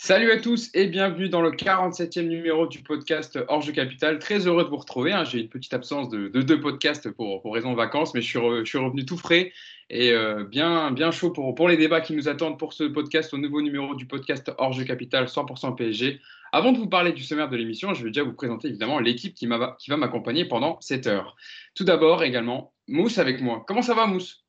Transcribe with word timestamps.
Salut 0.00 0.30
à 0.30 0.36
tous 0.36 0.70
et 0.74 0.86
bienvenue 0.86 1.28
dans 1.28 1.40
le 1.42 1.50
47e 1.50 2.28
numéro 2.28 2.68
du 2.68 2.84
podcast 2.84 3.36
Orge 3.48 3.72
Capital. 3.72 4.20
Très 4.20 4.46
heureux 4.46 4.62
de 4.62 4.68
vous 4.68 4.76
retrouver. 4.76 5.12
Hein. 5.12 5.24
J'ai 5.24 5.40
une 5.40 5.48
petite 5.48 5.74
absence 5.74 6.08
de, 6.08 6.28
deux 6.28 6.60
podcasts 6.60 7.10
pour, 7.10 7.42
pour 7.42 7.52
raison 7.52 7.72
de 7.72 7.76
vacances, 7.76 8.14
mais 8.14 8.20
je 8.20 8.28
suis, 8.28 8.38
je 8.38 8.64
suis 8.64 8.78
revenu 8.78 9.04
tout 9.04 9.16
frais 9.16 9.52
et 9.90 10.12
euh, 10.12 10.44
bien, 10.44 10.92
bien 10.92 11.10
chaud 11.10 11.30
pour, 11.30 11.52
pour 11.56 11.68
les 11.68 11.76
débats 11.76 12.00
qui 12.00 12.14
nous 12.14 12.28
attendent 12.28 12.60
pour 12.60 12.74
ce 12.74 12.84
podcast, 12.84 13.34
au 13.34 13.38
nouveau 13.38 13.60
numéro 13.60 13.96
du 13.96 14.06
podcast 14.06 14.52
Orge 14.58 14.84
Capital 14.84 15.24
100% 15.24 15.74
PSG. 15.74 16.20
Avant 16.52 16.70
de 16.70 16.78
vous 16.78 16.88
parler 16.88 17.10
du 17.10 17.24
sommaire 17.24 17.48
de 17.48 17.56
l'émission, 17.56 17.92
je 17.92 18.04
vais 18.04 18.10
déjà 18.10 18.22
vous 18.22 18.34
présenter 18.34 18.68
évidemment 18.68 19.00
l'équipe 19.00 19.34
qui, 19.34 19.48
qui 19.78 19.90
va 19.90 19.96
m'accompagner 19.96 20.44
pendant 20.44 20.80
cette 20.80 21.08
heure. 21.08 21.34
Tout 21.74 21.84
d'abord, 21.84 22.22
également, 22.22 22.72
Mousse 22.86 23.18
avec 23.18 23.40
moi. 23.40 23.64
Comment 23.66 23.82
ça 23.82 23.94
va, 23.94 24.06
Mousse? 24.06 24.44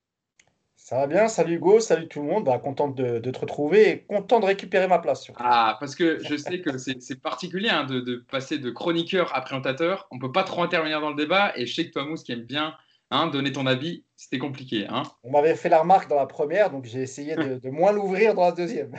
Ça 0.90 0.96
va 0.96 1.06
bien, 1.06 1.28
salut 1.28 1.58
Hugo, 1.58 1.80
salut 1.80 2.08
tout 2.08 2.20
le 2.20 2.26
monde, 2.26 2.46
bah, 2.46 2.58
content 2.58 2.88
de, 2.88 3.20
te 3.20 3.40
retrouver 3.40 3.90
et 3.92 4.00
content 4.00 4.40
de 4.40 4.48
récupérer 4.48 4.88
ma 4.88 4.98
place. 4.98 5.30
Ah, 5.36 5.78
parce 5.80 5.94
que 5.94 6.18
je 6.24 6.36
sais 6.36 6.62
que 6.62 6.80
c'est 6.80 7.22
particulier 7.22 7.70
hein, 7.70 7.84
de, 7.84 8.26
passer 8.32 8.58
de 8.58 8.72
chroniqueur 8.72 9.36
à 9.36 9.42
présentateur. 9.42 10.08
On 10.10 10.16
ne 10.16 10.20
peut 10.20 10.32
pas 10.32 10.42
trop 10.42 10.64
intervenir 10.64 11.00
dans 11.00 11.12
le 11.12 11.16
débat 11.16 11.54
et 11.56 11.68
je 11.68 11.76
sais 11.76 11.86
que 11.86 11.92
toi, 11.92 12.06
Mousse, 12.06 12.24
qui 12.24 12.32
aime 12.32 12.42
bien 12.42 12.74
hein, 13.12 13.28
donner 13.28 13.52
ton 13.52 13.68
avis, 13.68 14.04
c'était 14.16 14.40
compliqué. 14.40 14.88
Hein. 14.90 15.04
On 15.22 15.30
m'avait 15.30 15.54
fait 15.54 15.70
la 15.70 15.82
remarque 15.82 16.10
dans 16.10 16.16
la 16.16 16.26
première, 16.26 16.72
donc 16.72 16.86
j'ai 16.86 17.04
essayé 17.04 17.36
de, 17.36 17.60
de 17.60 17.70
moins 17.70 17.92
l'ouvrir 17.92 18.34
dans 18.34 18.46
la 18.46 18.52
deuxième. 18.52 18.92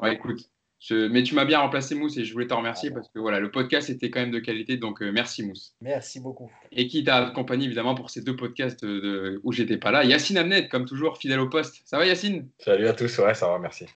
ouais, 0.00 0.14
écoute, 0.14 0.52
mais 0.90 1.22
tu 1.22 1.34
m'as 1.34 1.44
bien 1.44 1.60
remplacé 1.60 1.94
Mousse 1.94 2.16
et 2.16 2.24
je 2.24 2.32
voulais 2.32 2.46
te 2.46 2.54
remercier 2.54 2.90
parce 2.90 3.08
que 3.08 3.18
voilà, 3.18 3.40
le 3.40 3.50
podcast 3.50 3.88
était 3.90 4.10
quand 4.10 4.20
même 4.20 4.30
de 4.30 4.40
qualité, 4.40 4.76
donc 4.76 5.02
euh, 5.02 5.10
merci 5.12 5.42
Mousse. 5.42 5.74
Merci 5.80 6.20
beaucoup. 6.20 6.50
Et 6.72 6.88
qui 6.88 7.04
t'a 7.04 7.28
accompagné 7.28 7.66
évidemment 7.66 7.94
pour 7.94 8.10
ces 8.10 8.22
deux 8.22 8.36
podcasts 8.36 8.84
de, 8.84 9.40
où 9.44 9.52
j'étais 9.52 9.76
pas 9.76 9.90
là. 9.90 10.04
Yacine 10.04 10.38
Amnet, 10.38 10.68
comme 10.68 10.84
toujours, 10.84 11.18
fidèle 11.18 11.40
au 11.40 11.48
poste. 11.48 11.82
Ça 11.84 11.98
va 11.98 12.06
Yacine? 12.06 12.48
Salut 12.58 12.88
à 12.88 12.94
tous, 12.94 13.18
ouais, 13.18 13.34
ça 13.34 13.48
va, 13.48 13.58
merci. 13.58 13.86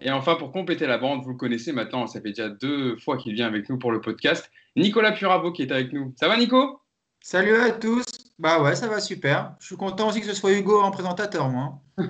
Et 0.00 0.10
enfin, 0.10 0.36
pour 0.36 0.52
compléter 0.52 0.86
la 0.86 0.96
bande, 0.96 1.22
vous 1.24 1.30
le 1.30 1.36
connaissez 1.36 1.72
maintenant, 1.72 2.06
ça 2.06 2.20
fait 2.20 2.28
déjà 2.28 2.48
deux 2.48 2.96
fois 2.98 3.16
qu'il 3.16 3.34
vient 3.34 3.46
avec 3.46 3.68
nous 3.68 3.78
pour 3.78 3.90
le 3.90 4.00
podcast, 4.00 4.50
Nicolas 4.76 5.12
Puravo 5.12 5.52
qui 5.52 5.62
est 5.62 5.72
avec 5.72 5.92
nous. 5.92 6.14
Ça 6.18 6.28
va 6.28 6.36
Nico? 6.36 6.80
Salut 7.20 7.56
à 7.56 7.72
tous. 7.72 8.04
Bah 8.38 8.62
ouais, 8.62 8.76
ça 8.76 8.86
va 8.86 9.00
super. 9.00 9.56
Je 9.58 9.66
suis 9.66 9.76
content 9.76 10.08
aussi 10.08 10.20
que 10.20 10.26
ce 10.26 10.34
soit 10.34 10.52
Hugo 10.52 10.80
en 10.80 10.90
présentateur, 10.90 11.48
moi. 11.48 11.80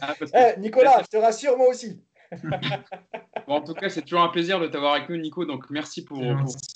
Ah, 0.00 0.14
eh, 0.34 0.58
Nicolas, 0.60 1.02
je 1.02 1.08
te 1.08 1.22
rassure, 1.22 1.56
moi 1.58 1.68
aussi. 1.68 2.00
en 3.46 3.60
tout 3.62 3.74
cas, 3.74 3.88
c'est 3.88 4.02
toujours 4.02 4.20
un 4.20 4.28
plaisir 4.28 4.60
de 4.60 4.66
t'avoir 4.66 4.94
avec 4.94 5.08
nous, 5.08 5.16
Nico. 5.16 5.44
Donc, 5.44 5.70
merci 5.70 6.04
pour, 6.04 6.22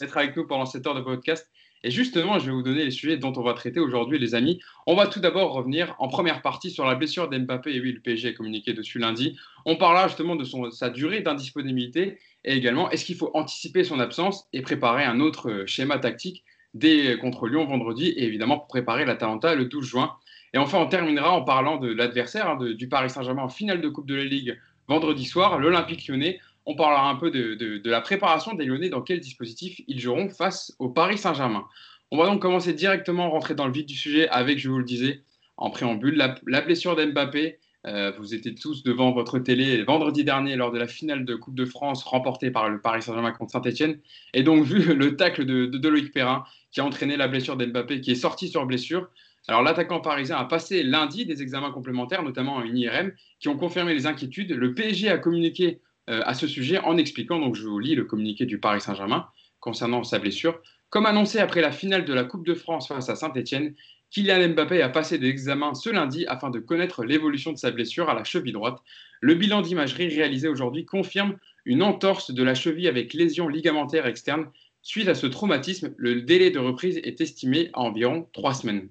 être 0.00 0.17
avec 0.17 0.36
nous 0.36 0.47
pendant 0.47 0.67
cette 0.67 0.86
heure 0.86 0.95
de 0.95 1.00
podcast. 1.00 1.50
Et 1.84 1.91
justement, 1.91 2.39
je 2.39 2.47
vais 2.47 2.53
vous 2.53 2.62
donner 2.62 2.84
les 2.84 2.91
sujets 2.91 3.17
dont 3.17 3.33
on 3.36 3.42
va 3.42 3.55
traiter 3.55 3.80
aujourd'hui, 3.80 4.19
les 4.19 4.34
amis. 4.34 4.61
On 4.86 4.95
va 4.95 5.06
tout 5.06 5.20
d'abord 5.20 5.53
revenir 5.53 5.97
en 5.98 6.08
première 6.08 6.41
partie 6.41 6.70
sur 6.70 6.86
la 6.86 6.95
blessure 6.95 7.28
d'Mbappé. 7.28 7.75
Et 7.75 7.80
oui, 7.80 7.92
le 7.92 8.00
PSG 8.00 8.28
a 8.28 8.33
communiqué 8.33 8.73
dessus 8.73 8.98
lundi. 8.98 9.36
On 9.64 9.77
parlera 9.77 10.06
justement 10.06 10.36
de 10.36 10.45
son, 10.45 10.70
sa 10.70 10.91
durée 10.91 11.20
d'indisponibilité 11.23 12.19
et 12.45 12.55
également 12.55 12.91
est-ce 12.91 13.05
qu'il 13.05 13.17
faut 13.17 13.30
anticiper 13.34 13.83
son 13.83 13.98
absence 13.98 14.48
et 14.53 14.62
préparer 14.62 15.05
un 15.05 15.19
autre 15.20 15.50
euh, 15.50 15.67
schéma 15.67 15.98
tactique 15.98 16.45
dès 16.75 17.19
contre 17.19 17.48
Lyon 17.48 17.67
vendredi 17.67 18.08
et 18.08 18.25
évidemment 18.25 18.58
pour 18.58 18.69
préparer 18.69 19.05
l'Atalanta 19.05 19.55
le 19.55 19.67
12 19.67 19.84
juin. 19.84 20.17
Et 20.55 20.58
enfin, 20.58 20.78
on 20.78 20.86
terminera 20.86 21.33
en 21.33 21.42
parlant 21.42 21.78
de 21.78 21.92
l'adversaire 21.92 22.48
hein, 22.48 22.58
du 22.75 22.89
Paris 22.89 23.11
Saint-Germain 23.11 23.42
en 23.42 23.48
finale 23.48 23.80
de 23.80 23.89
Coupe 23.89 24.06
de 24.06 24.14
la 24.14 24.25
Ligue 24.25 24.58
vendredi 24.88 25.25
soir, 25.25 25.58
l'Olympique 25.58 26.06
lyonnais. 26.08 26.41
On 26.64 26.77
parlera 26.77 27.08
un 27.08 27.16
peu 27.16 27.30
de, 27.30 27.83
la 27.84 28.00
préparation 28.00 28.55
des 28.55 28.64
Lyonnais, 28.64 28.89
dans 28.89 29.02
quel 29.02 29.20
dispositif 29.20 29.80
ils 29.89 29.98
joueront 29.98 30.28
face 30.28 30.74
au 30.78 30.89
Paris 30.89 31.19
Saint-Germain. 31.19 31.64
On 32.12 32.16
va 32.16 32.27
donc 32.27 32.41
commencer 32.41 32.72
directement, 32.72 33.30
rentrer 33.30 33.55
dans 33.55 33.66
le 33.66 33.72
vif 33.72 33.86
du 33.86 33.97
sujet 33.97 34.28
avec, 34.28 34.58
je 34.58 34.69
vous 34.69 34.78
le 34.78 34.84
disais, 34.84 35.22
en 35.56 35.70
préambule, 35.70 36.14
la, 36.16 36.61
blessure 36.61 36.94
d'Mbappé. 36.94 37.58
Euh, 37.84 38.12
vous 38.16 38.33
étiez 38.33 38.55
tous 38.55 38.84
devant 38.84 39.11
votre 39.11 39.41
télé 39.41 39.83
vendredi 39.83 40.22
dernier 40.22 40.55
lors 40.55 40.70
de 40.70 40.78
la 40.78 40.86
finale 40.86 41.24
de 41.24 41.34
Coupe 41.34 41.56
de 41.56 41.64
France 41.64 42.05
remportée 42.05 42.52
par 42.52 42.69
le 42.69 42.80
Paris 42.80 43.02
Saint-Germain 43.02 43.33
contre 43.33 43.50
Saint-Etienne. 43.50 43.98
Et 44.34 44.44
donc, 44.44 44.64
vu 44.64 44.94
le 44.94 45.17
tacle 45.17 45.44
de, 45.44 45.67
de, 45.67 45.89
Loïc 45.89 46.12
Perrin 46.12 46.44
qui 46.70 46.80
a 46.80 46.85
entraîné 46.85 47.17
la 47.17 47.27
blessure 47.27 47.56
d'Mbappé, 47.56 48.01
qui 48.01 48.12
est 48.12 48.17
sorti 48.17 48.48
sur 48.48 48.67
blessure, 48.67 49.08
alors 49.48 49.63
l'attaquant 49.63 50.01
parisien 50.01 50.36
a 50.36 50.45
passé 50.45 50.83
lundi 50.83 51.27
des 51.27 51.42
examens 51.42 51.73
complémentaires, 51.73 52.23
notamment 52.23 52.63
une 52.63 52.77
IRM, 52.77 53.13
qui 53.41 53.48
ont 53.48 53.57
confirmé 53.57 53.92
les 53.92 54.07
inquiétudes. 54.07 54.53
Le 54.53 54.75
PSG 54.75 55.08
a 55.08 55.19
communiqué 55.19 55.80
euh, 56.11 56.20
à 56.25 56.35
ce 56.35 56.47
sujet 56.47 56.79
en 56.79 56.97
expliquant, 56.97 57.39
donc 57.41 57.57
je 57.57 57.67
vous 57.67 57.79
lis 57.79 57.95
le 57.95 58.05
communiqué 58.05 58.47
du 58.47 58.58
Paris 58.58 58.80
Saint-Germain 58.80 59.27
concernant 59.61 60.05
sa 60.05 60.19
blessure. 60.19 60.61
Comme 60.91 61.07
annoncé 61.07 61.39
après 61.39 61.61
la 61.61 61.73
finale 61.73 62.05
de 62.05 62.13
la 62.13 62.25
Coupe 62.25 62.47
de 62.47 62.55
France 62.55 62.89
face 62.89 63.08
à 63.08 63.17
Saint-Etienne, 63.17 63.75
Kylian 64.11 64.51
Mbappé 64.51 64.83
a 64.83 64.91
passé 64.91 65.19
des 65.19 65.29
examens 65.29 65.74
ce 65.74 65.89
lundi 65.89 66.27
afin 66.27 66.51
de 66.51 66.59
connaître 66.59 67.03
l'évolution 67.03 67.51
de 67.51 67.57
sa 67.57 67.70
blessure 67.70 68.11
à 68.11 68.14
la 68.14 68.24
cheville 68.24 68.53
droite. 68.53 68.79
Le 69.20 69.35
bilan 69.35 69.63
d'imagerie 69.63 70.09
réalisé 70.09 70.48
aujourd'hui 70.48 70.85
confirme 70.85 71.39
une 71.64 71.83
entorse 71.83 72.30
de 72.30 72.42
la 72.42 72.55
cheville 72.55 72.89
avec 72.89 73.14
lésion 73.14 73.48
ligamentaire 73.48 74.07
externe. 74.07 74.48
Suite 74.83 75.09
à 75.09 75.14
ce 75.14 75.27
traumatisme, 75.27 75.95
le 75.97 76.23
délai 76.23 76.51
de 76.51 76.59
reprise 76.59 76.98
est 76.98 77.20
estimé 77.20 77.70
à 77.73 77.80
environ 77.80 78.29
trois 78.33 78.53
semaines. 78.53 78.89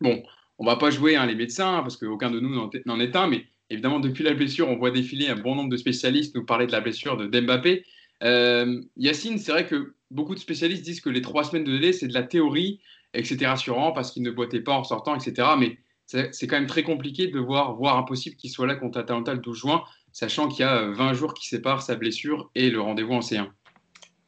Bon, 0.00 0.22
on 0.58 0.64
va 0.64 0.76
pas 0.76 0.90
jouer 0.90 1.16
hein, 1.16 1.26
les 1.26 1.34
médecins, 1.34 1.80
parce 1.80 1.96
qu'aucun 1.96 2.30
de 2.30 2.40
nous 2.40 2.70
n'en 2.86 3.00
est 3.00 3.16
un, 3.16 3.26
mais 3.26 3.44
évidemment, 3.70 4.00
depuis 4.00 4.24
la 4.24 4.34
blessure, 4.34 4.68
on 4.68 4.76
voit 4.76 4.90
défiler 4.90 5.28
un 5.28 5.36
bon 5.36 5.54
nombre 5.54 5.70
de 5.70 5.76
spécialistes 5.76 6.34
nous 6.34 6.44
parler 6.44 6.66
de 6.66 6.72
la 6.72 6.80
blessure 6.80 7.16
de 7.16 7.26
Dembapé. 7.26 7.84
Euh, 8.22 8.80
Yacine, 8.96 9.38
c'est 9.38 9.52
vrai 9.52 9.66
que 9.66 9.94
beaucoup 10.10 10.34
de 10.34 10.40
spécialistes 10.40 10.84
disent 10.84 11.00
que 11.00 11.10
les 11.10 11.22
trois 11.22 11.44
semaines 11.44 11.64
de 11.64 11.72
délai, 11.72 11.92
c'est 11.92 12.08
de 12.08 12.14
la 12.14 12.22
théorie, 12.22 12.80
et 13.14 13.22
que 13.22 13.28
c'était 13.28 13.46
rassurant 13.46 13.92
parce 13.92 14.12
qu'il 14.12 14.22
ne 14.22 14.30
boitait 14.30 14.60
pas 14.60 14.72
en 14.72 14.84
sortant, 14.84 15.14
etc. 15.14 15.48
Mais 15.58 15.78
c'est 16.06 16.46
quand 16.46 16.56
même 16.56 16.66
très 16.66 16.82
compliqué 16.82 17.26
de 17.26 17.38
voir, 17.38 17.74
voire 17.74 17.96
impossible 17.96 18.36
qu'il 18.36 18.50
soit 18.50 18.66
là 18.66 18.74
contre 18.74 18.98
Atalanta 18.98 19.34
le 19.34 19.40
12 19.40 19.58
juin, 19.58 19.84
sachant 20.12 20.48
qu'il 20.48 20.60
y 20.60 20.68
a 20.68 20.86
20 20.86 21.12
jours 21.14 21.34
qui 21.34 21.48
séparent 21.48 21.82
sa 21.82 21.96
blessure 21.96 22.50
et 22.54 22.70
le 22.70 22.80
rendez-vous 22.80 23.12
en 23.12 23.20
C1. 23.20 23.48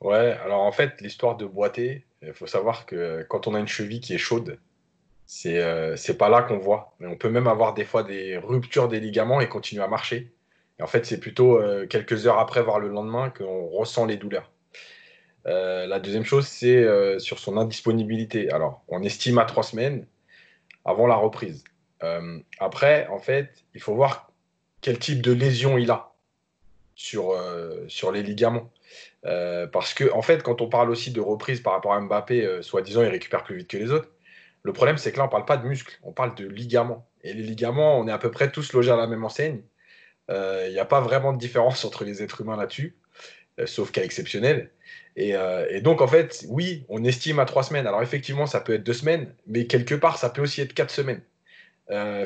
Ouais, 0.01 0.37
alors 0.45 0.63
en 0.63 0.73
fait, 0.73 1.01
l'histoire 1.01 1.37
de 1.37 1.47
boiter, 1.47 2.05
il 2.23 2.33
faut 2.33 2.47
savoir 2.47 2.87
que 2.87 3.25
quand 3.29 3.47
on 3.47 3.55
a 3.55 3.61
une 3.61 3.69
cheville 3.69 4.01
qui 4.01 4.15
est 4.15 4.19
chaude, 4.19 4.59
c'est 5.33 5.63
euh, 5.63 5.97
pas 6.19 6.29
là 6.29 6.43
qu'on 6.43 6.59
voit. 6.59 6.93
Mais 6.99 7.07
on 7.07 7.15
peut 7.15 7.31
même 7.31 7.47
avoir 7.47 7.73
des 7.73 7.85
fois 7.85 8.03
des 8.03 8.37
ruptures 8.37 8.89
des 8.89 8.99
ligaments 8.99 9.41
et 9.41 9.49
continuer 9.49 9.81
à 9.81 9.87
marcher. 9.87 10.33
Et 10.81 10.83
en 10.83 10.89
fait, 10.89 11.07
c'est 11.07 11.21
plutôt 11.21 11.57
euh, 11.57 11.87
quelques 11.87 12.27
heures 12.27 12.41
après, 12.41 12.63
voire 12.63 12.81
le 12.81 12.89
lendemain, 12.89 13.31
qu'on 13.31 13.69
ressent 13.69 14.07
les 14.07 14.17
douleurs. 14.17 14.51
Euh, 15.47 15.87
la 15.87 16.01
deuxième 16.01 16.25
chose, 16.25 16.49
c'est 16.49 16.85
sur 17.21 17.39
son 17.39 17.59
indisponibilité. 17.59 18.51
Alors, 18.51 18.83
on 18.89 19.05
estime 19.05 19.39
à 19.39 19.45
trois 19.45 19.63
semaines 19.63 20.05
avant 20.85 21.07
la 21.07 21.15
reprise. 21.15 21.63
après, 22.59 23.07
en 23.07 23.21
fait, 23.21 23.65
il 23.77 23.81
faut 23.81 23.95
voir 23.95 24.33
quel 24.81 24.99
type 24.99 25.23
de 25.23 25.31
lésion 25.33 25.79
il 25.79 25.93
a 25.93 26.13
sur, 26.97 27.41
sur 27.87 28.11
les 28.11 28.25
ligaments. 28.25 28.69
parce 29.23 29.95
que, 29.95 30.13
en 30.13 30.23
fait, 30.23 30.43
quand 30.43 30.61
on 30.61 30.69
parle 30.69 30.91
aussi 30.91 31.13
de 31.13 31.21
reprise 31.21 31.61
par 31.61 31.75
rapport 31.75 31.95
à 31.95 32.01
Mbappé, 32.01 32.63
soi-disant, 32.63 33.03
il 33.03 33.09
récupère 33.11 33.45
plus 33.45 33.59
vite 33.59 33.69
que 33.69 33.77
les 33.77 33.93
autres. 33.93 34.11
Le 34.63 34.73
problème, 34.73 34.99
c'est 34.99 35.13
que 35.13 35.17
là, 35.17 35.25
on 35.25 35.27
ne 35.27 35.31
parle 35.31 35.47
pas 35.47 35.57
de 35.57 35.67
muscles, 35.67 35.99
on 36.03 36.13
parle 36.13 36.35
de 36.35 36.47
ligaments. 36.47 37.07
Et 37.23 37.33
les 37.33 37.43
ligaments, 37.43 37.99
on 37.99 38.07
est 38.09 38.13
à 38.13 38.19
peu 38.19 38.31
près 38.31 38.51
tous 38.51 38.73
logés 38.73 38.91
à 38.91 38.97
la 38.97 39.07
même 39.07 39.25
enseigne. 39.25 39.63
Euh, 40.31 40.67
il 40.69 40.73
n'y 40.73 40.79
a 40.79 40.85
pas 40.85 41.01
vraiment 41.01 41.33
de 41.33 41.39
différence 41.39 41.85
entre 41.87 42.05
les 42.05 42.23
êtres 42.23 42.41
humains 42.43 42.57
là-dessus, 42.57 42.97
euh, 43.59 43.67
sauf 43.67 43.91
cas 43.91 44.03
exceptionnel. 44.03 44.71
Euh, 45.19 45.67
et, 45.71 45.81
donc, 45.81 46.01
en 46.01 46.07
fait, 46.07 46.45
oui, 46.49 46.85
on 46.89 47.05
estime 47.05 47.39
à 47.41 47.45
trois 47.45 47.63
semaines. 47.63 47.87
Alors, 47.87 48.03
effectivement, 48.03 48.47
ça 48.47 48.61
peut 48.61 48.75
être 48.75 48.85
deux 48.85 48.93
semaines, 48.93 49.35
mais 49.47 49.67
quelque 49.67 49.95
part, 49.95 50.19
ça 50.19 50.31
peut 50.31 50.43
aussi 50.43 50.61
être 50.61 50.75
quatre 50.75 50.91
semaines. 50.91 51.23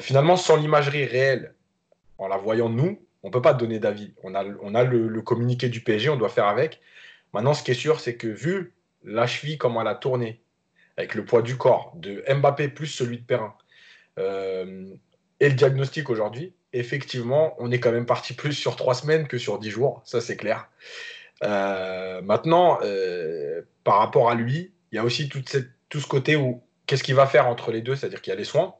finalement, 0.00 0.36
sans 0.36 0.56
l'imagerie 0.56 1.06
réelle, 1.06 1.54
en 2.18 2.28
la 2.28 2.36
voyant 2.36 2.68
nous, 2.68 3.00
on 3.22 3.28
ne 3.28 3.32
peut 3.32 3.42
pas 3.42 3.54
donner 3.54 3.78
d'avis. 3.78 4.12
On 4.22 4.34
a, 4.34 4.44
on 4.62 4.74
a 4.74 4.84
le, 4.84 5.08
le, 5.08 5.22
communiqué 5.22 5.68
du 5.68 5.80
PSG, 5.80 6.10
on 6.10 6.16
doit 6.16 6.28
faire 6.28 6.46
avec. 6.46 6.80
Maintenant, 7.32 7.54
ce 7.54 7.62
qui 7.62 7.70
est 7.70 7.74
sûr, 7.74 7.98
c'est 7.98 8.16
que 8.16 8.28
vu 8.28 8.74
la 9.02 9.26
cheville, 9.26 9.58
comment 9.58 9.80
elle 9.80 9.88
a 9.88 9.94
tourné, 9.94 10.43
avec 10.96 11.14
le 11.14 11.24
poids 11.24 11.42
du 11.42 11.56
corps 11.56 11.92
de 11.96 12.24
Mbappé 12.28 12.68
plus 12.68 12.86
celui 12.86 13.18
de 13.18 13.24
Perrin, 13.24 13.54
euh, 14.18 14.94
et 15.40 15.48
le 15.48 15.54
diagnostic 15.54 16.10
aujourd'hui, 16.10 16.54
effectivement, 16.72 17.54
on 17.58 17.70
est 17.70 17.80
quand 17.80 17.92
même 17.92 18.06
parti 18.06 18.34
plus 18.34 18.52
sur 18.52 18.76
trois 18.76 18.94
semaines 18.94 19.26
que 19.26 19.38
sur 19.38 19.58
dix 19.58 19.70
jours, 19.70 20.02
ça 20.04 20.20
c'est 20.20 20.36
clair. 20.36 20.68
Euh, 21.42 22.22
maintenant, 22.22 22.78
euh, 22.82 23.62
par 23.82 23.98
rapport 23.98 24.30
à 24.30 24.34
lui, 24.34 24.72
il 24.92 24.96
y 24.96 24.98
a 24.98 25.04
aussi 25.04 25.28
tout 25.28 25.42
ce 26.00 26.06
côté 26.06 26.36
où 26.36 26.62
qu'est-ce 26.86 27.02
qu'il 27.02 27.14
va 27.14 27.26
faire 27.26 27.48
entre 27.48 27.72
les 27.72 27.82
deux, 27.82 27.96
c'est-à-dire 27.96 28.22
qu'il 28.22 28.30
y 28.30 28.34
a 28.34 28.38
les 28.38 28.44
soins, 28.44 28.74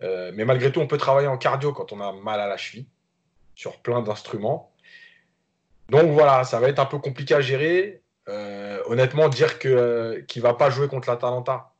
mais 0.00 0.44
malgré 0.44 0.72
tout, 0.72 0.80
on 0.80 0.88
peut 0.88 0.98
travailler 0.98 1.28
en 1.28 1.38
cardio 1.38 1.72
quand 1.72 1.92
on 1.92 2.00
a 2.00 2.12
mal 2.12 2.40
à 2.40 2.48
la 2.48 2.56
cheville, 2.56 2.86
sur 3.54 3.78
plein 3.78 4.02
d'instruments. 4.02 4.72
Donc 5.90 6.10
voilà, 6.10 6.42
ça 6.42 6.58
va 6.58 6.68
être 6.68 6.80
un 6.80 6.86
peu 6.86 6.98
compliqué 6.98 7.34
à 7.34 7.40
gérer. 7.40 8.01
Euh, 8.28 8.80
honnêtement, 8.86 9.28
dire 9.28 9.58
que 9.58 9.68
euh, 9.68 10.22
qu'il 10.22 10.42
va 10.42 10.54
pas 10.54 10.70
jouer 10.70 10.88
contre 10.88 11.10
l'Atalanta. 11.10 11.72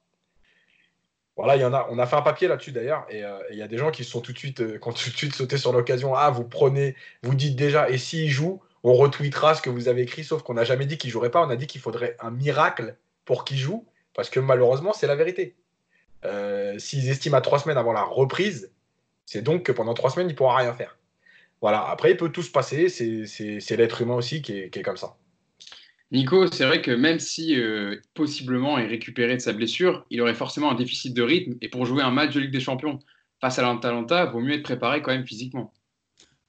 Voilà, 1.36 1.56
il 1.56 1.62
y 1.62 1.64
en 1.64 1.72
a. 1.72 1.86
On 1.90 1.98
a 1.98 2.06
fait 2.06 2.16
un 2.16 2.22
papier 2.22 2.48
là-dessus 2.48 2.72
d'ailleurs, 2.72 3.06
et 3.08 3.24
euh, 3.24 3.38
il 3.50 3.56
y 3.56 3.62
a 3.62 3.68
des 3.68 3.78
gens 3.78 3.90
qui 3.90 4.04
sont 4.04 4.20
tout 4.20 4.32
de 4.32 4.38
suite, 4.38 4.62
tout 4.80 4.90
de 4.92 4.98
suite 4.98 5.34
sauté 5.34 5.56
sur 5.56 5.72
l'occasion. 5.72 6.14
Ah, 6.14 6.30
vous 6.30 6.44
prenez, 6.44 6.96
vous 7.22 7.34
dites 7.34 7.56
déjà, 7.56 7.88
et 7.88 7.96
s'il 7.98 8.28
joue, 8.28 8.60
on 8.82 8.92
retweetera 8.94 9.54
ce 9.54 9.62
que 9.62 9.70
vous 9.70 9.88
avez 9.88 10.02
écrit, 10.02 10.24
sauf 10.24 10.42
qu'on 10.42 10.54
n'a 10.54 10.64
jamais 10.64 10.86
dit 10.86 10.98
qu'il 10.98 11.10
jouerait 11.10 11.30
pas. 11.30 11.44
On 11.44 11.50
a 11.50 11.56
dit 11.56 11.66
qu'il 11.66 11.80
faudrait 11.80 12.16
un 12.20 12.30
miracle 12.30 12.96
pour 13.24 13.44
qu'il 13.44 13.56
joue, 13.56 13.86
parce 14.14 14.28
que 14.28 14.40
malheureusement, 14.40 14.92
c'est 14.92 15.06
la 15.06 15.16
vérité. 15.16 15.56
S'ils 16.78 17.08
estiment 17.08 17.38
à 17.38 17.40
trois 17.40 17.58
semaines 17.58 17.78
avant 17.78 17.92
la 17.92 18.04
reprise, 18.04 18.70
c'est 19.26 19.42
donc 19.42 19.64
que 19.64 19.72
pendant 19.72 19.94
trois 19.94 20.10
semaines, 20.10 20.28
il 20.28 20.34
pourra 20.36 20.56
rien 20.56 20.74
faire. 20.74 20.98
Voilà, 21.60 21.88
après, 21.88 22.10
il 22.12 22.16
peut 22.16 22.30
tout 22.30 22.42
se 22.42 22.50
passer. 22.50 22.88
C'est 22.88 23.76
l'être 23.76 24.02
humain 24.02 24.14
aussi 24.14 24.42
qui 24.42 24.68
qui 24.70 24.78
est, 24.80 24.82
comme 24.82 24.96
ça. 24.96 25.16
Nico, 26.12 26.46
c'est 26.46 26.66
vrai 26.66 26.82
que 26.82 26.90
même 26.90 27.18
si 27.18 27.58
euh, 27.58 27.96
possiblement 28.12 28.78
il 28.78 28.86
récupérait 28.86 29.36
de 29.36 29.40
sa 29.40 29.54
blessure, 29.54 30.04
il 30.10 30.20
aurait 30.20 30.34
forcément 30.34 30.70
un 30.70 30.74
déficit 30.74 31.14
de 31.14 31.22
rythme. 31.22 31.54
Et 31.62 31.68
pour 31.68 31.86
jouer 31.86 32.02
un 32.02 32.10
match 32.10 32.34
de 32.34 32.40
Ligue 32.40 32.52
des 32.52 32.60
Champions 32.60 32.98
face 33.40 33.58
à 33.58 33.62
l'Atalanta, 33.62 34.26
il 34.26 34.32
vaut 34.32 34.40
mieux 34.40 34.54
être 34.54 34.62
préparé 34.62 35.00
quand 35.00 35.10
même 35.12 35.26
physiquement. 35.26 35.72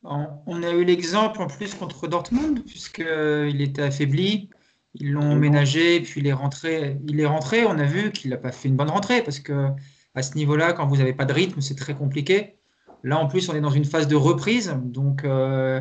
On 0.04 0.64
a 0.64 0.72
eu 0.72 0.84
l'exemple 0.84 1.42
en 1.42 1.48
plus 1.48 1.76
contre 1.76 2.08
Dortmund, 2.08 2.62
puisqu'il 2.66 3.62
était 3.62 3.84
affaibli. 3.84 4.50
Ils 4.96 5.14
l'ont 5.14 5.36
ménagé, 5.38 6.02
puis 6.02 6.20
il 6.20 6.28
est 6.28 6.34
rentré. 6.34 6.98
Il 7.08 7.22
est 7.22 7.26
rentré. 7.26 7.66
On 7.66 7.80
a 7.80 7.86
vu 7.86 8.12
qu'il 8.12 8.32
n'a 8.32 8.38
pas 8.38 8.52
fait 8.52 8.68
une 8.68 8.76
bonne 8.76 8.90
rentrée, 8.90 9.24
parce 9.24 9.40
que 9.40 9.70
à 10.14 10.22
ce 10.22 10.36
niveau-là, 10.36 10.74
quand 10.74 10.86
vous 10.88 10.98
n'avez 10.98 11.14
pas 11.14 11.24
de 11.24 11.32
rythme, 11.32 11.62
c'est 11.62 11.76
très 11.76 11.96
compliqué. 11.96 12.58
Là, 13.04 13.18
en 13.18 13.28
plus, 13.28 13.48
on 13.48 13.56
est 13.56 13.62
dans 13.62 13.70
une 13.70 13.86
phase 13.86 14.08
de 14.08 14.16
reprise, 14.16 14.76
donc 14.84 15.24
euh, 15.24 15.80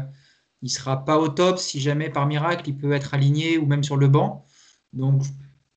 il 0.63 0.67
ne 0.67 0.71
sera 0.71 1.05
pas 1.05 1.19
au 1.19 1.29
top 1.29 1.59
si 1.59 1.81
jamais 1.81 2.09
par 2.09 2.27
miracle 2.27 2.69
il 2.69 2.77
peut 2.77 2.93
être 2.93 3.15
aligné 3.15 3.59
ou 3.59 3.67
même 3.67 3.83
sur 3.83 3.97
le 3.97 4.09
banc. 4.09 4.47
Donc, 4.93 5.23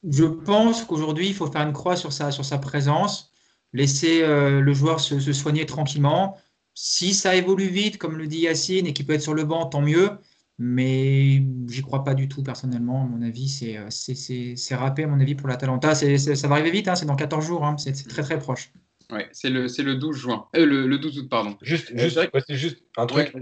je 0.07 0.25
pense 0.25 0.83
qu'aujourd'hui, 0.83 1.27
il 1.27 1.33
faut 1.33 1.47
faire 1.47 1.63
une 1.63 1.73
croix 1.73 1.95
sur 1.95 2.13
sa, 2.13 2.31
sur 2.31 2.45
sa 2.45 2.59
présence, 2.59 3.31
laisser 3.73 4.21
euh, 4.21 4.61
le 4.61 4.73
joueur 4.73 4.99
se, 4.99 5.19
soigner 5.33 5.65
tranquillement. 5.65 6.37
Si 6.75 7.13
ça 7.13 7.35
évolue 7.35 7.67
vite, 7.67 7.97
comme 7.97 8.17
le 8.17 8.27
dit 8.27 8.41
Yacine, 8.41 8.85
et 8.85 8.93
qu'il 8.93 9.05
peut 9.05 9.13
être 9.13 9.21
sur 9.21 9.33
le 9.33 9.45
banc, 9.45 9.65
tant 9.65 9.81
mieux. 9.81 10.11
Mais 10.57 11.43
j'y 11.67 11.81
crois 11.81 12.03
pas 12.03 12.13
du 12.13 12.29
tout 12.29 12.43
personnellement. 12.43 13.03
À 13.03 13.05
mon 13.05 13.21
avis, 13.21 13.49
c'est 13.49 13.77
euh, 13.77 14.77
râpé, 14.77 15.03
à 15.03 15.07
mon 15.07 15.19
avis, 15.19 15.35
pour 15.35 15.47
l'Atalanta. 15.47 15.95
Ça 15.95 16.47
va 16.47 16.55
arriver 16.55 16.71
vite, 16.71 16.87
hein, 16.87 16.95
c'est 16.95 17.05
dans 17.05 17.15
14 17.15 17.45
jours, 17.45 17.65
hein, 17.65 17.75
c'est 17.77 17.93
très 18.07 18.21
très 18.21 18.39
proche. 18.39 18.71
Ouais, 19.11 19.27
c'est 19.33 19.49
le, 19.49 19.67
le 19.67 19.95
12 19.95 20.17
juin. 20.17 20.47
Euh, 20.55 20.65
le, 20.65 20.87
le, 20.87 20.97
12 20.97 21.19
août, 21.19 21.29
pardon. 21.29 21.57
Juste, 21.61 21.91
juste, 21.97 22.19
juste 22.49 22.83
un 22.97 23.05
truc. 23.05 23.33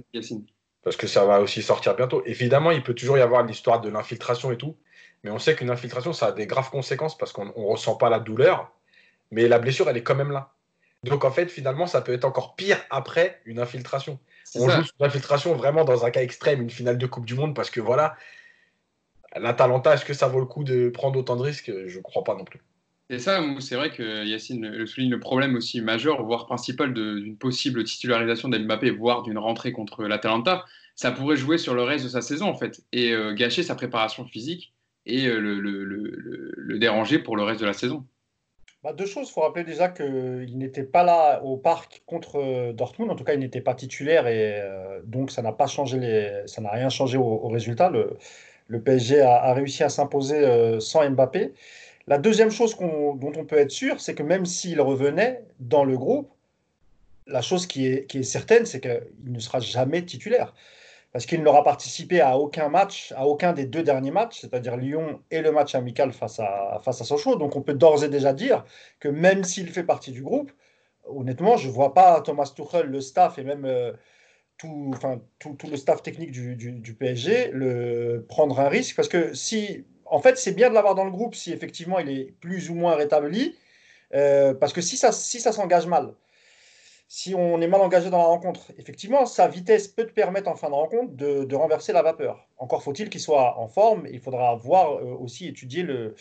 Parce 0.84 0.98
que 0.98 1.08
ça 1.08 1.26
va 1.26 1.40
aussi 1.40 1.62
sortir 1.62 1.96
bientôt. 1.96 2.24
Évidemment, 2.26 2.72
il 2.72 2.84
peut 2.84 2.94
toujours 2.94 3.18
y 3.18 3.22
avoir 3.22 3.44
l'histoire 3.44 3.82
de 3.82 3.90
l'infiltration 3.90 4.52
et 4.52 4.58
tout. 4.58 4.76
Mais 5.24 5.32
on 5.32 5.40
sait 5.40 5.56
qu'une 5.56 5.70
infiltration, 5.70 6.12
ça 6.12 6.28
a 6.28 6.32
des 6.34 6.48
graves 6.48 6.70
conséquences 6.70 7.18
parce 7.18 7.32
qu'on 7.32 7.46
ne 7.46 7.52
ressent 7.52 7.96
pas 7.96 8.10
la 8.10 8.20
douleur. 8.20 8.72
Mais 9.32 9.48
la 9.48 9.60
blessure, 9.60 9.90
elle 9.90 9.98
est 9.98 10.04
quand 10.04 10.16
même 10.16 10.32
là. 10.32 10.52
Donc 11.04 11.26
en 11.26 11.32
fait, 11.32 11.48
finalement, 11.48 11.88
ça 11.88 12.02
peut 12.02 12.14
être 12.14 12.26
encore 12.26 12.56
pire 12.56 12.78
après 12.90 13.42
une 13.46 13.60
infiltration. 13.60 14.20
On 14.56 14.70
joue 14.70 14.84
sur 14.84 14.94
l'infiltration 15.00 15.54
vraiment 15.54 15.84
dans 15.86 16.06
un 16.06 16.12
cas 16.12 16.22
extrême, 16.22 16.62
une 16.62 16.70
finale 16.70 16.98
de 16.98 17.06
Coupe 17.08 17.26
du 17.26 17.36
Monde, 17.36 17.56
parce 17.56 17.70
que 17.70 17.82
voilà, 17.82 18.16
l'Atalanta, 19.36 19.94
est-ce 19.94 20.06
que 20.06 20.14
ça 20.14 20.28
vaut 20.28 20.40
le 20.40 20.46
coup 20.46 20.64
de 20.64 20.90
prendre 20.90 21.20
autant 21.20 21.36
de 21.36 21.42
risques? 21.42 21.72
Je 21.88 21.98
ne 21.98 22.04
crois 22.04 22.24
pas 22.24 22.36
non 22.36 22.46
plus. 22.46 22.62
C'est 23.14 23.20
ça, 23.20 23.46
c'est 23.60 23.76
vrai 23.76 23.92
que 23.92 24.26
Yacine 24.26 24.88
souligne 24.88 25.12
le 25.12 25.20
problème 25.20 25.56
aussi 25.56 25.82
majeur, 25.82 26.24
voire 26.24 26.48
principal, 26.48 26.96
d'une 26.96 27.38
possible 27.38 27.84
titularisation 27.84 28.50
d'Mbappé, 28.50 28.90
voire 28.90 29.22
d'une 29.22 29.38
rentrée 29.38 29.72
contre 29.72 30.06
l'Atalanta. 30.06 30.66
Ça 30.96 31.12
pourrait 31.12 31.36
jouer 31.36 31.60
sur 31.60 31.76
le 31.76 31.84
reste 31.84 32.06
de 32.06 32.10
sa 32.10 32.22
saison, 32.22 32.48
en 32.48 32.56
fait, 32.56 32.82
et 32.92 33.12
euh, 33.12 33.36
gâcher 33.36 33.62
sa 33.62 33.76
préparation 33.76 34.26
physique 34.26 34.74
et 35.06 35.28
euh, 35.28 35.38
le, 35.38 36.80
déranger 36.80 37.20
pour 37.20 37.38
le 37.38 37.44
reste 37.44 37.62
de 37.62 37.68
la 37.68 37.74
saison. 37.74 38.04
Bah, 38.82 38.94
deux 38.94 39.06
choses. 39.06 39.30
Il 39.30 39.32
faut 39.32 39.42
rappeler 39.42 39.64
déjà 39.64 39.90
qu'il 39.90 40.58
n'était 40.58 40.82
pas 40.82 41.04
là 41.04 41.44
au 41.44 41.56
parc 41.56 42.02
contre 42.08 42.38
euh, 42.38 42.74
Dortmund. 42.74 43.12
En 43.12 43.16
tout 43.16 43.24
cas, 43.24 43.36
il 43.36 43.40
n'était 43.42 43.62
pas 43.62 43.76
titulaire 43.76 44.26
et 44.26 44.60
donc 45.06 45.30
ça 45.30 45.44
n'a 45.44 45.52
pas 45.52 45.68
changé 45.68 46.32
ça 46.48 46.62
n'a 46.62 46.72
rien 46.72 46.90
changé 46.90 47.20
au, 47.20 47.48
résultat. 47.50 47.92
Le, 47.92 48.82
PSG 48.82 49.22
a 49.22 49.54
réussi 49.54 49.84
à 49.84 49.90
s'imposer 49.90 50.80
sans 50.80 51.08
Mbappé. 51.08 51.54
La 52.08 52.18
deuxième 52.18 52.52
chose 52.52 52.76
dont 52.78 53.32
on 53.36 53.46
peut 53.46 53.58
être 53.58 53.72
sûr, 53.72 54.02
c'est 54.02 54.14
que 54.14 54.24
même 54.24 54.46
s'il 54.46 54.82
revenait 54.82 55.44
dans 55.60 55.86
le 55.86 55.98
groupe, 55.98 56.30
la 57.28 57.42
chose 57.42 57.68
qui 57.68 57.88
est, 57.88 58.24
certaine, 58.24 58.66
c'est 58.66 58.82
qu'il 58.82 59.02
ne 59.32 59.40
sera 59.40 59.60
jamais 59.60 60.04
titulaire. 60.04 60.54
Parce 61.14 61.26
qu'il 61.26 61.44
n'aura 61.44 61.64
participé 61.64 62.22
à 62.22 62.38
aucun 62.38 62.70
match, 62.70 63.14
à 63.16 63.28
aucun 63.28 63.54
des 63.54 63.66
deux 63.66 63.84
derniers 63.84 64.12
matchs, 64.12 64.42
c'est-à-dire 64.42 64.76
Lyon 64.78 65.22
et 65.30 65.42
le 65.42 65.52
match 65.52 65.76
amical 65.76 66.12
face 66.12 66.40
à, 66.40 66.82
face 66.84 67.02
à 67.02 67.04
Sochaux. 67.04 67.36
Donc 67.36 67.56
on 67.56 67.62
peut 67.62 67.76
d'ores 67.76 68.04
et 68.04 68.10
déjà 68.10 68.34
dire 68.34 68.66
que 69.00 69.08
même 69.08 69.44
s'il 69.44 69.70
fait 69.70 69.84
partie 69.84 70.12
du 70.12 70.24
groupe, 70.24 70.52
honnêtement, 71.06 71.56
je 71.56 71.68
ne 71.68 71.74
vois 71.74 71.94
pas 71.94 72.20
Thomas 72.22 72.52
Tuchel, 72.54 72.88
le 72.88 73.00
staff 73.00 73.38
et 73.38 73.44
même 73.44 73.64
euh, 73.66 73.94
tout, 74.58 74.94
tout, 75.40 75.68
le 75.70 75.78
staff 75.78 76.02
technique 76.02 76.32
du, 76.32 76.56
du, 76.56 76.72
du, 76.72 76.94
PSG 76.96 77.52
le, 77.52 78.26
prendre 78.28 78.60
un 78.60 78.68
risque. 78.68 78.96
Parce 78.96 79.08
que 79.08 79.34
si 79.36 79.86
en 80.06 80.20
fait, 80.20 80.38
c'est 80.38 80.54
bien 80.54 80.70
de 80.70 80.74
l'avoir 80.74 80.96
dans 80.96 81.06
le 81.06 81.12
groupe 81.12 81.36
si 81.36 81.52
effectivement 81.52 82.00
il 82.00 82.10
est 82.10 82.34
plus 82.40 82.70
ou 82.70 82.76
moins 82.76 82.96
rétabli. 82.96 83.56
Euh, 84.14 84.54
parce 84.54 84.74
que 84.74 84.82
si 84.82 84.98
ça, 84.98 85.12
si 85.12 85.40
ça 85.40 85.52
s'engage 85.52 85.88
mal, 85.88 86.14
si 87.08 87.36
on 87.36 87.62
est 87.62 87.68
mal 87.68 87.82
engagé 87.82 88.10
dans 88.10 88.18
la 88.18 88.26
rencontre, 88.26 88.72
effectivement, 88.78 89.26
sa 89.26 89.48
vitesse 89.48 89.88
peut 89.88 90.06
te 90.06 90.12
permettre 90.12 90.50
en 90.50 90.56
fin 90.56 90.70
de 90.70 90.76
rencontre 90.76 91.14
de, 91.14 91.56
renverser 91.56 91.94
la 91.94 92.02
vapeur. 92.02 92.48
Encore 92.58 92.84
faut-il 92.84 93.10
qu'il 93.10 93.22
soit 93.22 93.58
en 93.60 93.68
forme. 93.68 94.08
Il 94.12 94.20
faudra 94.20 94.56
voir 94.56 94.94
euh, 94.94 95.16
aussi 95.20 95.48
étudier 95.48 95.84
le, 95.84 96.16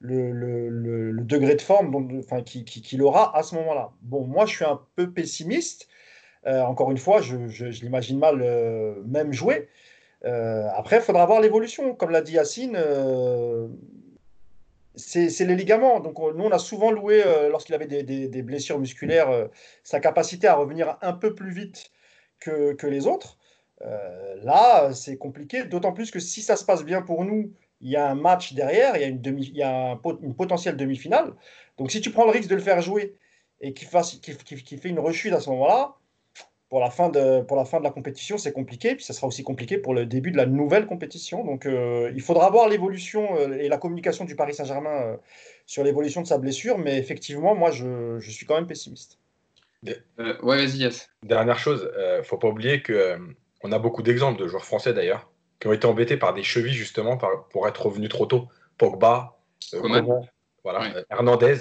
le, 0.00 1.22
degré 1.24 1.54
de 1.54 1.60
forme 1.60 2.22
qu'il 2.44 3.02
aura 3.02 3.36
à 3.36 3.42
ce 3.42 3.54
moment-là. 3.56 3.90
Bon, 4.02 4.24
moi, 4.26 4.46
je 4.46 4.56
suis 4.56 4.64
un 4.64 4.80
peu 4.96 5.10
pessimiste. 5.12 5.88
Euh, 6.46 6.62
encore 6.62 6.90
une 6.90 6.98
fois, 6.98 7.20
je, 7.20 7.36
l'imagine 7.82 8.18
mal 8.18 8.36
même 9.06 9.32
jouer. 9.32 9.68
Euh, 10.24 10.68
après, 10.74 10.96
il 10.96 11.02
faudra 11.02 11.26
voir 11.26 11.40
l'évolution. 11.40 11.94
Comme 11.94 12.10
l'a 12.10 12.22
dit 12.22 12.32
Yacine, 12.32 12.76
euh, 12.76 13.68
c'est 14.96 15.28
les 15.44 15.54
ligaments. 15.54 16.00
Donc, 16.00 16.18
nous, 16.18 16.44
on 16.44 16.50
a 16.50 16.58
souvent 16.58 16.90
loué, 16.90 17.22
euh, 17.24 17.48
lorsqu'il 17.50 17.74
avait 17.74 17.86
des, 17.86 18.42
blessures 18.42 18.78
musculaires, 18.78 19.48
sa 19.82 20.00
capacité 20.00 20.46
à 20.46 20.54
revenir 20.54 20.96
un 21.02 21.12
peu 21.12 21.34
plus 21.34 21.52
vite 21.52 21.90
que, 22.40 22.86
les 22.86 23.06
autres. 23.06 23.38
là, 24.42 24.92
c'est 24.94 25.16
compliqué, 25.16 25.64
d'autant 25.64 25.92
plus 25.92 26.10
que 26.10 26.20
si 26.20 26.42
ça 26.42 26.56
se 26.56 26.64
passe 26.64 26.84
bien 26.84 27.02
pour 27.02 27.24
nous, 27.24 27.52
il 27.80 27.90
y 27.90 27.96
a 27.96 28.10
un 28.10 28.14
match 28.16 28.54
derrière, 28.54 28.96
il 28.96 29.02
y 29.02 29.04
a 29.04 29.08
une, 29.08 29.20
demi, 29.20 29.46
il 29.46 29.56
y 29.56 29.62
a 29.62 29.98
une 30.22 30.34
potentielle 30.34 30.76
demi-finale. 30.76 31.34
Donc, 31.78 31.92
si 31.92 32.00
tu 32.00 32.10
prends 32.10 32.24
le 32.24 32.32
risque 32.32 32.48
de 32.48 32.56
le 32.56 32.60
faire 32.60 32.80
jouer 32.82 33.14
et 33.60 33.72
qu'il 33.72 33.88
fait 33.88 34.88
une 34.88 34.98
rechute 34.98 35.32
à 35.32 35.40
ce 35.40 35.50
moment-là, 35.50 35.97
pour 36.68 36.80
la 36.80 36.90
fin 36.90 37.08
de, 37.08 37.40
pour 37.42 37.56
la, 37.56 37.64
fin 37.64 37.78
de 37.78 37.84
la 37.84 37.90
compétition, 37.90 38.36
c'est 38.36 38.52
compliqué. 38.52 38.94
Puis 38.94 39.04
ça 39.04 39.12
sera 39.12 39.26
aussi 39.26 39.42
compliqué 39.42 39.78
pour 39.78 39.94
le 39.94 40.04
début 40.04 40.30
de 40.30 40.36
la 40.36 40.46
nouvelle 40.46 40.86
compétition. 40.86 41.44
Donc 41.44 41.66
euh, 41.66 42.12
il 42.14 42.20
faudra 42.20 42.50
voir 42.50 42.68
l'évolution 42.68 43.36
euh, 43.36 43.58
et 43.58 43.68
la 43.68 43.78
communication 43.78 44.24
du 44.24 44.36
Paris 44.36 44.54
Saint-Germain 44.54 45.02
euh, 45.02 45.16
sur 45.66 45.82
l'évolution 45.82 46.20
de 46.20 46.26
sa 46.26 46.38
blessure. 46.38 46.78
Mais 46.78 46.98
effectivement, 46.98 47.54
moi, 47.54 47.70
je, 47.70 48.18
je 48.18 48.30
suis 48.30 48.44
quand 48.44 48.54
même 48.54 48.66
pessimiste. 48.66 49.18
ouais, 49.84 49.96
vas-y, 50.42 50.78
yes. 50.78 51.08
Dernière 51.22 51.58
chose, 51.58 51.90
il 51.96 52.18
ne 52.18 52.22
faut 52.22 52.36
pas 52.36 52.48
oublier 52.48 52.82
qu'on 52.82 53.72
a 53.72 53.78
beaucoup 53.78 54.02
d'exemples 54.02 54.40
de 54.40 54.46
joueurs 54.46 54.64
français 54.64 54.92
d'ailleurs 54.92 55.30
qui 55.60 55.66
ont 55.66 55.72
été 55.72 55.86
embêtés 55.86 56.16
par 56.16 56.34
des 56.34 56.44
chevilles 56.44 56.74
justement 56.74 57.16
pour 57.50 57.66
être 57.66 57.86
revenus 57.86 58.10
trop 58.10 58.26
tôt. 58.26 58.46
Pogba, 58.76 59.40
voilà, 60.62 61.02
Hernandez. 61.10 61.56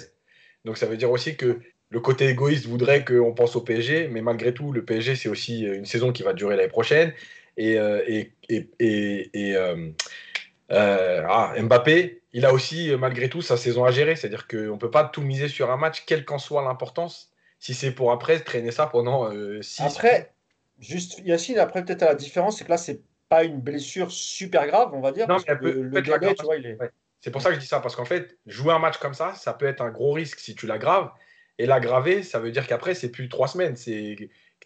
Donc 0.65 0.77
ça 0.77 0.85
veut 0.85 0.97
dire 0.97 1.09
aussi 1.09 1.35
que 1.35 1.59
le 1.89 1.99
côté 1.99 2.27
égoïste 2.27 2.65
voudrait 2.65 3.05
qu'on 3.05 3.33
pense 3.33 3.55
au 3.55 3.61
PSG, 3.61 4.09
mais 4.09 4.21
malgré 4.21 4.53
tout, 4.53 4.71
le 4.71 4.83
PSG, 4.83 5.15
c'est 5.15 5.29
aussi 5.29 5.65
euh, 5.65 5.75
une 5.75 5.85
saison 5.85 6.11
qui 6.11 6.23
va 6.23 6.33
durer 6.33 6.55
l'année 6.55 6.69
prochaine. 6.69 7.13
Et, 7.55 7.79
euh, 7.79 8.03
et, 8.07 8.33
et, 8.49 9.55
euh, 9.55 9.91
ah, 10.69 11.53
Mbappé, 11.57 12.21
il 12.33 12.45
a 12.45 12.53
aussi, 12.53 12.91
malgré 12.99 13.29
tout, 13.29 13.41
sa 13.41 13.57
saison 13.57 13.85
à 13.85 13.91
gérer. 13.91 14.15
C'est-à-dire 14.15 14.47
qu'on 14.47 14.73
ne 14.73 14.77
peut 14.77 14.91
pas 14.91 15.05
tout 15.05 15.21
miser 15.21 15.47
sur 15.47 15.71
un 15.71 15.77
match, 15.77 16.03
quelle 16.05 16.25
qu'en 16.25 16.37
soit 16.37 16.61
l'importance, 16.61 17.31
si 17.59 17.73
c'est 17.73 17.91
pour 17.91 18.11
après 18.11 18.39
traîner 18.41 18.71
ça 18.71 18.85
pendant 18.85 19.31
6 19.61 19.81
Après, 19.81 20.33
juste 20.79 21.19
Yacine, 21.25 21.57
après, 21.57 21.83
peut-être 21.83 22.03
la 22.03 22.15
différence, 22.15 22.59
c'est 22.59 22.65
que 22.65 22.69
là, 22.69 22.77
c'est 22.77 23.01
pas 23.27 23.43
une 23.43 23.59
blessure 23.59 24.11
super 24.11 24.67
grave, 24.67 24.91
on 24.93 25.01
va 25.01 25.11
dire. 25.11 25.27
Non, 25.27 25.37
le 25.61 26.01
tu 26.35 26.43
vois, 26.43 26.57
il 26.57 26.65
est. 26.67 26.77
C'est 27.21 27.31
pour 27.31 27.41
ça 27.41 27.49
que 27.49 27.55
je 27.55 27.59
dis 27.59 27.65
ça, 27.65 27.79
parce 27.79 27.95
qu'en 27.95 28.05
fait, 28.05 28.37
jouer 28.45 28.73
un 28.73 28.79
match 28.79 28.97
comme 28.97 29.15
ça, 29.15 29.33
ça 29.33 29.53
peut 29.53 29.65
être 29.65 29.81
un 29.81 29.89
gros 29.89 30.13
risque 30.13 30.39
si 30.39 30.53
tu 30.53 30.67
l'aggraves. 30.67 31.09
Et 31.59 31.65
l'aggraver, 31.65 32.23
ça 32.23 32.39
veut 32.39 32.51
dire 32.51 32.67
qu'après, 32.67 32.93
c'est 32.93 33.09
plus 33.09 33.29
trois 33.29 33.47
semaines, 33.47 33.75
c'est 33.75 34.15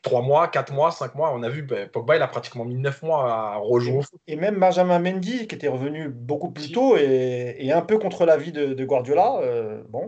trois 0.02 0.22
mois, 0.22 0.48
quatre 0.48 0.74
mois, 0.74 0.92
cinq 0.92 1.16
mois. 1.16 1.32
On 1.34 1.44
a 1.44 1.50
vu, 1.50 1.62
ben, 1.62 1.88
Pogba, 1.88 2.16
il 2.16 2.22
a 2.22 2.28
pratiquement 2.28 2.66
mis 2.66 2.76
neuf 2.76 3.02
mois 3.04 3.32
à 3.32 3.56
rejouer 3.58 4.02
Et 4.28 4.36
même 4.36 4.60
Benjamin 4.60 5.00
Mendy, 5.00 5.48
qui 5.48 5.56
était 5.56 5.68
revenu 5.68 6.10
beaucoup 6.10 6.52
plus 6.52 6.72
tôt 6.72 6.98
et, 6.98 7.72
un 7.72 7.82
peu 7.82 7.98
contre 7.98 8.26
l'avis 8.26 8.52
de, 8.52 8.74
de 8.74 8.86
Guardiola, 8.86 9.40
euh, 9.42 9.82
bon, 9.90 10.08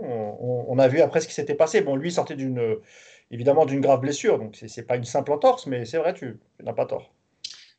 on, 0.68 0.80
a 0.80 0.88
vu 0.88 1.02
après 1.02 1.22
ce 1.22 1.28
qui 1.28 1.34
s'était 1.34 1.56
passé. 1.56 1.82
Bon, 1.82 1.96
lui 1.96 2.12
sortait 2.12 2.36
d'une, 2.36 2.78
évidemment 3.32 3.66
d'une 3.66 3.82
grave 3.82 4.02
blessure, 4.02 4.40
donc 4.40 4.56
c'est 4.56 4.76
n'est 4.78 4.84
pas 4.84 4.96
une 4.96 5.06
simple 5.06 5.32
entorse, 5.32 5.68
mais 5.68 5.86
c'est 5.86 5.98
vrai, 5.98 6.14
tu, 6.14 6.40
n'as 6.62 6.74
pas 6.74 6.86
tort. 6.86 7.14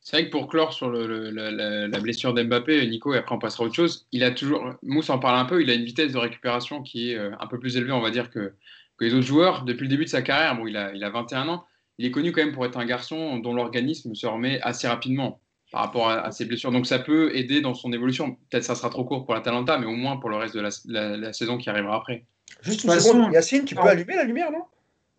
C'est 0.01 0.17
vrai 0.17 0.27
que 0.27 0.31
pour 0.31 0.49
clore 0.49 0.75
sur 0.75 0.91
le, 0.91 1.31
la, 1.31 2.01
blessure 2.01 2.35
d'Mbappé, 2.35 2.87
Nico, 2.87 3.15
et 3.15 3.19
après 3.19 3.35
on 3.35 3.39
passera 3.39 3.65
à 3.65 3.67
autre 3.67 3.75
chose, 3.75 4.07
il 4.13 4.23
a 4.23 4.33
toujours, 4.33 4.75
Mousse 4.83 5.09
en 5.09 5.19
parle 5.19 5.39
un 5.39 5.47
peu, 5.47 5.63
il 5.63 5.71
a 5.71 5.75
une 5.75 5.85
vitesse 5.85 6.13
de 6.13 6.19
récupération 6.19 6.83
qui 6.83 7.13
est 7.13 7.17
euh, 7.17 7.31
un 7.41 7.47
peu 7.47 7.59
plus 7.59 7.79
élevée, 7.79 7.93
on 7.93 8.03
va 8.03 8.11
dire, 8.11 8.31
que, 8.31 8.53
que 8.97 9.05
les 9.05 9.15
autres 9.15 9.27
joueurs, 9.27 9.65
depuis 9.65 9.85
le 9.85 9.89
début 9.89 10.05
de 10.05 10.11
sa 10.11 10.23
carrière, 10.23 10.57
bon, 10.57 10.67
il 10.67 10.77
a, 10.77 10.93
il 10.95 11.03
a 11.05 11.11
21 11.11 11.49
ans, 11.49 11.65
il 11.99 12.07
est 12.07 12.11
connu 12.11 12.33
quand 12.33 12.45
même 12.45 12.53
pour 12.53 12.65
être 12.67 12.79
un 12.79 12.87
garçon 12.87 13.39
dont 13.39 13.55
l'organisme 13.55 14.15
se 14.15 14.27
remet 14.27 14.61
assez 14.63 14.89
rapidement 14.89 15.41
par 15.71 15.83
rapport 15.83 16.09
à, 16.09 16.31
ses 16.31 16.45
blessures. 16.45 16.71
Donc 16.71 16.87
ça 16.87 16.99
peut 16.99 17.35
aider 17.35 17.61
dans 17.61 17.75
son 17.75 17.93
évolution. 17.93 18.37
Peut-être 18.51 18.65
ça 18.65 18.75
sera 18.75 18.91
trop 18.91 19.05
court 19.05 19.25
pour 19.25 19.35
la 19.35 19.41
Talenta, 19.41 19.79
mais 19.79 19.87
au 19.87 19.97
moins 19.97 20.19
pour 20.19 20.31
le 20.31 20.37
reste 20.37 20.57
de 20.57 20.61
la, 20.61 21.33
saison 21.33 21.59
qui 21.59 21.69
arrivera 21.69 21.97
après. 21.97 22.27
Juste 22.63 22.85
une 22.85 22.91
seconde, 22.91 23.33
Yacine, 23.33 23.65
tu 23.65 23.75
peux 23.75 23.83
allumer 23.83 24.15
la 24.15 24.25
lumière, 24.25 24.53
non? 24.53 24.63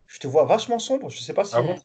Je 0.06 0.20
te 0.20 0.28
vois 0.28 0.44
vachement 0.44 0.78
sombre, 0.78 1.10
je 1.10 1.18
sais 1.18 1.34
pas 1.34 1.44
si. 1.44 1.54
Ah 1.56 1.62
bon? 1.62 1.76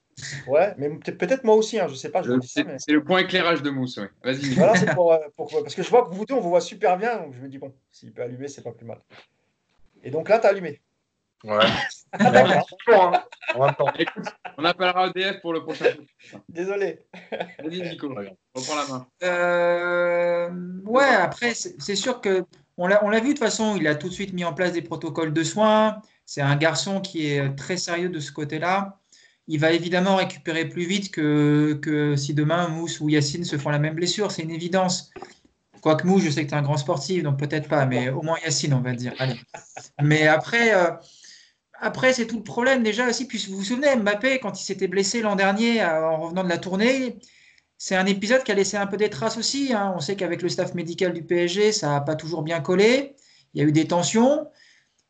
Ouais, 0.47 0.75
mais 0.77 0.89
peut-être 0.89 1.43
moi 1.43 1.55
aussi, 1.55 1.79
hein, 1.79 1.87
je 1.89 1.95
sais 1.95 2.11
pas. 2.11 2.21
Je 2.21 2.31
c'est 2.41 2.91
le 2.91 3.03
point 3.03 3.19
éclairage 3.19 3.63
de 3.63 3.71
Mousse, 3.71 3.97
ouais. 3.97 4.09
Vas-y. 4.23 4.53
Voilà, 4.55 4.75
c'est 4.75 4.93
pour, 4.93 5.17
Parce 5.35 5.73
que 5.73 5.81
je 5.81 5.89
vois 5.89 6.07
que 6.07 6.13
vous 6.13 6.25
deux, 6.25 6.35
on 6.35 6.39
vous 6.39 6.49
voit 6.49 6.61
super 6.61 6.97
bien, 6.97 7.17
donc 7.17 7.33
je 7.33 7.41
me 7.41 7.49
dis, 7.49 7.57
bon, 7.57 7.73
s'il 7.91 8.13
peut 8.13 8.21
allumer, 8.21 8.47
c'est 8.47 8.61
pas 8.61 8.71
plus 8.71 8.85
mal. 8.85 8.99
Et 10.03 10.11
donc 10.11 10.29
là, 10.29 10.37
tu 10.37 10.45
as 10.45 10.51
allumé? 10.51 10.79
Ouais. 11.43 11.57
Hein. 12.93 13.23
on 14.57 14.65
appellera 14.65 15.07
EDF 15.07 15.39
pour 15.41 15.53
le 15.53 15.63
prochain. 15.63 15.85
Désolé. 16.49 16.99
Vas-y, 17.31 17.81
Nico, 17.81 18.13
reprends 18.53 18.75
la 18.75 18.87
main. 18.87 19.07
Euh, 19.23 20.49
ouais, 20.83 21.05
après, 21.05 21.53
c'est 21.53 21.95
sûr 21.95 22.19
que 22.19 22.45
on 22.77 22.87
l'a 22.87 23.19
vu 23.19 23.27
de 23.27 23.33
toute 23.33 23.39
façon, 23.39 23.75
il 23.77 23.87
a 23.87 23.95
tout 23.95 24.09
de 24.09 24.13
suite 24.13 24.33
mis 24.33 24.43
en 24.43 24.53
place 24.53 24.73
des 24.73 24.81
protocoles 24.81 25.33
de 25.33 25.43
soins. 25.43 26.01
C'est 26.25 26.41
un 26.41 26.55
garçon 26.55 26.99
qui 26.99 27.27
est 27.27 27.55
très 27.55 27.77
sérieux 27.77 28.09
de 28.09 28.19
ce 28.19 28.31
côté-là. 28.31 28.99
Il 29.47 29.59
va 29.59 29.71
évidemment 29.71 30.15
récupérer 30.15 30.65
plus 30.65 30.85
vite 30.85 31.11
que, 31.11 31.79
que 31.81 32.15
si 32.15 32.33
demain 32.33 32.69
Mousse 32.69 32.99
ou 32.99 33.09
Yacine 33.09 33.43
se 33.43 33.57
font 33.57 33.69
la 33.69 33.79
même 33.79 33.95
blessure, 33.95 34.31
c'est 34.31 34.41
une 34.41 34.51
évidence. 34.51 35.11
Quoique 35.81 36.07
Mousse, 36.07 36.23
je 36.23 36.29
sais 36.29 36.43
que 36.43 36.49
tu 36.49 36.55
es 36.55 36.57
un 36.57 36.61
grand 36.61 36.77
sportif, 36.77 37.23
donc 37.23 37.37
peut-être 37.37 37.67
pas, 37.67 37.85
mais 37.85 38.09
au 38.09 38.21
moins 38.21 38.37
Yacine, 38.43 38.73
on 38.73 38.81
va 38.81 38.93
dire. 38.93 39.13
Mais 40.01 40.27
après, 40.27 40.73
euh, 40.73 40.91
après, 41.81 42.13
c'est 42.13 42.27
tout 42.27 42.37
le 42.37 42.43
problème 42.43 42.83
déjà 42.83 43.09
aussi. 43.09 43.25
Puis 43.25 43.47
vous 43.49 43.57
vous 43.57 43.63
souvenez, 43.63 43.95
Mbappé, 43.95 44.39
quand 44.39 44.59
il 44.61 44.63
s'était 44.63 44.87
blessé 44.87 45.21
l'an 45.21 45.35
dernier 45.35 45.81
euh, 45.81 46.07
en 46.07 46.17
revenant 46.17 46.43
de 46.43 46.49
la 46.49 46.59
tournée, 46.59 47.17
c'est 47.79 47.95
un 47.95 48.05
épisode 48.05 48.43
qui 48.43 48.51
a 48.51 48.55
laissé 48.55 48.77
un 48.77 48.85
peu 48.85 48.97
des 48.97 49.09
traces 49.09 49.37
aussi. 49.37 49.73
Hein. 49.73 49.93
On 49.95 49.99
sait 49.99 50.15
qu'avec 50.15 50.43
le 50.43 50.49
staff 50.49 50.75
médical 50.75 51.11
du 51.11 51.23
PSG, 51.23 51.71
ça 51.71 51.89
n'a 51.89 52.01
pas 52.01 52.15
toujours 52.15 52.43
bien 52.43 52.61
collé. 52.61 53.15
Il 53.53 53.61
y 53.61 53.65
a 53.65 53.67
eu 53.67 53.71
des 53.71 53.87
tensions. 53.87 54.47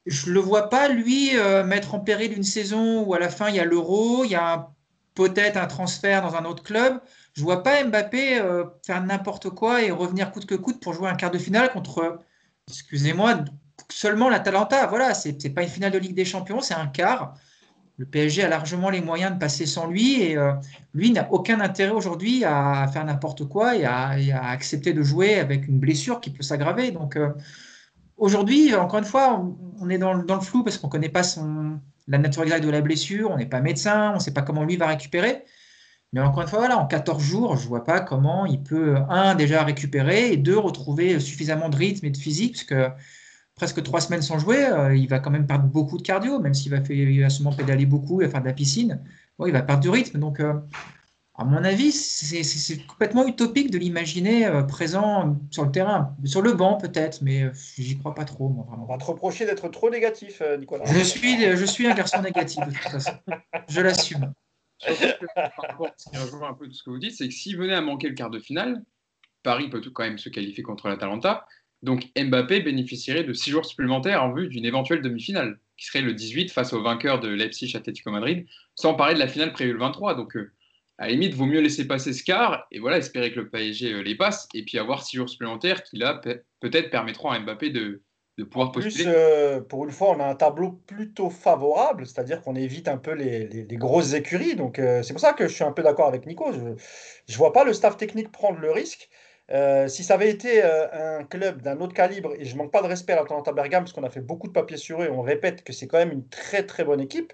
Je 0.05 0.29
ne 0.29 0.33
le 0.33 0.39
vois 0.39 0.69
pas, 0.69 0.87
lui, 0.87 1.37
euh, 1.37 1.65
mettre 1.65 1.93
en 1.93 1.99
péril 1.99 2.33
une 2.33 2.43
saison 2.43 3.03
où 3.03 3.13
à 3.13 3.19
la 3.19 3.29
fin, 3.29 3.49
il 3.49 3.55
y 3.55 3.59
a 3.59 3.65
l'euro, 3.65 4.23
il 4.23 4.31
y 4.31 4.35
a 4.35 4.71
peut-être 5.13 5.57
un 5.57 5.67
transfert 5.67 6.21
dans 6.21 6.35
un 6.35 6.45
autre 6.45 6.63
club. 6.63 7.01
Je 7.33 7.41
ne 7.41 7.45
vois 7.45 7.63
pas 7.63 7.83
Mbappé 7.83 8.39
euh, 8.39 8.63
faire 8.85 9.03
n'importe 9.03 9.49
quoi 9.49 9.83
et 9.83 9.91
revenir 9.91 10.31
coûte 10.31 10.45
que 10.45 10.55
coûte 10.55 10.81
pour 10.81 10.93
jouer 10.93 11.09
un 11.09 11.15
quart 11.15 11.31
de 11.31 11.37
finale 11.37 11.71
contre, 11.73 12.21
excusez-moi, 12.69 13.43
seulement 13.91 14.29
l'Atalanta. 14.29 14.87
Voilà, 14.87 15.13
ce 15.13 15.29
n'est 15.29 15.49
pas 15.49 15.63
une 15.63 15.69
finale 15.69 15.91
de 15.91 15.97
Ligue 15.97 16.15
des 16.15 16.25
Champions, 16.25 16.61
c'est 16.61 16.73
un 16.73 16.87
quart. 16.87 17.35
Le 17.97 18.05
PSG 18.05 18.43
a 18.43 18.47
largement 18.47 18.89
les 18.89 19.01
moyens 19.01 19.33
de 19.33 19.37
passer 19.37 19.65
sans 19.65 19.85
lui 19.85 20.21
et 20.21 20.35
euh, 20.35 20.53
lui 20.93 21.11
n'a 21.11 21.31
aucun 21.31 21.59
intérêt 21.59 21.91
aujourd'hui 21.91 22.43
à 22.43 22.87
faire 22.91 23.05
n'importe 23.05 23.47
quoi 23.47 23.75
et 23.75 23.85
à, 23.85 24.15
accepter 24.49 24.93
de 24.93 25.03
jouer 25.03 25.35
avec 25.35 25.67
une 25.67 25.77
blessure 25.77 26.19
qui 26.19 26.31
peut 26.31 26.41
s'aggraver. 26.41 26.91
Donc 26.91 27.15
euh, 27.15 27.29
aujourd'hui, 28.17 28.73
encore 28.73 28.99
une 28.99 29.05
fois, 29.05 29.45
on, 29.79 29.89
est 29.89 29.99
dans, 29.99 30.13
le 30.13 30.39
flou 30.39 30.63
parce 30.63 30.77
qu'on 30.77 30.87
ne 30.87 30.91
connaît 30.91 31.09
pas 31.09 31.21
la 32.07 32.17
nature 32.17 32.41
exacte 32.43 32.63
de 32.63 32.71
la 32.71 32.81
blessure, 32.81 33.29
on 33.29 33.37
n'est 33.37 33.45
pas 33.45 33.61
médecin, 33.61 34.11
on 34.11 34.15
ne 34.15 34.19
sait 34.19 34.33
pas 34.33 34.41
comment 34.41 34.63
lui 34.63 34.77
va 34.77 34.87
récupérer. 34.87 35.43
Mais 36.13 36.21
encore 36.21 36.41
une 36.41 36.49
fois, 36.49 36.59
voilà, 36.59 36.77
en 36.77 36.87
14 36.87 37.21
jours, 37.21 37.55
je 37.55 37.63
ne 37.63 37.69
vois 37.69 37.83
pas 37.83 38.01
comment 38.01 38.45
il 38.45 38.63
peut, 38.63 38.97
un, 39.09 39.35
déjà 39.35 39.63
récupérer 39.63 40.33
et 40.33 40.37
deux, 40.37 40.57
retrouver 40.57 41.19
suffisamment 41.19 41.69
de 41.69 41.77
rythme 41.77 42.05
et 42.07 42.09
de 42.09 42.17
physique, 42.17 42.53
parce 42.53 42.63
que 42.63 42.89
presque 43.61 43.83
trois 43.83 44.01
semaines 44.01 44.23
sans 44.23 44.39
jouer, 44.39 44.65
euh, 44.65 44.95
il 44.95 45.07
va 45.07 45.19
quand 45.19 45.29
même 45.29 45.45
perdre 45.45 45.65
beaucoup 45.65 45.99
de 45.99 46.01
cardio, 46.01 46.39
même 46.39 46.55
s'il 46.55 46.71
va, 46.71 46.81
faire, 46.81 46.97
il 46.97 47.21
va 47.21 47.29
sûrement 47.29 47.53
pédaler 47.53 47.85
beaucoup, 47.85 48.19
il 48.19 48.25
va 48.25 48.31
faire 48.31 48.41
de 48.41 48.47
la 48.47 48.53
piscine. 48.53 48.99
il 49.45 49.51
va 49.51 49.61
perdre 49.61 49.83
du 49.83 49.89
rythme. 49.91 50.17
Donc, 50.17 50.39
euh, 50.39 50.55
à 51.35 51.45
mon 51.45 51.63
avis, 51.63 51.91
c'est 51.91 52.87
complètement 52.87 53.27
utopique 53.27 53.69
de 53.69 53.77
l'imaginer 53.77 54.47
euh, 54.47 54.63
présent 54.63 55.37
sur 55.51 55.63
le 55.63 55.71
terrain. 55.71 56.15
Sur 56.25 56.41
le 56.41 56.53
banc, 56.53 56.77
peut-être, 56.77 57.21
mais 57.21 57.51
j'y 57.77 57.99
crois 57.99 58.15
pas 58.15 58.25
trop. 58.25 58.65
On 58.79 58.85
va 58.85 58.97
te 58.97 59.05
reprocher 59.05 59.45
d'être 59.45 59.69
trop 59.69 59.91
négatif, 59.91 60.41
Nicolas. 60.57 60.85
Je 60.85 61.03
suis, 61.03 61.39
je 61.55 61.65
suis 61.65 61.85
un 61.85 61.93
garçon 61.93 62.19
négatif, 62.23 62.65
de 62.65 62.71
toute 62.71 62.81
façon. 62.81 63.11
Je 63.69 63.81
l'assume. 63.81 64.33
Qui 64.79 66.17
rejoint 66.17 66.49
un 66.49 66.53
peu 66.55 66.65
tout 66.65 66.73
ce 66.73 66.81
que 66.81 66.89
vous 66.89 66.97
dites, 66.97 67.15
c'est 67.15 67.27
que 67.27 67.33
s'il 67.35 67.57
venait 67.57 67.75
à 67.75 67.81
manquer 67.81 68.09
le 68.09 68.15
quart 68.15 68.31
de 68.31 68.39
finale, 68.39 68.81
Paris 69.43 69.69
peut 69.69 69.81
quand 69.93 70.03
même 70.03 70.17
se 70.17 70.29
qualifier 70.29 70.63
contre 70.63 70.87
l'Atalanta. 70.87 71.45
Donc 71.83 72.07
Mbappé 72.17 72.61
bénéficierait 72.61 73.23
de 73.23 73.33
six 73.33 73.49
jours 73.49 73.65
supplémentaires 73.65 74.23
en 74.23 74.33
vue 74.33 74.47
d'une 74.47 74.65
éventuelle 74.65 75.01
demi-finale, 75.01 75.59
qui 75.77 75.87
serait 75.87 76.01
le 76.01 76.13
18 76.13 76.51
face 76.51 76.73
au 76.73 76.83
vainqueur 76.83 77.19
de 77.19 77.27
Leipzig 77.27 77.75
Atlético 77.75 78.11
Madrid, 78.11 78.45
sans 78.75 78.93
parler 78.93 79.15
de 79.15 79.19
la 79.19 79.27
finale 79.27 79.51
prévue 79.51 79.73
le 79.73 79.79
23. 79.79 80.15
Donc 80.15 80.35
euh, 80.35 80.51
à 80.99 81.07
la 81.07 81.13
limite, 81.13 81.33
vaut 81.33 81.47
mieux 81.47 81.59
laisser 81.59 81.87
passer 81.87 82.13
ce 82.13 82.23
quart 82.23 82.67
et 82.71 82.77
voilà, 82.77 82.97
espérer 82.97 83.31
que 83.31 83.39
le 83.39 83.49
PSG 83.49 83.93
euh, 83.93 84.01
les 84.01 84.13
passe 84.13 84.47
et 84.53 84.63
puis 84.63 84.77
avoir 84.77 85.03
six 85.03 85.17
jours 85.17 85.27
supplémentaires 85.27 85.81
qui 85.81 85.97
là 85.97 86.21
peut-être 86.59 86.91
permettront 86.91 87.29
à 87.29 87.39
Mbappé 87.39 87.71
de, 87.71 88.03
pouvoir 88.49 88.71
postuler. 88.71 89.03
Plus, 89.03 89.13
euh, 89.13 89.61
pour 89.61 89.85
une 89.85 89.91
fois, 89.91 90.15
on 90.15 90.19
a 90.19 90.25
un 90.25 90.35
tableau 90.35 90.71
plutôt 90.71 91.29
favorable, 91.29 92.07
c'est-à-dire 92.07 92.41
qu'on 92.41 92.55
évite 92.55 92.87
un 92.87 92.97
peu 92.97 93.13
les, 93.13 93.65
grosses 93.71 94.13
écuries. 94.13 94.55
Donc 94.55 94.77
c'est 94.77 95.13
pour 95.13 95.19
ça 95.19 95.33
que 95.33 95.47
je 95.47 95.53
suis 95.53 95.63
un 95.63 95.71
peu 95.71 95.83
d'accord 95.83 96.07
avec 96.07 96.25
Nico. 96.25 96.51
Je 96.51 96.59
ne 96.59 97.37
vois 97.37 97.53
pas 97.53 97.63
le 97.63 97.73
staff 97.73 97.97
technique 97.97 98.31
prendre 98.31 98.59
le 98.59 98.71
risque. 98.71 99.09
Euh, 99.51 99.87
si 99.89 100.03
ça 100.03 100.13
avait 100.13 100.29
été 100.29 100.63
euh, 100.63 101.19
un 101.19 101.23
club 101.23 101.61
d'un 101.61 101.79
autre 101.81 101.93
calibre, 101.93 102.33
et 102.37 102.45
je 102.45 102.55
manque 102.55 102.71
pas 102.71 102.81
de 102.81 102.87
respect 102.87 103.13
à 103.13 103.17
l'Atalanta 103.17 103.51
Bergame, 103.51 103.83
parce 103.83 103.93
qu'on 103.93 104.03
a 104.03 104.09
fait 104.09 104.21
beaucoup 104.21 104.47
de 104.47 104.53
papiers 104.53 104.77
sur 104.77 105.01
eux, 105.01 105.05
et 105.05 105.09
on 105.09 105.21
répète 105.21 105.63
que 105.63 105.73
c'est 105.73 105.87
quand 105.87 105.97
même 105.97 106.11
une 106.11 106.27
très 106.27 106.65
très 106.65 106.85
bonne 106.85 107.01
équipe. 107.01 107.33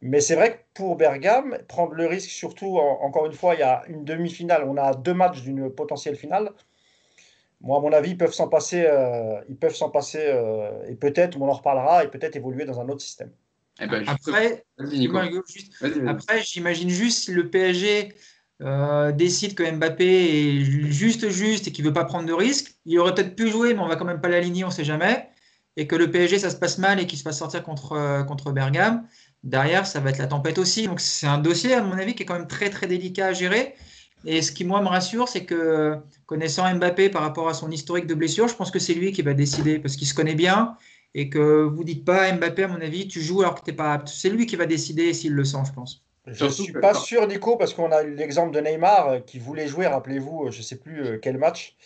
Mais 0.00 0.20
c'est 0.20 0.34
vrai 0.34 0.52
que 0.52 0.58
pour 0.74 0.96
Bergame, 0.96 1.58
prendre 1.68 1.92
le 1.92 2.06
risque, 2.06 2.28
surtout, 2.28 2.78
encore 2.78 3.26
une 3.26 3.32
fois, 3.32 3.54
il 3.54 3.60
y 3.60 3.62
a 3.62 3.84
une 3.88 4.04
demi-finale, 4.04 4.64
on 4.64 4.76
a 4.76 4.94
deux 4.94 5.14
matchs 5.14 5.42
d'une 5.42 5.70
potentielle 5.70 6.16
finale. 6.16 6.50
Moi, 7.60 7.78
à 7.78 7.80
mon 7.80 7.92
avis, 7.92 8.10
ils 8.10 8.18
peuvent 8.18 8.34
s'en 8.34 8.48
passer, 8.48 8.84
euh, 8.86 9.40
ils 9.48 9.56
peuvent 9.56 9.74
s'en 9.74 9.90
passer, 9.90 10.36
et 10.88 10.94
peut-être, 10.96 11.40
on 11.40 11.48
en 11.48 11.52
reparlera, 11.52 12.04
et 12.04 12.08
peut-être 12.08 12.36
évoluer 12.36 12.64
dans 12.64 12.80
un 12.80 12.88
autre 12.88 13.00
système. 13.00 13.30
Eh 13.80 13.86
ben, 13.86 14.04
après, 14.06 14.64
après 16.06 16.42
j'imagine 16.42 16.88
juste 16.88 17.24
si 17.24 17.32
le 17.32 17.50
PSG 17.50 18.12
euh, 18.62 19.12
décide 19.12 19.54
que 19.54 19.68
Mbappé 19.68 20.04
est 20.04 20.60
juste 20.90 21.28
juste 21.28 21.66
et 21.66 21.72
qu'il 21.72 21.84
veut 21.84 21.92
pas 21.92 22.04
prendre 22.04 22.26
de 22.26 22.32
risques, 22.32 22.76
il 22.86 22.98
aurait 22.98 23.14
peut-être 23.14 23.34
pu 23.34 23.50
jouer, 23.50 23.74
mais 23.74 23.80
on 23.80 23.88
va 23.88 23.96
quand 23.96 24.04
même 24.04 24.20
pas 24.20 24.28
l'aligner, 24.28 24.64
on 24.64 24.70
sait 24.70 24.84
jamais. 24.84 25.28
Et 25.76 25.86
que 25.88 25.96
le 25.96 26.10
PSG, 26.10 26.38
ça 26.38 26.50
se 26.50 26.56
passe 26.56 26.78
mal 26.78 27.00
et 27.00 27.06
qu'il 27.06 27.18
se 27.18 27.24
fasse 27.24 27.38
sortir 27.38 27.64
contre, 27.64 27.92
euh, 27.92 28.22
contre 28.22 28.52
Bergame. 28.52 29.06
Derrière, 29.42 29.86
ça 29.86 30.00
va 30.00 30.10
être 30.10 30.18
la 30.18 30.28
tempête 30.28 30.58
aussi. 30.58 30.86
Donc 30.86 31.00
c'est 31.00 31.26
un 31.26 31.38
dossier, 31.38 31.74
à 31.74 31.82
mon 31.82 31.98
avis, 31.98 32.14
qui 32.14 32.22
est 32.22 32.26
quand 32.26 32.38
même 32.38 32.46
très 32.46 32.70
très 32.70 32.86
délicat 32.86 33.26
à 33.26 33.32
gérer. 33.32 33.74
Et 34.24 34.40
ce 34.40 34.52
qui, 34.52 34.64
moi, 34.64 34.80
me 34.80 34.88
rassure, 34.88 35.28
c'est 35.28 35.44
que 35.44 35.98
connaissant 36.26 36.72
Mbappé 36.74 37.10
par 37.10 37.22
rapport 37.22 37.48
à 37.48 37.54
son 37.54 37.70
historique 37.70 38.06
de 38.06 38.14
blessure, 38.14 38.48
je 38.48 38.54
pense 38.54 38.70
que 38.70 38.78
c'est 38.78 38.94
lui 38.94 39.12
qui 39.12 39.22
va 39.22 39.34
décider 39.34 39.78
parce 39.78 39.96
qu'il 39.96 40.06
se 40.06 40.14
connaît 40.14 40.34
bien 40.34 40.76
et 41.14 41.28
que 41.28 41.62
vous 41.64 41.84
dites 41.84 42.04
pas 42.04 42.32
Mbappé, 42.32 42.64
à 42.64 42.68
mon 42.68 42.80
avis, 42.80 43.08
tu 43.08 43.20
joues 43.20 43.42
alors 43.42 43.56
que 43.56 43.64
tu 43.64 43.70
n'es 43.70 43.76
pas 43.76 43.92
apte. 43.94 44.08
C'est 44.08 44.30
lui 44.30 44.46
qui 44.46 44.56
va 44.56 44.66
décider 44.66 45.12
s'il 45.12 45.32
le 45.32 45.44
sent, 45.44 45.58
je 45.66 45.72
pense. 45.72 46.04
Je 46.26 46.44
ne 46.46 46.50
suis 46.50 46.72
pas 46.72 46.94
sûr, 46.94 47.26
Nico, 47.26 47.56
parce 47.56 47.74
qu'on 47.74 47.92
a 47.92 48.02
eu 48.02 48.14
l'exemple 48.14 48.54
de 48.54 48.60
Neymar 48.60 49.08
euh, 49.08 49.18
qui 49.20 49.38
voulait 49.38 49.66
jouer, 49.66 49.86
rappelez-vous, 49.86 50.46
euh, 50.46 50.50
je 50.50 50.58
ne 50.58 50.62
sais 50.62 50.78
plus 50.78 51.04
euh, 51.04 51.18
quel 51.20 51.36
match, 51.36 51.76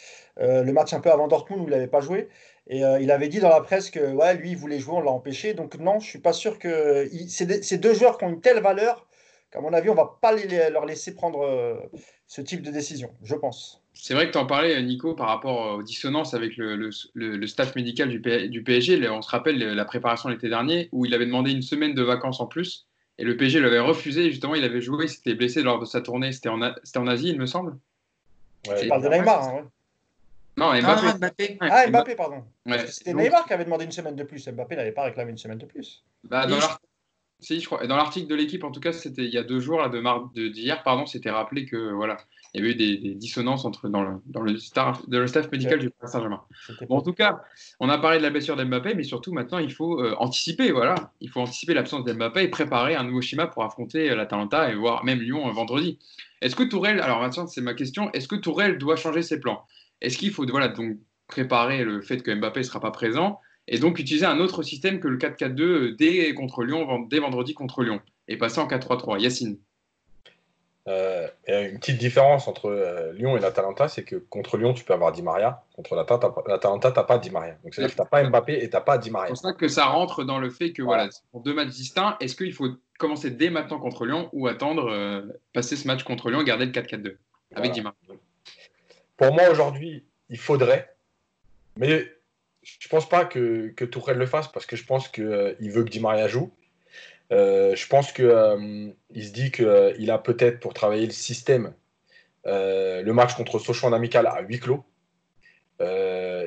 le 0.40 0.70
match 0.70 0.92
un 0.92 1.00
peu 1.00 1.10
avant 1.10 1.26
Dortmund 1.26 1.62
où 1.62 1.64
il 1.64 1.70
n'avait 1.70 1.88
pas 1.88 2.00
joué. 2.00 2.28
Et 2.68 2.82
il 3.00 3.10
avait 3.10 3.28
dit 3.28 3.40
dans 3.40 3.48
la 3.48 3.60
presse 3.60 3.90
que 3.90 4.12
ouais, 4.12 4.36
lui, 4.36 4.50
il 4.50 4.56
voulait 4.56 4.78
jouer, 4.78 4.94
on 4.98 5.00
l'a 5.00 5.10
empêché. 5.10 5.52
Donc 5.52 5.76
non, 5.78 5.94
je 5.94 6.04
ne 6.04 6.10
suis 6.10 6.18
pas 6.20 6.32
sûr 6.32 6.60
que... 6.60 7.10
C'est 7.26 7.78
deux 7.78 7.94
joueurs 7.94 8.18
qui 8.18 8.24
ont 8.24 8.28
une 8.28 8.40
telle 8.40 8.60
valeur 8.60 9.08
qu'à 9.50 9.60
mon 9.60 9.72
avis, 9.72 9.88
on 9.88 9.94
ne 9.94 9.96
va 9.96 10.16
pas 10.20 10.32
leur 10.70 10.86
laisser 10.86 11.12
prendre 11.12 11.90
ce 12.28 12.40
type 12.40 12.62
de 12.62 12.70
décision, 12.70 13.10
je 13.24 13.34
pense. 13.34 13.82
C'est 13.94 14.14
vrai 14.14 14.28
que 14.28 14.32
tu 14.32 14.38
en 14.38 14.46
parlais, 14.46 14.80
Nico, 14.80 15.14
par 15.14 15.26
rapport 15.26 15.78
aux 15.78 15.82
dissonances 15.82 16.34
avec 16.34 16.56
le, 16.56 16.92
staff 17.48 17.74
médical 17.74 18.08
du, 18.08 18.20
du 18.48 18.62
PSG. 18.62 19.08
On 19.08 19.22
se 19.22 19.30
rappelle 19.30 19.58
la 19.58 19.84
préparation 19.84 20.28
l'été 20.28 20.48
dernier 20.48 20.88
où 20.92 21.04
il 21.04 21.14
avait 21.14 21.26
demandé 21.26 21.50
une 21.50 21.62
semaine 21.62 21.94
de 21.94 22.02
vacances 22.02 22.38
en 22.38 22.46
plus 22.46 22.87
et 23.18 23.24
le 23.24 23.36
PSG 23.36 23.60
l'avait 23.60 23.80
refusé. 23.80 24.30
Justement, 24.30 24.54
il 24.54 24.64
avait 24.64 24.80
joué, 24.80 25.04
il 25.04 25.08
s'était 25.08 25.34
blessé 25.34 25.62
lors 25.62 25.78
de 25.78 25.84
sa 25.84 26.00
tournée. 26.00 26.32
C'était 26.32 26.48
en, 26.48 26.60
en 26.62 27.06
Asie, 27.06 27.30
il 27.30 27.38
me 27.38 27.46
semble. 27.46 27.76
Ouais, 28.68 28.82
tu 28.82 28.88
parles 28.88 29.02
de 29.02 29.08
Neymar. 29.08 29.48
Hein, 29.48 29.70
Non, 30.56 30.72
Mbappé. 31.18 31.58
Ah, 31.60 31.86
Mbappé, 31.88 32.14
pardon. 32.14 32.44
C'était 32.86 33.14
Neymar 33.14 33.46
qui 33.46 33.52
avait 33.52 33.64
demandé 33.64 33.84
une 33.84 33.92
semaine 33.92 34.16
de 34.16 34.24
plus. 34.24 34.46
Mbappé 34.48 34.76
n'avait 34.76 34.92
pas 34.92 35.02
réclamé 35.02 35.32
une 35.32 35.38
semaine 35.38 35.58
de 35.58 35.66
plus. 35.66 36.04
Bah, 36.24 36.46
dans 36.46 36.58
si, 37.40 37.60
je 37.60 37.66
crois. 37.66 37.86
Dans 37.86 37.96
l'article 37.96 38.26
de 38.26 38.34
l'équipe, 38.34 38.64
en 38.64 38.72
tout 38.72 38.80
cas, 38.80 38.92
c'était 38.92 39.24
il 39.24 39.32
y 39.32 39.38
a 39.38 39.44
deux 39.44 39.60
jours, 39.60 39.80
là, 39.80 39.88
de 39.88 40.48
d'hier, 40.48 40.82
pardon, 40.82 41.06
c'était 41.06 41.30
rappelé 41.30 41.66
que 41.66 41.92
voilà, 41.92 42.16
il 42.52 42.60
y 42.60 42.64
avait 42.64 42.72
eu 42.72 42.74
des, 42.74 43.14
dissonances 43.14 43.64
entre, 43.64 43.88
dans, 43.88 44.02
le, 44.02 44.20
dans 44.26 44.40
le, 44.40 44.52
de 44.52 45.18
le 45.18 45.26
staff 45.26 45.52
médical 45.52 45.78
du 45.78 45.90
Paris 45.90 46.10
Saint-Germain. 46.10 46.42
Bon, 46.88 46.96
en 46.96 47.02
tout 47.02 47.12
cas, 47.12 47.40
on 47.78 47.88
a 47.88 47.98
parlé 47.98 48.18
de 48.18 48.24
la 48.24 48.30
blessure 48.30 48.56
d'Mbappé, 48.56 48.94
mais 48.94 49.04
surtout 49.04 49.32
maintenant, 49.32 49.58
il 49.58 49.72
faut 49.72 50.02
euh, 50.02 50.16
anticiper. 50.18 50.72
Voilà, 50.72 51.12
il 51.20 51.30
faut 51.30 51.40
anticiper 51.40 51.74
l'absence 51.74 52.04
d'Mbappé 52.04 52.42
et 52.42 52.48
préparer 52.48 52.96
un 52.96 53.04
nouveau 53.04 53.20
schéma 53.20 53.46
pour 53.46 53.62
affronter 53.62 54.08
la 54.08 54.16
l'Atalanta 54.16 54.70
et 54.70 54.74
voir 54.74 55.04
même 55.04 55.20
Lyon 55.20 55.48
euh, 55.48 55.52
vendredi. 55.52 55.98
Est-ce 56.40 56.56
que 56.56 56.64
Tourelle, 56.64 57.00
alors 57.00 57.20
maintenant, 57.20 57.46
c'est 57.46 57.60
ma 57.60 57.74
question, 57.74 58.10
est-ce 58.12 58.26
que 58.26 58.36
Tourelle 58.36 58.78
doit 58.78 58.96
changer 58.96 59.22
ses 59.22 59.38
plans? 59.38 59.64
Est-ce 60.00 60.18
qu'il 60.18 60.32
faut 60.32 60.46
voilà, 60.46 60.68
donc 60.68 60.98
préparer 61.28 61.84
le 61.84 62.00
fait 62.00 62.22
que 62.22 62.34
Mbappé 62.34 62.60
ne 62.60 62.64
sera 62.64 62.80
pas 62.80 62.90
présent? 62.90 63.40
Et 63.68 63.78
donc 63.78 63.98
utiliser 63.98 64.26
un 64.26 64.40
autre 64.40 64.62
système 64.62 65.00
que 65.00 65.08
le 65.08 65.18
4-4-2 65.18 65.60
euh, 65.60 65.96
dès 65.96 66.34
contre 66.34 66.64
Lyon, 66.64 67.06
dès 67.08 67.20
vendredi 67.20 67.54
contre 67.54 67.82
Lyon, 67.82 68.00
et 68.26 68.36
passer 68.36 68.60
en 68.60 68.66
4-3-3 68.66 69.20
Yacine 69.20 69.58
Euh, 70.88 71.28
une 71.46 71.78
petite 71.78 71.98
différence 71.98 72.48
entre 72.48 72.70
euh, 72.70 73.12
Lyon 73.12 73.36
et 73.36 73.40
l'Atalanta, 73.40 73.88
c'est 73.88 74.04
que 74.04 74.16
contre 74.16 74.56
Lyon, 74.56 74.72
tu 74.72 74.84
peux 74.84 74.94
avoir 74.94 75.12
Di 75.12 75.22
Maria. 75.22 75.62
Contre 75.76 75.94
l'Atalanta, 75.94 76.90
tu 76.90 76.98
n'as 76.98 77.04
pas 77.04 77.18
Di 77.18 77.30
Maria. 77.30 77.56
Donc, 77.62 77.74
c'est-à-dire 77.74 77.90
que 77.90 77.96
tu 77.96 78.02
n'as 78.02 78.08
pas 78.08 78.24
Mbappé 78.24 78.62
et 78.62 78.70
tu 78.70 78.74
n'as 78.74 78.80
pas 78.80 78.96
Di 78.96 79.10
Maria. 79.10 79.28
C'est 79.28 79.42
pour 79.42 79.50
ça 79.50 79.52
que 79.52 79.68
ça 79.68 79.86
rentre 79.86 80.24
dans 80.24 80.38
le 80.38 80.48
fait 80.48 80.72
que 80.72 80.82
voilà, 80.82 81.08
pour 81.30 81.42
deux 81.42 81.52
matchs 81.52 81.68
distincts, 81.68 82.16
est-ce 82.20 82.34
qu'il 82.34 82.54
faut 82.54 82.68
commencer 82.98 83.30
dès 83.30 83.50
maintenant 83.50 83.78
contre 83.78 84.06
Lyon 84.06 84.30
ou 84.32 84.46
attendre, 84.46 84.90
euh, 84.90 85.22
passer 85.52 85.76
ce 85.76 85.86
match 85.86 86.04
contre 86.04 86.30
Lyon, 86.30 86.42
garder 86.42 86.64
le 86.64 86.72
4-4-2 86.72 87.16
avec 87.54 87.72
Di 87.72 87.82
Maria? 87.82 87.98
Pour 89.18 89.34
moi, 89.34 89.50
aujourd'hui, 89.50 90.04
il 90.30 90.38
faudrait. 90.38 90.94
Mais 91.76 92.10
je 92.78 92.86
ne 92.86 92.90
pense 92.90 93.08
pas 93.08 93.24
que, 93.24 93.68
que 93.68 93.84
Tourelle 93.84 94.18
le 94.18 94.26
fasse 94.26 94.48
parce 94.48 94.66
que 94.66 94.76
je 94.76 94.84
pense 94.84 95.08
qu'il 95.08 95.24
veut 95.24 95.84
que 95.84 95.90
Di 95.90 96.00
Maria 96.00 96.28
joue. 96.28 96.50
Euh, 97.32 97.74
je 97.76 97.86
pense 97.86 98.12
qu'il 98.12 98.24
euh, 98.24 98.88
se 99.14 99.32
dit 99.32 99.50
qu'il 99.50 99.66
euh, 99.66 100.12
a 100.14 100.18
peut-être 100.18 100.60
pour 100.60 100.72
travailler 100.72 101.06
le 101.06 101.12
système 101.12 101.74
le 102.44 103.12
match 103.12 103.34
contre 103.34 103.58
Sochaux 103.58 103.88
en 103.88 103.92
amical 103.92 104.26
à 104.26 104.40
huis 104.40 104.58
clos. 104.58 104.82
et 105.80 105.84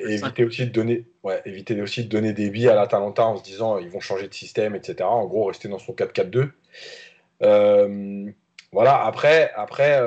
éviter 0.07 0.43
aussi, 0.43 0.65
de 0.65 0.71
donner, 0.71 1.05
ouais, 1.21 1.43
éviter 1.45 1.79
aussi 1.79 2.03
de 2.05 2.09
donner 2.09 2.33
des 2.33 2.49
billes 2.49 2.69
à 2.69 2.73
l'Atalanta 2.73 3.23
en 3.23 3.37
se 3.37 3.43
disant 3.43 3.77
ils 3.77 3.87
vont 3.87 3.99
changer 3.99 4.27
de 4.27 4.33
système, 4.33 4.73
etc. 4.73 5.03
En 5.03 5.27
gros, 5.27 5.45
rester 5.45 5.67
dans 5.67 5.77
son 5.77 5.93
4-4-2. 5.93 6.49
voilà, 8.71 9.05
après, 9.05 9.51
après 9.55 9.99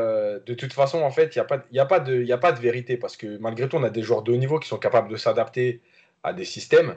de 0.45 0.55
toute 0.55 0.73
façon, 0.73 1.01
en 1.03 1.13
fait, 1.13 1.37
il 1.37 1.39
n'y 1.39 1.43
a, 1.43 1.45
pas, 1.45 1.63
a, 1.77 2.35
a, 2.35 2.39
pas 2.39 2.53
de 2.53 2.61
vérité 2.61 2.97
parce 2.97 3.17
que 3.17 3.39
malgré 3.39 3.69
tout, 3.69 3.77
on 3.77 3.85
a 3.85 3.91
des 3.91 4.03
joueurs 4.03 4.23
de 4.23 4.33
haut 4.33 4.37
niveau 4.37 4.59
qui 4.59 4.67
sont 4.69 4.79
capables 4.79 5.09
de 5.09 5.17
s'adapter 5.17 5.81
à 6.25 6.33
des 6.33 6.45
systèmes. 6.45 6.97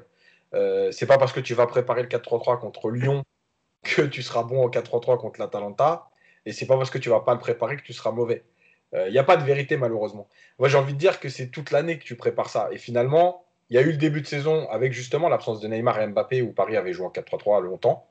Euh, 0.53 0.91
c'est 0.91 1.05
pas 1.05 1.17
parce 1.17 1.34
que 1.34 1.39
tu 1.39 1.53
vas 1.53 1.67
préparer 1.67 2.01
le 2.01 2.07
4-3-3 2.07 2.60
contre 2.60 2.89
Lyon 2.89 3.24
que 3.84 4.01
tu 4.01 4.24
seras 4.24 4.43
bon 4.43 4.65
en 4.65 4.69
4-3-3 4.69 5.19
contre 5.19 5.39
l'Atalanta. 5.39 6.10
Et 6.46 6.53
c'est 6.53 6.65
pas 6.65 6.77
parce 6.77 6.89
que 6.89 6.98
tu 6.98 7.10
vas 7.10 7.19
pas 7.19 7.34
le 7.34 7.39
préparer 7.39 7.75
que 7.75 7.84
tu 7.84 7.93
seras 7.93 8.12
mauvais. 8.12 8.43
Il 8.93 9.00
euh, 9.00 9.12
n'y 9.12 9.17
a 9.17 9.24
pas 9.24 9.38
de 9.38 9.43
vérité, 9.43 9.75
malheureusement. 9.75 10.29
Moi, 10.60 10.69
j'ai 10.69 10.77
envie 10.77 10.93
de 10.93 10.98
dire 10.98 11.19
que 11.19 11.29
c'est 11.29 11.50
toute 11.50 11.72
l'année 11.72 12.00
que 12.00 12.03
tu 12.03 12.15
prépares 12.15 12.50
ça. 12.50 12.69
Et 12.72 12.77
finalement, 12.77 13.43
il 13.69 13.75
y 13.75 13.79
a 13.79 13.81
eu 13.81 13.91
le 13.91 13.98
début 13.98 14.22
de 14.22 14.27
saison 14.27 14.67
avec 14.69 14.93
justement 14.93 15.27
l'absence 15.27 15.60
de 15.60 15.67
Neymar 15.67 16.00
et 16.01 16.07
Mbappé 16.07 16.41
où 16.41 16.53
Paris 16.53 16.77
avait 16.77 16.93
joué 16.93 17.05
en 17.05 17.10
4-3-3 17.10 17.62
longtemps. 17.63 18.07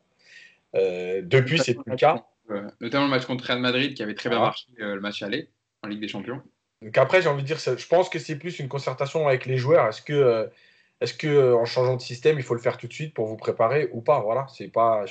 Euh, 0.74 1.22
depuis, 1.24 1.58
c'est 1.58 1.74
plus 1.74 1.90
le 1.90 1.96
cas. 1.96 2.26
Euh, 2.50 2.68
notamment 2.80 3.04
le 3.04 3.10
match 3.10 3.24
contre 3.24 3.44
Real 3.46 3.58
Madrid 3.58 3.94
qui 3.94 4.02
avait 4.02 4.14
très 4.14 4.28
bien 4.28 4.38
marché 4.38 4.66
le 4.76 5.00
match 5.00 5.20
aller 5.22 5.48
en 5.82 5.88
Ligue 5.88 6.00
des 6.00 6.08
Champions. 6.08 6.42
Donc 6.82 6.96
après, 6.98 7.22
j'ai 7.22 7.28
envie 7.28 7.42
de 7.42 7.46
dire, 7.46 7.58
je 7.58 7.86
pense 7.88 8.10
que 8.10 8.18
c'est 8.18 8.36
plus 8.36 8.58
une 8.60 8.68
concertation 8.68 9.26
avec 9.26 9.46
les 9.46 9.56
joueurs. 9.56 9.88
Est-ce 9.88 10.02
que, 10.02 10.50
est-ce 11.00 11.14
que 11.14 11.54
en 11.54 11.64
changeant 11.64 11.96
de 11.96 12.00
système, 12.00 12.38
il 12.38 12.42
faut 12.42 12.54
le 12.54 12.60
faire 12.60 12.78
tout 12.78 12.86
de 12.86 12.92
suite 12.92 13.14
pour 13.14 13.26
vous 13.26 13.36
préparer 13.36 13.88
ou 13.92 14.00
pas 14.00 14.20
Voilà, 14.20 14.46
c'est 14.48 14.68
pas 14.68 15.04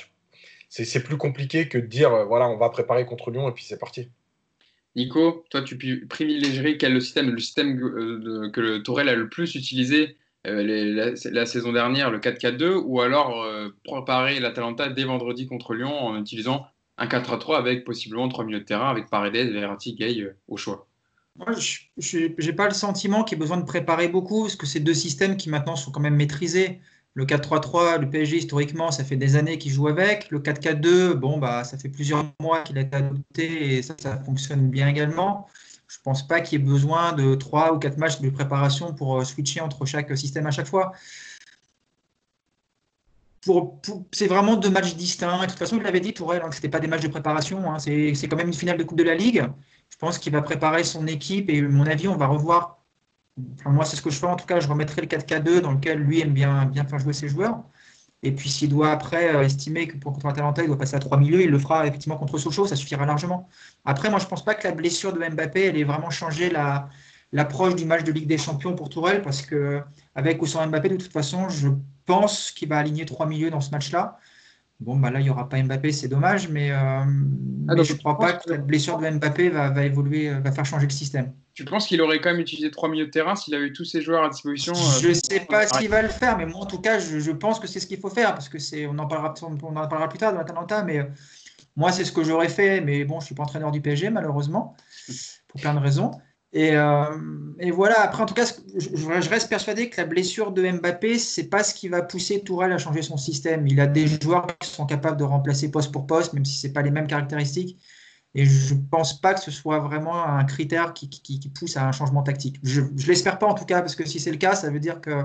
c'est 0.68 1.02
plus 1.02 1.16
compliqué 1.16 1.68
que 1.68 1.78
de 1.78 1.86
dire 1.86 2.12
euh, 2.12 2.24
voilà, 2.24 2.48
on 2.48 2.56
va 2.56 2.68
préparer 2.70 3.06
contre 3.06 3.30
Lyon 3.30 3.48
et 3.48 3.52
puis 3.52 3.64
c'est 3.64 3.78
parti. 3.78 4.08
Nico, 4.94 5.44
toi, 5.50 5.62
tu 5.62 6.06
privilégierais 6.06 6.78
quel 6.78 6.94
le 6.94 7.00
système, 7.00 7.30
le 7.30 7.38
système 7.38 7.78
euh, 7.78 8.50
que 8.50 8.60
le 8.60 8.82
Tourelle 8.82 9.10
a 9.10 9.14
le 9.14 9.28
plus 9.28 9.54
utilisé 9.54 10.16
euh, 10.46 11.12
la, 11.30 11.46
saison 11.46 11.72
dernière, 11.72 12.10
le 12.10 12.18
4-4-2, 12.18 12.82
ou 12.82 13.02
alors 13.02 13.46
préparer 13.84 14.40
l'Atalanta 14.40 14.88
dès 14.88 15.04
vendredi 15.04 15.46
contre 15.46 15.74
Lyon 15.74 15.92
en 15.92 16.18
utilisant 16.18 16.66
un 16.96 17.06
4-3 17.08 17.58
avec 17.58 17.84
possiblement 17.84 18.28
trois 18.28 18.44
milieux 18.44 18.60
de 18.60 18.64
terrain 18.64 18.88
avec 18.88 19.10
Paredes, 19.10 19.52
Verratti, 19.52 19.94
Gay 19.94 20.34
au 20.48 20.56
choix? 20.56 20.85
Moi, 21.38 21.48
je 21.98 22.18
n'ai 22.18 22.52
pas 22.52 22.68
le 22.68 22.74
sentiment 22.74 23.24
qu'il 23.24 23.36
y 23.36 23.38
ait 23.38 23.42
besoin 23.42 23.58
de 23.58 23.64
préparer 23.64 24.08
beaucoup, 24.08 24.42
parce 24.42 24.56
que 24.56 24.66
c'est 24.66 24.80
deux 24.80 24.94
systèmes 24.94 25.36
qui 25.36 25.50
maintenant 25.50 25.76
sont 25.76 25.90
quand 25.90 26.00
même 26.00 26.16
maîtrisés. 26.16 26.80
Le 27.14 27.24
4-3-3, 27.24 27.98
le 27.98 28.10
PSG, 28.10 28.38
historiquement, 28.38 28.90
ça 28.90 29.02
fait 29.04 29.16
des 29.16 29.36
années 29.36 29.58
qu'il 29.58 29.72
joue 29.72 29.88
avec. 29.88 30.30
Le 30.30 30.40
4-4-2, 30.40 31.14
bon, 31.14 31.38
bah, 31.38 31.64
ça 31.64 31.78
fait 31.78 31.88
plusieurs 31.88 32.26
mois 32.40 32.62
qu'il 32.62 32.76
a 32.78 32.82
été 32.82 32.96
adopté 32.96 33.76
et 33.76 33.82
ça, 33.82 33.96
fonctionne 34.24 34.68
bien 34.68 34.88
également. 34.88 35.48
Je 35.88 35.98
ne 35.98 36.02
pense 36.02 36.26
pas 36.26 36.40
qu'il 36.40 36.58
y 36.58 36.62
ait 36.62 36.64
besoin 36.64 37.12
de 37.12 37.34
3 37.34 37.74
ou 37.74 37.78
4 37.78 37.96
matchs 37.96 38.20
de 38.20 38.28
préparation 38.28 38.92
pour 38.94 39.18
euh, 39.18 39.24
switcher 39.24 39.60
entre 39.60 39.86
chaque 39.86 40.14
système 40.16 40.46
à 40.46 40.50
chaque 40.50 40.66
fois. 40.66 40.92
Pour, 43.44 43.80
c'est 44.12 44.26
vraiment 44.26 44.56
deux 44.56 44.70
matchs 44.70 44.94
distincts. 44.96 45.40
de 45.42 45.46
toute 45.46 45.58
façon, 45.58 45.76
il 45.76 45.82
l'avait 45.84 46.00
dit, 46.00 46.12
Tourelle, 46.12 46.42
hein, 46.44 46.48
que 46.48 46.54
ce 46.54 46.60
n'était 46.60 46.68
pas 46.68 46.80
des 46.80 46.88
matchs 46.88 47.02
de 47.02 47.08
préparation. 47.08 47.72
Hein. 47.72 47.78
C'est 47.78 48.28
quand 48.28 48.36
même 48.36 48.48
une 48.48 48.54
finale 48.54 48.76
de 48.76 48.84
Coupe 48.84 48.98
de 48.98 49.04
la 49.04 49.14
Ligue. 49.14 49.46
Je 49.90 49.96
pense 49.98 50.18
qu'il 50.18 50.32
va 50.32 50.42
préparer 50.42 50.84
son 50.84 51.06
équipe 51.06 51.48
et, 51.50 51.60
à 51.60 51.68
mon 51.68 51.86
avis, 51.86 52.08
on 52.08 52.16
va 52.16 52.26
revoir 52.26 52.76
moi, 53.66 53.84
c'est 53.84 53.96
ce 53.96 54.02
que 54.02 54.10
je 54.10 54.18
fais 54.18 54.26
en 54.26 54.36
tout 54.36 54.46
cas. 54.46 54.60
Je 54.60 54.68
remettrai 54.68 55.02
le 55.02 55.06
4K2 55.06 55.60
dans 55.60 55.72
lequel 55.72 55.98
lui 55.98 56.20
aime 56.20 56.32
bien, 56.32 56.70
faire 56.88 56.98
jouer 56.98 57.12
ses 57.12 57.28
joueurs. 57.28 57.62
Et 58.22 58.32
puis, 58.32 58.48
s'il 58.48 58.70
doit 58.70 58.90
après 58.90 59.34
euh, 59.34 59.42
estimer 59.42 59.86
que 59.86 59.98
pour 59.98 60.14
contre 60.14 60.26
Atalanta, 60.26 60.62
il 60.62 60.68
doit 60.68 60.78
passer 60.78 60.96
à 60.96 60.98
3 60.98 61.18
milieux, 61.18 61.42
il 61.42 61.50
le 61.50 61.58
fera 61.58 61.86
effectivement 61.86 62.16
contre 62.16 62.38
Sochaux, 62.38 62.66
ça 62.66 62.74
suffira 62.74 63.04
largement. 63.04 63.48
Après, 63.84 64.08
moi, 64.10 64.18
je 64.18 64.24
ne 64.24 64.30
pense 64.30 64.44
pas 64.44 64.54
que 64.54 64.66
la 64.66 64.72
blessure 64.74 65.12
de 65.12 65.18
Mbappé, 65.18 65.66
elle 65.66 65.76
ait 65.76 65.84
vraiment 65.84 66.10
changé 66.10 66.50
l'approche 67.32 67.76
du 67.76 67.84
match 67.84 68.04
de 68.04 68.12
Ligue 68.12 68.26
des 68.26 68.38
Champions 68.38 68.74
pour 68.74 68.88
Tourelle, 68.88 69.22
parce 69.22 69.42
que 69.42 69.82
avec 70.14 70.40
ou 70.40 70.46
sans 70.46 70.66
Mbappé, 70.66 70.88
de 70.88 70.96
toute 70.96 71.12
façon, 71.12 71.48
je 71.50 71.68
pense 72.06 72.50
qu'il 72.50 72.68
va 72.70 72.78
aligner 72.78 73.04
trois 73.04 73.26
milieux 73.26 73.50
dans 73.50 73.60
ce 73.60 73.70
match-là. 73.70 74.18
Bon, 74.78 74.96
bah 74.96 75.10
là, 75.10 75.20
il 75.20 75.24
n'y 75.24 75.30
aura 75.30 75.48
pas 75.48 75.62
Mbappé, 75.62 75.90
c'est 75.90 76.08
dommage, 76.08 76.48
mais, 76.50 76.70
euh, 76.70 76.76
ah, 76.76 77.82
je 77.82 77.92
ne 77.94 77.98
crois 77.98 78.18
pas 78.18 78.34
que 78.34 78.50
la 78.50 78.58
blessure 78.58 78.98
de 78.98 79.08
Mbappé 79.08 79.48
va, 79.48 79.84
évoluer, 79.84 80.30
va 80.38 80.52
faire 80.52 80.66
changer 80.66 80.86
le 80.86 80.92
système. 80.92 81.32
Tu 81.54 81.64
penses 81.64 81.86
qu'il 81.86 82.02
aurait 82.02 82.20
quand 82.20 82.30
même 82.30 82.40
utilisé 82.40 82.70
trois 82.70 82.90
milieux 82.90 83.06
de 83.06 83.10
terrain 83.10 83.34
s'il 83.34 83.54
avait 83.54 83.68
eu 83.68 83.72
tous 83.72 83.86
ses 83.86 84.02
joueurs 84.02 84.22
à 84.22 84.28
disposition 84.28 84.74
euh, 84.74 85.00
Je 85.00 85.08
ne 85.08 85.14
sais 85.14 85.40
pas 85.40 85.66
s'il 85.66 85.88
va 85.88 86.02
le 86.02 86.08
faire, 86.08 86.36
mais 86.36 86.44
moi, 86.44 86.60
en 86.60 86.66
tout 86.66 86.80
cas, 86.80 86.98
je, 86.98 87.30
pense 87.30 87.58
que 87.58 87.66
c'est 87.66 87.80
ce 87.80 87.86
qu'il 87.86 87.98
faut 87.98 88.10
faire, 88.10 88.34
parce 88.34 88.50
que 88.50 88.58
c'est, 88.58 88.86
on 88.86 88.98
en 88.98 89.06
parlera, 89.06 89.32
on 89.42 89.76
en 89.76 89.88
parlera 89.88 90.08
plus 90.10 90.18
tard 90.18 90.32
de 90.32 90.38
l'Atalanta, 90.38 90.82
mais 90.82 90.98
euh, 90.98 91.04
moi, 91.74 91.90
c'est 91.90 92.04
ce 92.04 92.12
que 92.12 92.22
j'aurais 92.22 92.50
fait, 92.50 92.82
mais 92.82 93.04
bon, 93.04 93.14
je 93.14 93.24
ne 93.24 93.26
suis 93.26 93.34
pas 93.34 93.44
entraîneur 93.44 93.70
du 93.70 93.80
PSG, 93.80 94.10
malheureusement, 94.10 94.76
pour 95.48 95.60
plein 95.62 95.72
de 95.72 95.80
raisons. 95.80 96.10
Euh, 96.56 97.04
et, 97.58 97.70
voilà, 97.70 98.00
après, 98.00 98.22
en 98.22 98.26
tout 98.26 98.34
cas, 98.34 98.46
je, 98.76 99.28
reste 99.28 99.48
persuadé 99.48 99.90
que 99.90 100.00
la 100.00 100.06
blessure 100.06 100.52
de 100.52 100.68
Mbappé, 100.70 101.18
c'est 101.18 101.48
pas 101.48 101.62
ce 101.62 101.74
qui 101.74 101.88
va 101.88 102.02
pousser 102.02 102.42
Tourelle 102.42 102.72
à 102.72 102.78
changer 102.78 103.02
son 103.02 103.16
système. 103.16 103.66
Il 103.66 103.80
a 103.80 103.86
des 103.86 104.06
joueurs 104.06 104.46
qui 104.58 104.68
sont 104.68 104.86
capables 104.86 105.16
de 105.16 105.24
remplacer 105.24 105.70
poste 105.70 105.92
pour 105.92 106.06
poste, 106.06 106.32
même 106.32 106.44
si 106.44 106.56
ce 106.56 106.68
pas 106.68 106.82
les 106.82 106.90
mêmes 106.90 107.06
caractéristiques. 107.06 107.78
Et 108.34 108.44
je 108.44 108.74
ne 108.74 108.80
pense 108.90 109.20
pas 109.20 109.34
que 109.34 109.40
ce 109.40 109.50
soit 109.50 109.78
vraiment 109.78 110.22
un 110.24 110.44
critère 110.44 110.92
qui, 110.92 111.08
pousse 111.54 111.76
à 111.76 111.86
un 111.86 111.92
changement 111.92 112.22
tactique. 112.22 112.58
Je 112.62 112.82
ne 112.82 113.06
l'espère 113.06 113.38
pas 113.38 113.46
en 113.46 113.54
tout 113.54 113.64
cas, 113.64 113.80
parce 113.80 113.94
que 113.94 114.06
si 114.06 114.20
c'est 114.20 114.30
le 114.30 114.36
cas, 114.36 114.54
ça 114.54 114.70
veut 114.70 114.80
dire 114.80 115.00
que 115.00 115.24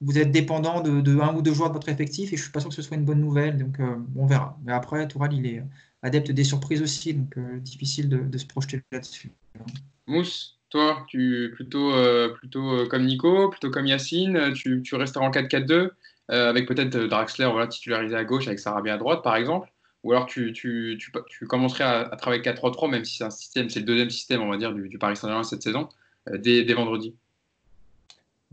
vous 0.00 0.18
êtes 0.18 0.30
dépendant 0.30 0.80
de, 0.80 1.20
un 1.20 1.34
ou 1.34 1.42
deux 1.42 1.52
joueurs 1.52 1.70
de 1.70 1.74
votre 1.74 1.88
effectif, 1.88 2.32
et 2.32 2.36
je 2.36 2.42
ne 2.42 2.44
suis 2.44 2.52
pas 2.52 2.60
sûr 2.60 2.68
que 2.68 2.76
ce 2.76 2.82
soit 2.82 2.96
une 2.96 3.04
bonne 3.04 3.20
nouvelle. 3.20 3.58
Donc 3.58 3.80
euh, 3.80 3.96
on 4.16 4.26
verra. 4.26 4.56
Mais 4.64 4.72
après, 4.72 5.06
Tourelle, 5.08 5.32
il 5.32 5.46
est 5.46 5.64
adepte 6.02 6.30
des 6.30 6.44
surprises 6.44 6.82
aussi, 6.82 7.14
donc 7.14 7.36
euh, 7.36 7.58
difficile 7.58 8.08
de 8.08 8.38
se 8.38 8.46
projeter 8.46 8.82
là-dessus. 8.92 9.32
Mousse, 10.08 10.58
toi, 10.70 11.04
tu 11.08 11.52
plutôt, 11.54 11.92
euh, 11.92 12.30
plutôt 12.30 12.72
euh, 12.72 12.86
comme 12.88 13.04
Nico, 13.04 13.48
plutôt 13.50 13.70
comme 13.70 13.86
Yacine, 13.86 14.36
euh, 14.36 14.52
tu, 14.52 14.94
resteras 14.94 15.26
en 15.26 15.30
4-4-2, 15.30 15.90
avec 16.28 16.66
peut-être 16.66 16.96
Draxler 16.96 17.46
voilà, 17.46 17.66
titularisé 17.66 18.14
à 18.14 18.24
gauche 18.24 18.46
avec 18.48 18.58
Sarabia 18.58 18.94
à 18.94 18.98
droite, 18.98 19.22
par 19.22 19.36
exemple 19.36 19.68
ou 20.04 20.12
alors 20.12 20.26
tu, 20.26 20.52
tu, 20.52 20.96
tu, 20.96 21.46
commencerais 21.46 21.82
à, 21.82 22.16
travailler 22.16 22.40
4-3-3, 22.40 22.88
même 22.88 23.04
si 23.04 23.16
c'est 23.16 23.24
un 23.24 23.30
système, 23.30 23.68
c'est 23.68 23.80
le 23.80 23.84
deuxième 23.84 24.10
système, 24.10 24.42
on 24.42 24.48
va 24.48 24.56
dire, 24.56 24.72
du, 24.72 24.96
Paris 24.96 25.16
Saint-Germain 25.16 25.42
cette 25.42 25.62
saison, 25.62 25.88
dès, 26.32 26.62
dès, 26.62 26.72
vendredi. 26.74 27.16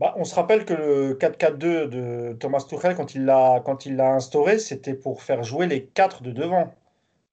Bah, 0.00 0.12
on 0.16 0.24
se 0.24 0.34
rappelle 0.34 0.64
que 0.64 0.74
le 0.74 1.14
4-4-2 1.14 1.88
de 1.88 2.36
Thomas 2.40 2.66
Tuchel, 2.68 2.96
quand 2.96 3.14
il 3.14 3.24
l'a 3.24 4.12
instauré, 4.12 4.58
c'était 4.58 4.94
pour 4.94 5.22
faire 5.22 5.44
jouer 5.44 5.68
les 5.68 5.84
quatre 5.84 6.22
de 6.22 6.32
devant 6.32 6.74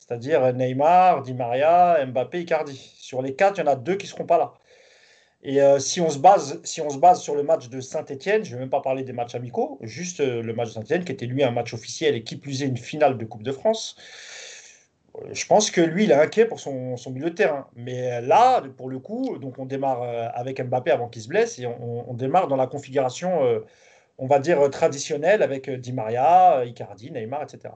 c'est-à-dire 0.06 0.54
Neymar, 0.54 1.22
Di 1.22 1.34
Maria, 1.34 2.06
Mbappé, 2.06 2.42
Icardi. 2.42 2.76
Sur 2.98 3.22
les 3.22 3.36
quatre, 3.36 3.58
il 3.58 3.62
y 3.62 3.64
en 3.64 3.72
a 3.72 3.78
deux 3.78 3.96
qui 3.96 4.06
ne 4.06 4.10
seront 4.10 4.26
pas 4.26 4.38
là. 4.38 4.54
Et 5.44 5.62
euh, 5.62 5.80
si, 5.80 6.02
on 6.02 6.10
se 6.10 6.20
base, 6.20 6.60
si 6.66 6.82
on 6.82 6.90
se 6.90 6.98
base 6.98 7.22
sur 7.22 7.36
le 7.36 7.44
match 7.44 7.70
de 7.70 7.80
Saint-Etienne, 7.80 8.44
je 8.44 8.52
ne 8.52 8.56
vais 8.56 8.62
même 8.62 8.70
pas 8.70 8.82
parler 8.82 9.04
des 9.04 9.14
matchs 9.14 9.36
amicaux, 9.36 9.80
juste 9.82 10.20
euh, 10.20 10.42
le 10.42 10.54
match 10.54 10.70
de 10.70 10.74
Saint-Etienne, 10.74 11.06
qui 11.06 11.14
était 11.14 11.26
lui 11.26 11.42
un 11.42 11.52
match 11.52 11.74
officiel 11.74 12.16
et 12.16 12.24
qui 12.24 12.36
plus 12.36 12.64
est 12.64 12.66
une 12.66 12.78
finale 12.78 13.18
de 13.18 13.24
Coupe 13.24 13.44
de 13.44 13.54
France, 13.54 13.96
euh, 15.16 15.30
je 15.32 15.46
pense 15.46 15.72
que 15.72 15.80
lui, 15.80 16.04
il 16.04 16.12
est 16.12 16.16
inquiet 16.16 16.46
pour 16.46 16.60
son, 16.60 16.98
milieu 17.10 17.30
de 17.30 17.36
terrain. 17.36 17.68
Mais 17.78 18.22
là, 18.22 18.62
pour 18.76 18.90
le 18.90 19.00
coup, 19.00 19.38
donc 19.38 19.58
on 19.58 19.66
démarre 19.66 20.02
avec 20.34 20.62
Mbappé 20.62 20.92
avant 20.92 21.08
qu'il 21.08 21.22
se 21.22 21.30
blesse 21.30 21.60
et 21.60 21.66
on, 21.66 22.10
on 22.10 22.14
démarre 22.14 22.50
dans 22.50 22.58
la 22.58 22.68
configuration 22.68 23.62
on 24.24 24.28
va 24.28 24.40
dire, 24.40 24.70
traditionnel 24.70 25.44
avec 25.44 25.68
euh, 25.68 25.78
Di 25.78 25.92
Maria, 25.92 26.60
euh, 26.60 26.66
Icardi, 26.66 27.12
Neymar, 27.12 27.44
etc. 27.44 27.74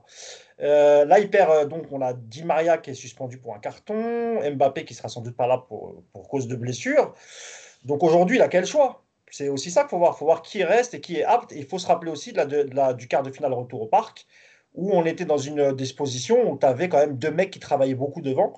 Euh, 0.61 1.03
là, 1.03 1.19
il 1.19 1.29
perd, 1.29 1.67
donc 1.67 1.87
on 1.91 1.99
a 2.01 2.13
Di 2.13 2.45
Maria 2.45 2.77
qui 2.77 2.91
est 2.91 2.93
suspendu 2.93 3.37
pour 3.37 3.53
un 3.53 3.59
carton, 3.59 4.39
Mbappé 4.55 4.85
qui 4.85 4.93
sera 4.93 5.09
sans 5.09 5.19
doute 5.19 5.35
pas 5.35 5.45
là 5.45 5.57
pour, 5.67 6.01
cause 6.29 6.47
de 6.47 6.55
blessure. 6.55 7.13
Donc 7.83 8.01
aujourd'hui, 8.01 8.37
il 8.37 8.41
a 8.41 8.47
quel 8.47 8.65
choix? 8.65 9.03
C'est 9.29 9.49
aussi 9.49 9.71
ça 9.71 9.81
qu'il 9.81 9.89
faut 9.89 9.97
voir. 9.97 10.13
Il 10.15 10.19
faut 10.19 10.25
voir 10.25 10.41
qui 10.41 10.63
reste 10.63 10.93
et 10.93 11.01
qui 11.01 11.17
est 11.17 11.25
apte. 11.25 11.51
il 11.51 11.65
faut 11.65 11.79
se 11.79 11.87
rappeler 11.87 12.11
aussi 12.11 12.31
de 12.31 12.69
la, 12.73 12.93
du 12.93 13.09
quart 13.09 13.23
de 13.23 13.29
finale 13.29 13.51
retour 13.51 13.81
au 13.81 13.87
parc, 13.87 14.25
où 14.73 14.93
on 14.93 15.05
était 15.05 15.25
dans 15.25 15.37
une 15.37 15.73
disposition 15.73 16.49
où 16.49 16.57
tu 16.57 16.65
avais 16.65 16.87
quand 16.87 16.99
même 16.99 17.17
deux 17.17 17.31
mecs 17.31 17.51
qui 17.51 17.59
travaillaient 17.59 17.93
beaucoup 17.93 18.21
devant, 18.21 18.53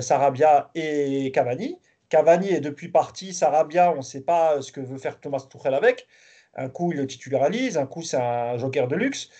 Sarabia 0.00 0.70
et 0.74 1.30
Cavani. 1.32 1.78
Cavani 2.08 2.50
est 2.50 2.60
depuis 2.60 2.88
parti, 2.88 3.32
Sarabia, 3.32 3.92
on 3.92 3.98
ne 3.98 4.02
sait 4.02 4.22
pas 4.22 4.60
ce 4.62 4.72
que 4.72 4.80
veut 4.80 4.98
faire 4.98 5.20
Thomas 5.20 5.46
Tuchel 5.48 5.74
avec. 5.74 6.08
Un 6.54 6.68
coup, 6.68 6.92
il 6.92 6.98
le 6.98 7.06
titularise, 7.06 7.78
un 7.78 7.86
coup, 7.86 8.02
c'est 8.02 8.16
un 8.16 8.56
joker 8.58 8.88
de 8.88 8.96
luxe. 8.96 9.30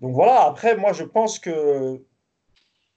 Donc 0.00 0.14
voilà, 0.14 0.42
après, 0.42 0.76
moi, 0.76 0.92
je 0.92 1.04
pense 1.04 1.38
que 1.38 2.02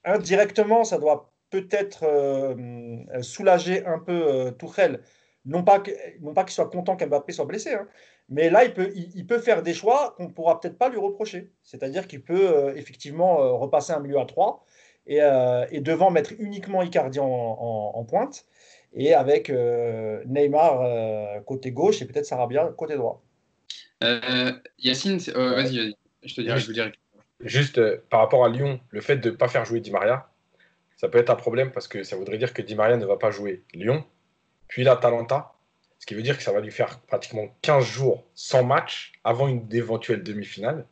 indirectement, 0.04 0.84
ça 0.84 0.98
doit 0.98 1.32
peut-être 1.50 2.04
euh, 2.06 3.22
soulager 3.22 3.86
un 3.86 4.00
peu 4.00 4.28
euh, 4.28 4.52
Tourelle. 4.52 5.02
Non 5.46 5.64
pas 5.64 5.80
qu'il 5.80 6.50
soit 6.50 6.70
content 6.70 6.96
qu'Mbappé 6.96 7.34
soit 7.34 7.46
blessé, 7.46 7.74
hein, 7.74 7.88
mais 8.30 8.50
là, 8.52 8.64
il 8.64 8.74
peut, 8.74 8.92
il, 8.96 9.26
peut 9.26 9.40
faire 9.40 9.64
des 9.64 9.74
choix 9.74 10.14
qu'on 10.16 10.26
ne 10.26 10.30
pourra 10.30 10.60
peut-être 10.60 10.78
pas 10.78 10.90
lui 10.90 11.00
reprocher. 11.00 11.52
C'est-à-dire 11.64 12.08
qu'il 12.08 12.24
peut 12.24 12.74
effectivement 12.78 13.58
repasser 13.58 13.92
un 13.92 14.00
milieu 14.00 14.20
à 14.20 14.26
3 14.26 14.64
et, 15.08 15.20
et, 15.72 15.82
devant 15.82 16.12
mettre 16.12 16.32
uniquement 16.40 16.84
Icardi 16.84 17.20
en, 17.20 18.06
pointe 18.08 18.46
et 18.94 19.14
avec 19.16 19.50
Neymar 19.50 21.44
côté 21.46 21.72
gauche 21.72 22.02
et 22.02 22.06
peut-être 22.06 22.26
Sarabia 22.26 22.68
côté 22.78 22.96
droit. 22.96 23.24
Yacine, 24.80 25.18
vas-y, 25.18 25.78
vas-y, 25.78 25.96
je 26.24 26.36
te 26.36 26.42
dirai, 26.42 26.60
je 26.60 26.66
vous 26.68 26.74
dirai. 26.74 26.92
Juste 27.44 27.78
euh, 27.80 27.98
par 28.10 28.20
rapport 28.20 28.46
à 28.46 28.50
Lyon, 28.50 28.80
le 28.90 29.02
fait 29.02 29.18
de 29.18 29.32
ne 29.32 29.36
pas 29.36 29.48
faire 29.48 29.66
jouer 29.66 29.80
Di 29.80 29.92
Maria, 29.92 30.30
ça 30.98 31.10
peut 31.10 31.18
être 31.18 31.32
un 31.32 31.36
problème 31.36 31.72
parce 31.72 31.88
que 31.88 32.04
ça 32.04 32.16
voudrait 32.16 32.38
dire 32.38 32.54
que 32.54 32.62
Di 32.62 32.76
Maria 32.76 32.98
ne 32.98 33.06
va 33.06 33.18
pas 33.18 33.32
jouer 33.32 33.64
Lyon, 33.74 34.04
puis 34.68 34.84
l'Atalanta, 34.84 35.54
ce 36.00 36.06
qui 36.06 36.14
veut 36.14 36.22
dire 36.22 36.38
que 36.38 36.44
ça 36.44 36.52
va 36.52 36.60
lui 36.60 36.72
faire 36.72 37.00
pratiquement 37.02 37.48
15 37.62 37.84
jours 37.86 38.26
sans 38.36 38.64
match 38.64 39.14
avant 39.24 39.48
une 39.48 39.68
éventuelle 39.74 40.24
demi-finale. 40.24 40.86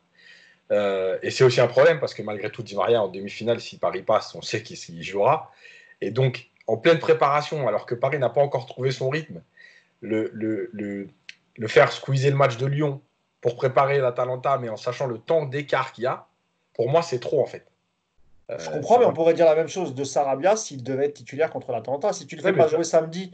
Euh, 0.72 1.18
et 1.22 1.30
c'est 1.30 1.42
aussi 1.42 1.60
un 1.60 1.66
problème 1.66 1.98
parce 1.98 2.14
que 2.14 2.22
malgré 2.22 2.50
tout, 2.50 2.62
Di 2.62 2.76
Maria 2.76 3.02
en 3.02 3.08
demi-finale, 3.08 3.60
si 3.60 3.78
Paris 3.78 4.02
passe, 4.02 4.34
on 4.34 4.42
sait 4.42 4.62
qu'il 4.62 5.02
jouera. 5.02 5.52
Et 6.00 6.10
donc, 6.10 6.48
en 6.66 6.76
pleine 6.76 6.98
préparation, 6.98 7.66
alors 7.66 7.86
que 7.86 7.94
Paris 7.94 8.18
n'a 8.18 8.28
pas 8.28 8.40
encore 8.40 8.66
trouvé 8.66 8.92
son 8.92 9.08
rythme, 9.08 9.42
le, 10.00 10.30
le, 10.32 10.70
le, 10.72 11.08
le 11.60 11.68
faire 11.68 11.92
squeezer 11.92 12.30
le 12.30 12.36
match 12.36 12.56
de 12.56 12.64
Lyon 12.64 13.02
pour 13.42 13.54
préparer 13.54 13.98
l'Atalanta, 13.98 14.56
mais 14.58 14.70
en 14.70 14.78
sachant 14.78 15.06
le 15.06 15.18
temps 15.18 15.44
d'écart 15.44 15.92
qu'il 15.92 16.04
y 16.04 16.06
a, 16.06 16.26
pour 16.72 16.88
moi, 16.88 17.02
c'est 17.02 17.20
trop 17.20 17.42
en 17.42 17.46
fait. 17.46 17.66
Euh, 18.50 18.58
je 18.58 18.70
comprends, 18.70 18.98
mais 18.98 19.04
on 19.04 19.12
pourrait 19.12 19.34
dire 19.34 19.44
la 19.44 19.54
même 19.54 19.68
chose 19.68 19.94
de 19.94 20.02
Sarabia 20.02 20.56
s'il 20.56 20.82
devait 20.82 21.04
être 21.04 21.14
titulaire 21.14 21.50
contre 21.50 21.70
l'Atalanta. 21.70 22.14
Si 22.14 22.26
tu 22.26 22.34
le 22.34 22.42
fais 22.42 22.54
pas 22.54 22.66
jouer 22.66 22.82
samedi 22.82 23.32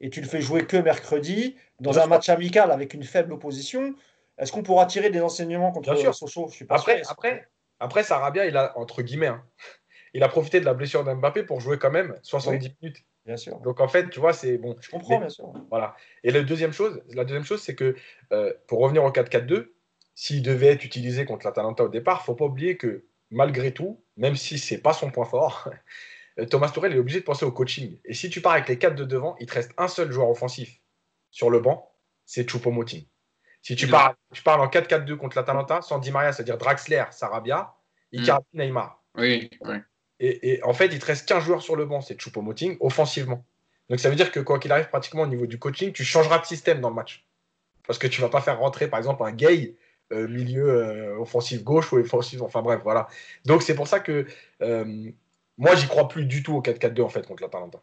et 0.00 0.08
tu 0.08 0.22
le 0.22 0.26
fais 0.26 0.40
jouer 0.40 0.64
que 0.66 0.78
mercredi 0.78 1.56
dans 1.78 1.98
un 1.98 2.06
match 2.06 2.30
amical 2.30 2.70
avec 2.70 2.94
une 2.94 3.04
faible 3.04 3.34
opposition, 3.34 3.94
est-ce 4.38 4.50
qu'on 4.50 4.62
pourra 4.62 4.86
tirer 4.86 5.10
des 5.10 5.20
enseignements 5.20 5.70
contre 5.70 5.94
Sochaux? 6.12 6.48
Je 6.48 6.54
suis 6.54 6.64
pas 6.64 6.76
après, 6.76 7.02
après, 7.06 7.48
après, 7.80 8.02
Sarabia, 8.02 8.46
il 8.46 8.56
a 8.56 8.76
entre 8.78 9.02
guillemets, 9.02 9.26
hein, 9.26 9.44
il 10.14 10.22
a 10.22 10.28
profité 10.28 10.58
de 10.58 10.64
la 10.64 10.72
blessure 10.72 11.04
d'Mbappé 11.04 11.42
pour 11.42 11.60
jouer 11.60 11.78
quand 11.78 11.90
même 11.90 12.18
70 12.22 12.76
minutes. 12.80 13.04
Bien 13.28 13.36
sûr. 13.36 13.60
Donc 13.60 13.78
en 13.80 13.88
fait, 13.88 14.08
tu 14.08 14.20
vois, 14.20 14.32
c'est 14.32 14.56
bon. 14.56 14.74
Je 14.80 14.88
comprends, 14.88 15.18
bien 15.18 15.28
sûr. 15.28 15.52
Voilà. 15.68 15.94
Et 16.24 16.30
la 16.30 16.42
deuxième 16.42 16.72
chose, 16.72 17.02
la 17.10 17.24
deuxième 17.24 17.44
chose, 17.44 17.60
c'est 17.60 17.74
que 17.74 17.94
euh, 18.32 18.54
pour 18.66 18.80
revenir 18.80 19.04
au 19.04 19.10
4-4-2, 19.10 19.68
s'il 20.14 20.42
devait 20.42 20.68
être 20.68 20.82
utilisé 20.82 21.26
contre 21.26 21.44
l'Atalanta 21.44 21.84
au 21.84 21.90
départ, 21.90 22.20
il 22.20 22.22
ne 22.22 22.24
faut 22.24 22.34
pas 22.34 22.46
oublier 22.46 22.78
que 22.78 23.04
malgré 23.30 23.74
tout, 23.74 24.02
même 24.16 24.34
si 24.34 24.58
ce 24.58 24.72
n'est 24.72 24.80
pas 24.80 24.94
son 24.94 25.10
point 25.10 25.26
fort, 25.26 25.70
Thomas 26.50 26.70
Tourel 26.70 26.94
est 26.94 26.98
obligé 26.98 27.20
de 27.20 27.24
penser 27.24 27.44
au 27.44 27.52
coaching. 27.52 27.98
Et 28.06 28.14
si 28.14 28.30
tu 28.30 28.40
pars 28.40 28.52
avec 28.52 28.66
les 28.66 28.78
quatre 28.78 28.94
de 28.94 29.04
devant, 29.04 29.36
il 29.40 29.46
te 29.46 29.52
reste 29.52 29.72
un 29.76 29.88
seul 29.88 30.10
joueur 30.10 30.30
offensif 30.30 30.80
sur 31.30 31.50
le 31.50 31.60
banc, 31.60 31.92
c'est 32.24 32.48
Choupo-Moting. 32.48 33.06
Si 33.60 33.76
tu, 33.76 33.88
pars, 33.88 34.14
tu 34.32 34.42
parles 34.42 34.62
en 34.62 34.68
4-4-2 34.68 35.16
contre 35.16 35.36
l'Atalanta, 35.36 35.82
sans 35.82 35.98
Di 35.98 36.10
Maria, 36.12 36.32
c'est-à-dire 36.32 36.56
Draxler, 36.56 37.04
Sarabia, 37.10 37.74
Icardi, 38.10 38.46
mm. 38.54 38.58
Neymar. 38.58 39.04
Oui, 39.16 39.50
Et, 40.20 40.60
en 40.64 40.72
fait, 40.72 40.86
il 40.86 40.98
te 40.98 41.06
reste 41.06 41.28
qu'un 41.28 41.40
joueur 41.40 41.62
sur 41.62 41.76
le 41.76 41.86
banc, 41.86 42.00
c'est 42.00 42.20
Choupo-Moting, 42.20 42.76
offensivement. 42.80 43.44
Donc 43.88 44.00
ça 44.00 44.10
veut 44.10 44.16
dire 44.16 44.30
que 44.30 44.40
quoi 44.40 44.58
qu'il 44.58 44.72
arrive, 44.72 44.88
pratiquement 44.88 45.22
au 45.22 45.26
niveau 45.26 45.46
du 45.46 45.58
coaching, 45.58 45.92
tu 45.92 46.04
changeras 46.04 46.40
de 46.40 46.44
système 46.44 46.80
dans 46.80 46.88
le 46.88 46.94
match. 46.94 47.24
Parce 47.86 47.98
que 47.98 48.06
tu 48.06 48.20
vas 48.20 48.28
pas 48.28 48.40
faire 48.40 48.58
rentrer, 48.58 48.88
par 48.88 48.98
exemple, 48.98 49.22
un 49.22 49.32
Gay 49.32 49.76
euh, 50.12 50.26
milieu 50.26 50.68
euh, 50.68 51.18
offensif 51.18 51.62
gauche 51.62 51.92
ou 51.92 51.96
offensif, 51.96 52.42
enfin 52.42 52.62
bref, 52.62 52.80
voilà. 52.82 53.08
Donc 53.44 53.62
c'est 53.62 53.74
pour 53.74 53.88
ça 53.88 54.00
que 54.00 54.26
euh, 54.62 55.10
moi, 55.56 55.74
j'y 55.74 55.86
crois 55.86 56.08
plus 56.08 56.24
du 56.24 56.42
tout 56.42 56.54
au 56.54 56.62
4-4-2 56.62 57.02
en 57.02 57.08
fait 57.08 57.26
contre 57.26 57.42
l'Atalanta. 57.42 57.80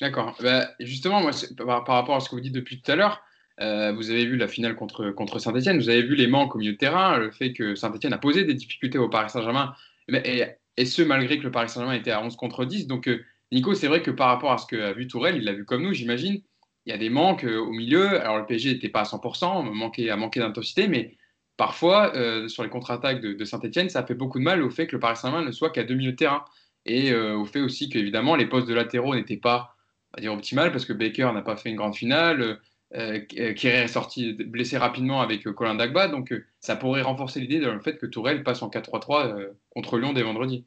D'accord. 0.00 0.36
Bah, 0.40 0.70
justement, 0.80 1.20
moi, 1.20 1.32
par, 1.56 1.94
rapport 1.94 2.16
à 2.16 2.20
ce 2.20 2.28
que 2.28 2.34
vous 2.34 2.40
dites 2.40 2.52
depuis 2.52 2.80
tout 2.80 2.90
à 2.90 2.96
l'heure, 2.96 3.22
vous 3.58 4.10
avez 4.10 4.26
vu 4.26 4.36
la 4.36 4.48
finale 4.48 4.74
contre, 4.74 5.10
contre 5.10 5.38
Saint-Etienne, 5.38 5.78
vous 5.78 5.88
avez 5.88 6.02
vu 6.02 6.16
les 6.16 6.26
manques 6.26 6.56
au 6.56 6.58
milieu 6.58 6.72
de 6.72 6.78
terrain, 6.78 7.18
le 7.18 7.30
fait 7.30 7.52
que 7.52 7.76
Saint-Etienne 7.76 8.12
a 8.12 8.18
posé 8.18 8.44
des 8.44 8.54
difficultés 8.54 8.98
au 8.98 9.08
Paris 9.08 9.30
Saint-Germain, 9.30 9.74
et, 10.08 10.38
et, 10.38 10.46
ce 10.78 11.02
malgré 11.02 11.38
que 11.38 11.44
le 11.44 11.50
Paris 11.50 11.68
Saint-Germain 11.68 11.94
était 11.94 12.10
à 12.10 12.22
11 12.22 12.36
contre 12.36 12.64
10. 12.64 12.86
Donc, 12.86 13.10
Nico, 13.50 13.74
c'est 13.74 13.88
vrai 13.88 14.02
que 14.02 14.10
par 14.10 14.28
rapport 14.28 14.52
à 14.52 14.58
ce 14.58 14.66
qu'a 14.66 14.92
vu 14.92 15.06
Tourelle, 15.06 15.36
il 15.36 15.44
l'a 15.44 15.52
vu 15.52 15.64
comme 15.64 15.82
nous, 15.82 15.92
j'imagine 15.92 16.42
il 16.86 16.90
y 16.90 16.92
a 16.92 16.98
des 16.98 17.10
manques 17.10 17.44
euh, 17.44 17.58
au 17.58 17.70
milieu. 17.70 18.20
Alors 18.20 18.38
le 18.38 18.46
PSG 18.46 18.72
n'était 18.74 18.88
pas 18.88 19.00
à 19.00 19.04
100%, 19.04 19.72
manquait, 19.72 20.10
a 20.10 20.16
manqué 20.16 20.40
d'intensité, 20.40 20.88
mais 20.88 21.16
parfois, 21.56 22.14
euh, 22.16 22.48
sur 22.48 22.62
les 22.62 22.68
contre-attaques 22.68 23.20
de, 23.20 23.44
Saint-Etienne, 23.44 23.88
ça 23.88 24.04
fait 24.04 24.14
beaucoup 24.14 24.38
de 24.38 24.44
mal 24.44 24.62
au 24.62 24.70
fait 24.70 24.86
que 24.86 24.96
le 24.96 25.00
Paris 25.00 25.16
Saint-Germain 25.16 25.44
ne 25.44 25.52
soit 25.52 25.70
qu'à 25.70 25.84
deux 25.84 25.94
milieux 25.94 26.12
de 26.12 26.16
terrain. 26.16 26.44
Et 26.84 27.12
euh, 27.12 27.36
au 27.36 27.44
fait 27.44 27.60
aussi 27.60 27.88
qu'évidemment, 27.88 28.34
les 28.34 28.46
postes 28.46 28.68
de 28.68 28.74
latéraux 28.74 29.14
n'étaient 29.14 29.36
pas 29.36 29.76
on 30.16 30.20
dire, 30.20 30.32
optimales 30.32 30.72
parce 30.72 30.84
que 30.84 30.92
Baker 30.92 31.30
n'a 31.32 31.42
pas 31.42 31.56
fait 31.56 31.70
une 31.70 31.76
grande 31.76 31.94
finale. 31.94 32.60
Euh, 32.94 33.20
est 33.30 33.88
sorti 33.88 34.34
blessé 34.34 34.76
rapidement 34.76 35.22
avec 35.22 35.44
Colin 35.52 35.74
Dagba. 35.74 36.08
Donc 36.08 36.34
ça 36.60 36.76
pourrait 36.76 37.02
renforcer 37.02 37.40
l'idée 37.40 37.60
dans 37.60 37.72
le 37.72 37.80
fait 37.80 37.96
que 37.96 38.06
Tourelle 38.06 38.42
passe 38.42 38.62
en 38.62 38.68
4-3-3 38.68 39.48
contre 39.70 39.98
Lyon 39.98 40.12
dès 40.12 40.22
vendredi. 40.22 40.66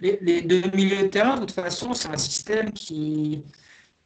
Les, 0.00 0.18
les, 0.22 0.40
deux 0.42 0.62
milieux 0.74 1.02
de 1.02 1.06
terrain, 1.08 1.34
de 1.34 1.40
toute 1.40 1.50
façon, 1.50 1.92
c'est 1.92 2.08
un 2.08 2.16
système 2.16 2.72
qui, 2.72 3.44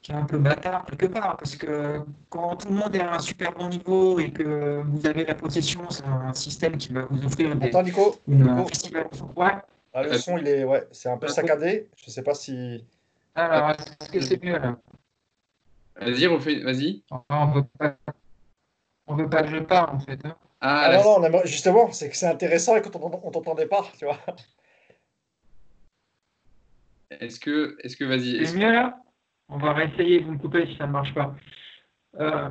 qui 0.05 0.13
est 0.13 0.15
un 0.15 0.25
peu 0.25 0.39
bâtard 0.39 0.85
quelque 0.85 1.07
part, 1.07 1.37
parce 1.39 1.57
que 1.57 2.01
quand 2.29 2.57
tout 2.57 2.69
le 2.69 2.75
monde 2.75 2.95
est 2.95 3.01
à 3.01 3.15
un 3.15 3.19
super 3.21 3.53
bon 3.53 3.69
niveau 3.69 4.19
et 4.19 4.31
que 4.31 4.83
vous 4.83 5.07
avez 5.07 5.25
la 5.25 5.35
possession, 5.35 5.89
c'est 5.89 6.05
un 6.05 6.35
système 6.35 6.77
qui 6.77 6.93
va 6.93 7.07
vous 7.09 7.25
offrir 7.25 7.57
des, 7.57 7.69
Attends, 7.69 7.83
Nico, 7.83 8.17
une, 8.29 8.45
Ouais. 9.37 9.53
Ah, 9.95 10.03
le 10.03 10.19
son, 10.19 10.37
il 10.37 10.47
est, 10.47 10.65
ouais, 10.65 10.87
c'est 10.91 11.09
un 11.09 11.17
peu 11.17 11.29
saccadé. 11.29 11.89
Je 11.97 12.07
ne 12.09 12.11
sais 12.11 12.23
pas 12.23 12.35
si. 12.35 12.85
Alors, 13.35 13.71
est-ce 13.71 14.11
que 14.11 14.21
c'est 14.21 14.43
mieux 14.43 14.59
là? 14.59 14.77
Vas-y, 16.01 16.27
vas-y. 16.63 17.03
On 17.31 17.47
veut 17.47 17.65
pas, 17.79 17.97
on 19.07 19.17
veut 19.17 19.29
pas 19.29 19.43
que 19.43 19.51
je 19.51 19.59
parle 19.59 19.97
en 19.97 20.01
fait. 20.01 20.25
Hein. 20.25 20.37
Ah, 20.61 20.91
ah 20.91 21.03
non, 21.03 21.21
non, 21.21 21.41
justement, 21.45 21.93
c'est 21.93 22.09
que 22.09 22.17
c'est 22.17 22.27
intéressant 22.27 22.77
et 22.77 22.83
quand 22.83 22.97
on 22.97 23.31
t'entendait 23.31 23.67
pas, 23.67 23.85
tu 23.99 24.07
vois. 24.07 24.19
Est-ce 27.21 27.39
que, 27.39 27.77
est-ce 27.83 27.97
que, 27.97 28.05
vas-y. 28.05 28.47
C'est 28.47 28.57
mieux 28.57 28.73
là? 28.73 28.97
On 29.49 29.59
va 29.59 29.73
réessayer, 29.73 30.21
vous 30.21 30.33
me 30.33 30.39
coupez 30.39 30.67
si 30.67 30.77
ça 30.77 30.87
ne 30.87 30.93
marche 30.93 31.15
pas. 31.15 31.35
Euh, 32.19 32.49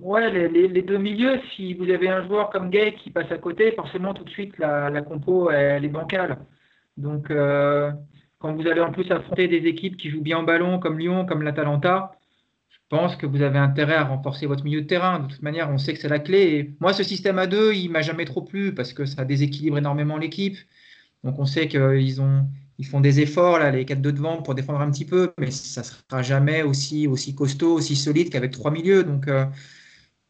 ouais, 0.00 0.30
les, 0.48 0.82
deux 0.82 0.98
milieux, 0.98 1.40
si 1.54 1.74
vous 1.74 1.88
avez 1.88 2.08
un 2.08 2.26
joueur 2.26 2.50
comme 2.50 2.70
Gay 2.70 2.94
qui 2.94 3.10
passe 3.10 3.30
à 3.30 3.38
côté, 3.38 3.72
forcément 3.72 4.12
tout 4.12 4.24
de 4.24 4.30
suite 4.30 4.58
la, 4.58 5.02
compo 5.02 5.50
elle 5.50 5.84
est 5.84 5.88
bancale. 5.88 6.38
Donc 6.96 7.30
euh, 7.30 7.92
quand 8.38 8.52
vous 8.54 8.66
allez 8.66 8.80
en 8.80 8.92
plus 8.92 9.10
affronter 9.10 9.48
des 9.48 9.66
équipes 9.68 9.96
qui 9.96 10.10
jouent 10.10 10.22
bien 10.22 10.38
en 10.38 10.42
ballon 10.42 10.78
comme 10.78 10.98
Lyon, 10.98 11.26
comme 11.26 11.42
l'Atalanta, 11.42 12.12
pense 12.94 13.16
que 13.16 13.26
vous 13.26 13.42
avez 13.42 13.58
intérêt 13.58 13.96
à 13.96 14.04
renforcer 14.04 14.46
votre 14.46 14.62
milieu 14.62 14.82
de 14.82 14.86
terrain. 14.86 15.18
De 15.18 15.26
toute 15.26 15.42
manière, 15.42 15.68
on 15.68 15.78
sait 15.78 15.94
que 15.94 16.00
c'est 16.00 16.08
la 16.08 16.20
clé. 16.20 16.74
Moi, 16.78 16.92
ce 16.92 17.02
système 17.02 17.40
à 17.40 17.48
deux, 17.48 17.74
il 17.74 17.90
m'a 17.90 18.02
jamais 18.02 18.24
trop 18.24 18.42
plu 18.42 18.72
parce 18.72 18.92
que 18.92 19.04
ça 19.04 19.24
déséquilibre 19.24 19.78
énormément 19.78 20.16
l'équipe. 20.16 20.56
Donc 21.24 21.38
on 21.40 21.44
sait 21.44 21.66
qu'ils 21.68 22.20
ont 22.20 22.46
ils 22.78 22.86
font 22.86 23.00
des 23.00 23.20
efforts, 23.20 23.58
là, 23.58 23.70
les 23.70 23.84
4 23.84 24.00
de 24.00 24.10
devant, 24.10 24.42
pour 24.42 24.54
défendre 24.54 24.80
un 24.80 24.90
petit 24.90 25.04
peu, 25.04 25.32
mais 25.38 25.50
ça 25.50 25.82
sera 25.84 26.22
jamais 26.22 26.62
aussi, 26.62 27.06
aussi 27.06 27.34
costaud, 27.34 27.74
aussi 27.74 27.94
solide 27.94 28.30
qu'avec 28.30 28.50
trois 28.50 28.70
milieux. 28.70 29.04
Donc, 29.04 29.28
euh, 29.28 29.46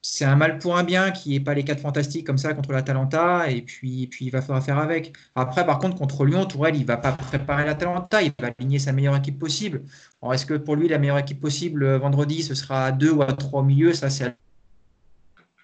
c'est 0.06 0.26
un 0.26 0.36
mal 0.36 0.58
pour 0.58 0.76
un 0.76 0.84
bien 0.84 1.10
qui 1.12 1.30
n'est 1.30 1.40
pas 1.40 1.54
les 1.54 1.64
4 1.64 1.80
fantastiques 1.80 2.26
comme 2.26 2.36
ça 2.36 2.52
contre 2.52 2.72
l'Atalanta, 2.72 3.50
et 3.50 3.62
puis, 3.62 4.06
puis 4.06 4.26
il 4.26 4.30
va 4.30 4.42
falloir 4.42 4.62
faire 4.62 4.76
avec. 4.76 5.14
Après, 5.34 5.64
par 5.64 5.78
contre, 5.78 5.96
contre 5.96 6.26
Lyon, 6.26 6.44
Tourelle, 6.44 6.76
il 6.76 6.84
va 6.84 6.98
pas 6.98 7.12
préparer 7.12 7.64
l'Atalanta, 7.64 8.20
il 8.20 8.30
va 8.38 8.50
aligner 8.58 8.78
sa 8.78 8.92
meilleure 8.92 9.16
équipe 9.16 9.38
possible. 9.38 9.82
Alors, 10.20 10.34
est-ce 10.34 10.44
que 10.44 10.54
pour 10.54 10.76
lui, 10.76 10.88
la 10.88 10.98
meilleure 10.98 11.16
équipe 11.16 11.40
possible 11.40 11.84
euh, 11.84 11.98
vendredi, 11.98 12.42
ce 12.42 12.54
sera 12.54 12.84
à 12.84 12.92
2 12.92 13.12
ou 13.12 13.22
à 13.22 13.32
3 13.32 13.60
au 13.60 13.62
milieu 13.64 13.94
Ça, 13.94 14.10
c'est 14.10 14.26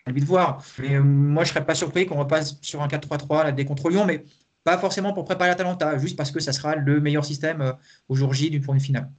à 0.06 0.10
lui 0.10 0.22
de 0.22 0.26
voir. 0.26 0.64
Mais 0.78 0.94
euh, 0.96 1.02
moi, 1.02 1.44
je 1.44 1.50
ne 1.50 1.54
serais 1.54 1.66
pas 1.66 1.74
surpris 1.74 2.06
qu'on 2.06 2.16
repasse 2.16 2.56
sur 2.62 2.80
un 2.80 2.88
4-3-3 2.88 3.44
là, 3.44 3.52
dès 3.52 3.66
contre 3.66 3.90
Lyon, 3.90 4.06
mais 4.06 4.24
pas 4.64 4.78
forcément 4.78 5.12
pour 5.12 5.26
préparer 5.26 5.50
l'Atalanta, 5.50 5.98
juste 5.98 6.16
parce 6.16 6.30
que 6.30 6.40
ça 6.40 6.54
sera 6.54 6.76
le 6.76 6.98
meilleur 7.02 7.26
système 7.26 7.60
euh, 7.60 7.72
au 8.08 8.14
jour 8.14 8.32
J 8.32 8.48
d'une 8.48 8.64
une 8.66 8.80
finale. 8.80 9.10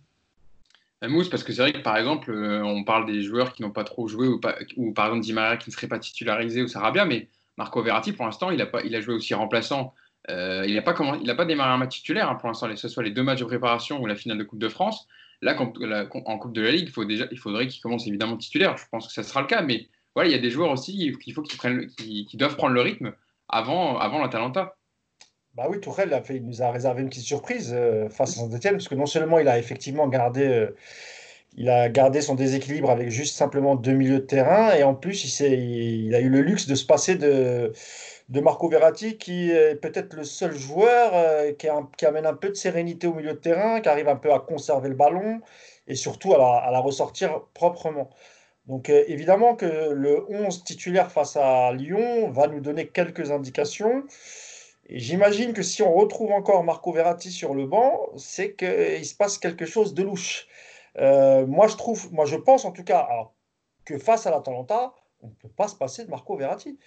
Euh, 1.04 1.10
Mousse, 1.10 1.30
parce 1.30 1.44
que 1.44 1.52
c'est 1.54 1.62
vrai 1.62 1.74
que 1.74 1.80
par 1.80 1.98
exemple, 1.98 2.32
euh, 2.32 2.64
on 2.64 2.84
parle 2.84 3.06
des 3.06 3.22
joueurs 3.22 3.54
qui 3.54 3.62
n'ont 3.62 3.72
pas 3.72 3.84
trop 3.84 4.08
joué, 4.08 4.28
ou, 4.28 4.40
ou, 4.78 4.94
par 4.94 5.06
exemple 5.06 5.24
Di 5.24 5.34
Maria 5.34 5.58
qui 5.58 5.70
ne 5.70 5.74
serait 5.74 5.88
pas 5.88 6.00
titularisé, 6.00 6.62
ou 6.62 6.68
Sarabia, 6.68 7.06
mais 7.06 7.30
Marco 7.58 7.82
Verratti, 7.82 8.14
pour 8.14 8.26
l'instant, 8.26 8.52
il 8.52 8.62
a, 8.62 8.66
pas, 8.66 8.82
joué 9.02 9.16
aussi 9.16 9.34
remplaçant. 9.34 9.94
il 10.30 10.74
n'a 10.74 10.82
pas, 10.82 10.94
pas 10.94 11.46
démarré 11.46 11.72
un 11.72 11.78
match 11.78 11.98
titulaire 11.98 12.30
hein, 12.30 12.36
pour 12.36 12.48
l'instant, 12.48 12.70
que 12.70 12.76
ce 12.76 12.88
soit 12.88 13.04
les 13.04 13.12
deux 13.12 13.24
matchs 13.24 13.40
de 13.40 13.46
préparation 13.46 14.02
ou 14.02 14.06
la 14.06 14.16
finale 14.16 14.38
de 14.38 14.44
Coupe 14.44 14.60
de 14.60 14.70
France. 14.70 15.08
Là, 15.42 15.60
en 15.60 16.38
Coupe 16.38 16.54
de 16.54 16.62
la 16.62 16.72
Ligue, 16.72 16.88
il, 16.88 16.92
faut 16.92 17.04
déjà, 17.04 17.26
faudrait 17.38 17.68
qu'il 17.68 17.82
commence 17.82 18.06
évidemment 18.06 18.38
titulaire. 18.38 18.78
Je 18.78 18.86
pense 18.92 19.08
que 19.08 19.14
ça 19.14 19.24
sera 19.24 19.42
le 19.42 19.48
cas, 19.48 19.64
mais 19.64 19.90
voilà, 20.14 20.30
il 20.30 20.34
y 20.34 20.36
a 20.36 20.42
des 20.42 20.52
joueurs 20.52 20.72
aussi 20.72 21.18
qu'il 21.20 21.34
faut 21.34 21.42
qu'ils 21.42 21.88
qui, 22.28 22.38
doivent 22.38 22.56
prendre 22.56 22.74
le 22.74 22.82
rythme 22.82 23.14
avant, 23.50 23.98
avant 23.98 24.20
l'Atalanta. 24.20 24.76
Bah 25.56 25.68
oui, 25.70 25.82
Tourelle 25.82 26.14
a 26.14 26.22
fait, 26.22 26.38
il 26.38 26.46
nous 26.46 26.62
a 26.62 26.72
réservé 26.72 27.02
une 27.02 27.10
petite 27.10 27.26
surprise 27.26 27.72
euh, 27.76 28.08
face 28.10 28.38
à 28.38 28.42
Saint-Etienne, 28.42 28.76
parce 28.76 28.88
que 28.88 28.96
non 28.96 29.06
seulement 29.06 29.38
il 29.38 29.50
a 29.50 29.60
effectivement 29.60 30.08
gardé, 30.08 30.48
euh, 30.48 30.76
il 31.58 31.70
a 31.70 31.90
gardé 31.90 32.22
son 32.22 32.36
déséquilibre 32.36 32.90
avec 32.90 33.10
juste 33.10 33.36
simplement 33.36 33.76
deux 33.76 33.92
milieux 33.92 34.20
de 34.20 34.26
terrain, 34.26 34.74
et 34.74 34.84
en 34.84 34.96
plus 34.96 35.42
il, 35.42 36.06
il 36.08 36.16
a 36.16 36.22
eu 36.22 36.30
le 36.30 36.42
luxe 36.42 36.68
de 36.68 36.76
se 36.76 36.86
passer 36.86 37.16
de, 37.16 37.74
de 38.30 38.40
Marco 38.40 38.70
Verratti, 38.70 39.18
qui 39.18 39.52
est 39.52 39.76
peut-être 39.76 40.14
le 40.14 40.24
seul 40.24 40.56
joueur 40.56 41.12
euh, 41.16 41.52
qui, 41.52 42.06
amène 42.06 42.26
un 42.26 42.34
peu 42.34 42.50
de 42.50 42.56
sérénité 42.56 43.08
au 43.08 43.14
milieu 43.14 43.34
de 43.34 43.40
terrain, 43.40 43.82
qui 43.82 43.90
arrive 43.90 44.08
un 44.08 44.16
peu 44.16 44.32
à 44.32 44.40
conserver 44.40 44.88
le 44.88 44.96
ballon 44.96 45.42
et 45.88 45.96
surtout 45.96 46.34
à 46.34 46.38
la, 46.72 46.80
ressortir 46.80 47.42
proprement. 47.54 48.10
Donc 48.68 48.90
évidemment 48.90 49.56
que 49.56 49.92
le 49.92 50.26
11 50.30 50.64
titulaire 50.64 51.12
face 51.12 51.36
à 51.36 51.74
Lyon 51.74 52.30
va 52.30 52.48
nous 52.48 52.62
donner 52.62 52.88
quelques 52.88 53.32
indications. 53.32 54.04
J'imagine 54.92 55.54
que 55.54 55.64
si 55.64 55.82
on 55.82 55.94
retrouve 55.94 56.32
encore 56.32 56.64
Marco 56.64 56.92
Verratti 56.92 57.32
sur 57.32 57.54
le 57.56 57.66
banc, 57.66 58.10
c'est 58.18 58.56
qu'il 58.56 59.06
se 59.06 59.16
passe 59.16 59.38
quelque 59.38 59.66
chose 59.66 59.94
de 59.94 60.04
louche. 60.04 60.48
Euh, 60.98 61.46
moi, 61.48 61.68
je 61.68 61.78
trouve, 61.78 62.12
moi, 62.14 62.26
je 62.26 62.36
pense 62.36 62.66
en 62.66 62.72
tout 62.72 62.84
cas 62.84 63.08
que 63.86 63.98
face 63.98 64.28
à 64.28 64.32
l'Atalanta, 64.32 64.94
on 65.22 65.28
ne 65.28 65.34
peut 65.34 65.50
pas 65.50 65.68
se 65.68 65.76
passer 65.76 66.06
de 66.06 66.10
Marco 66.10 66.36
Verratti. 66.36 66.78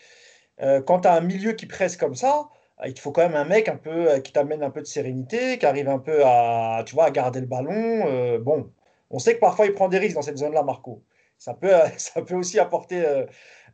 Euh, 0.60 0.82
quand 0.82 1.00
tu 1.00 1.08
as 1.08 1.14
un 1.14 1.20
milieu 1.20 1.52
qui 1.52 1.66
presse 1.66 1.96
comme 1.96 2.14
ça, 2.14 2.48
euh, 2.82 2.88
il 2.88 2.94
te 2.94 3.00
faut 3.00 3.12
quand 3.12 3.22
même 3.22 3.36
un 3.36 3.44
mec 3.44 3.68
un 3.68 3.76
peu 3.76 4.10
euh, 4.10 4.20
qui 4.20 4.32
t'amène 4.32 4.62
un 4.62 4.70
peu 4.70 4.80
de 4.80 4.86
sérénité, 4.86 5.58
qui 5.58 5.66
arrive 5.66 5.88
un 5.88 5.98
peu 5.98 6.22
à, 6.24 6.82
tu 6.86 6.94
vois, 6.94 7.06
à 7.06 7.10
garder 7.10 7.40
le 7.40 7.46
ballon. 7.46 8.38
bon, 8.40 8.70
on 9.10 9.18
sait 9.18 9.34
que 9.34 9.40
parfois 9.40 9.66
il 9.66 9.74
prend 9.74 9.88
des 9.88 9.98
risques 9.98 10.16
dans 10.16 10.22
cette 10.22 10.38
zone-là, 10.38 10.62
Marco. 10.62 11.02
Ça 11.44 11.54
peut, 11.54 11.70
ça 11.96 12.22
peut 12.22 12.34
aussi 12.34 12.58
apporter 12.58 13.04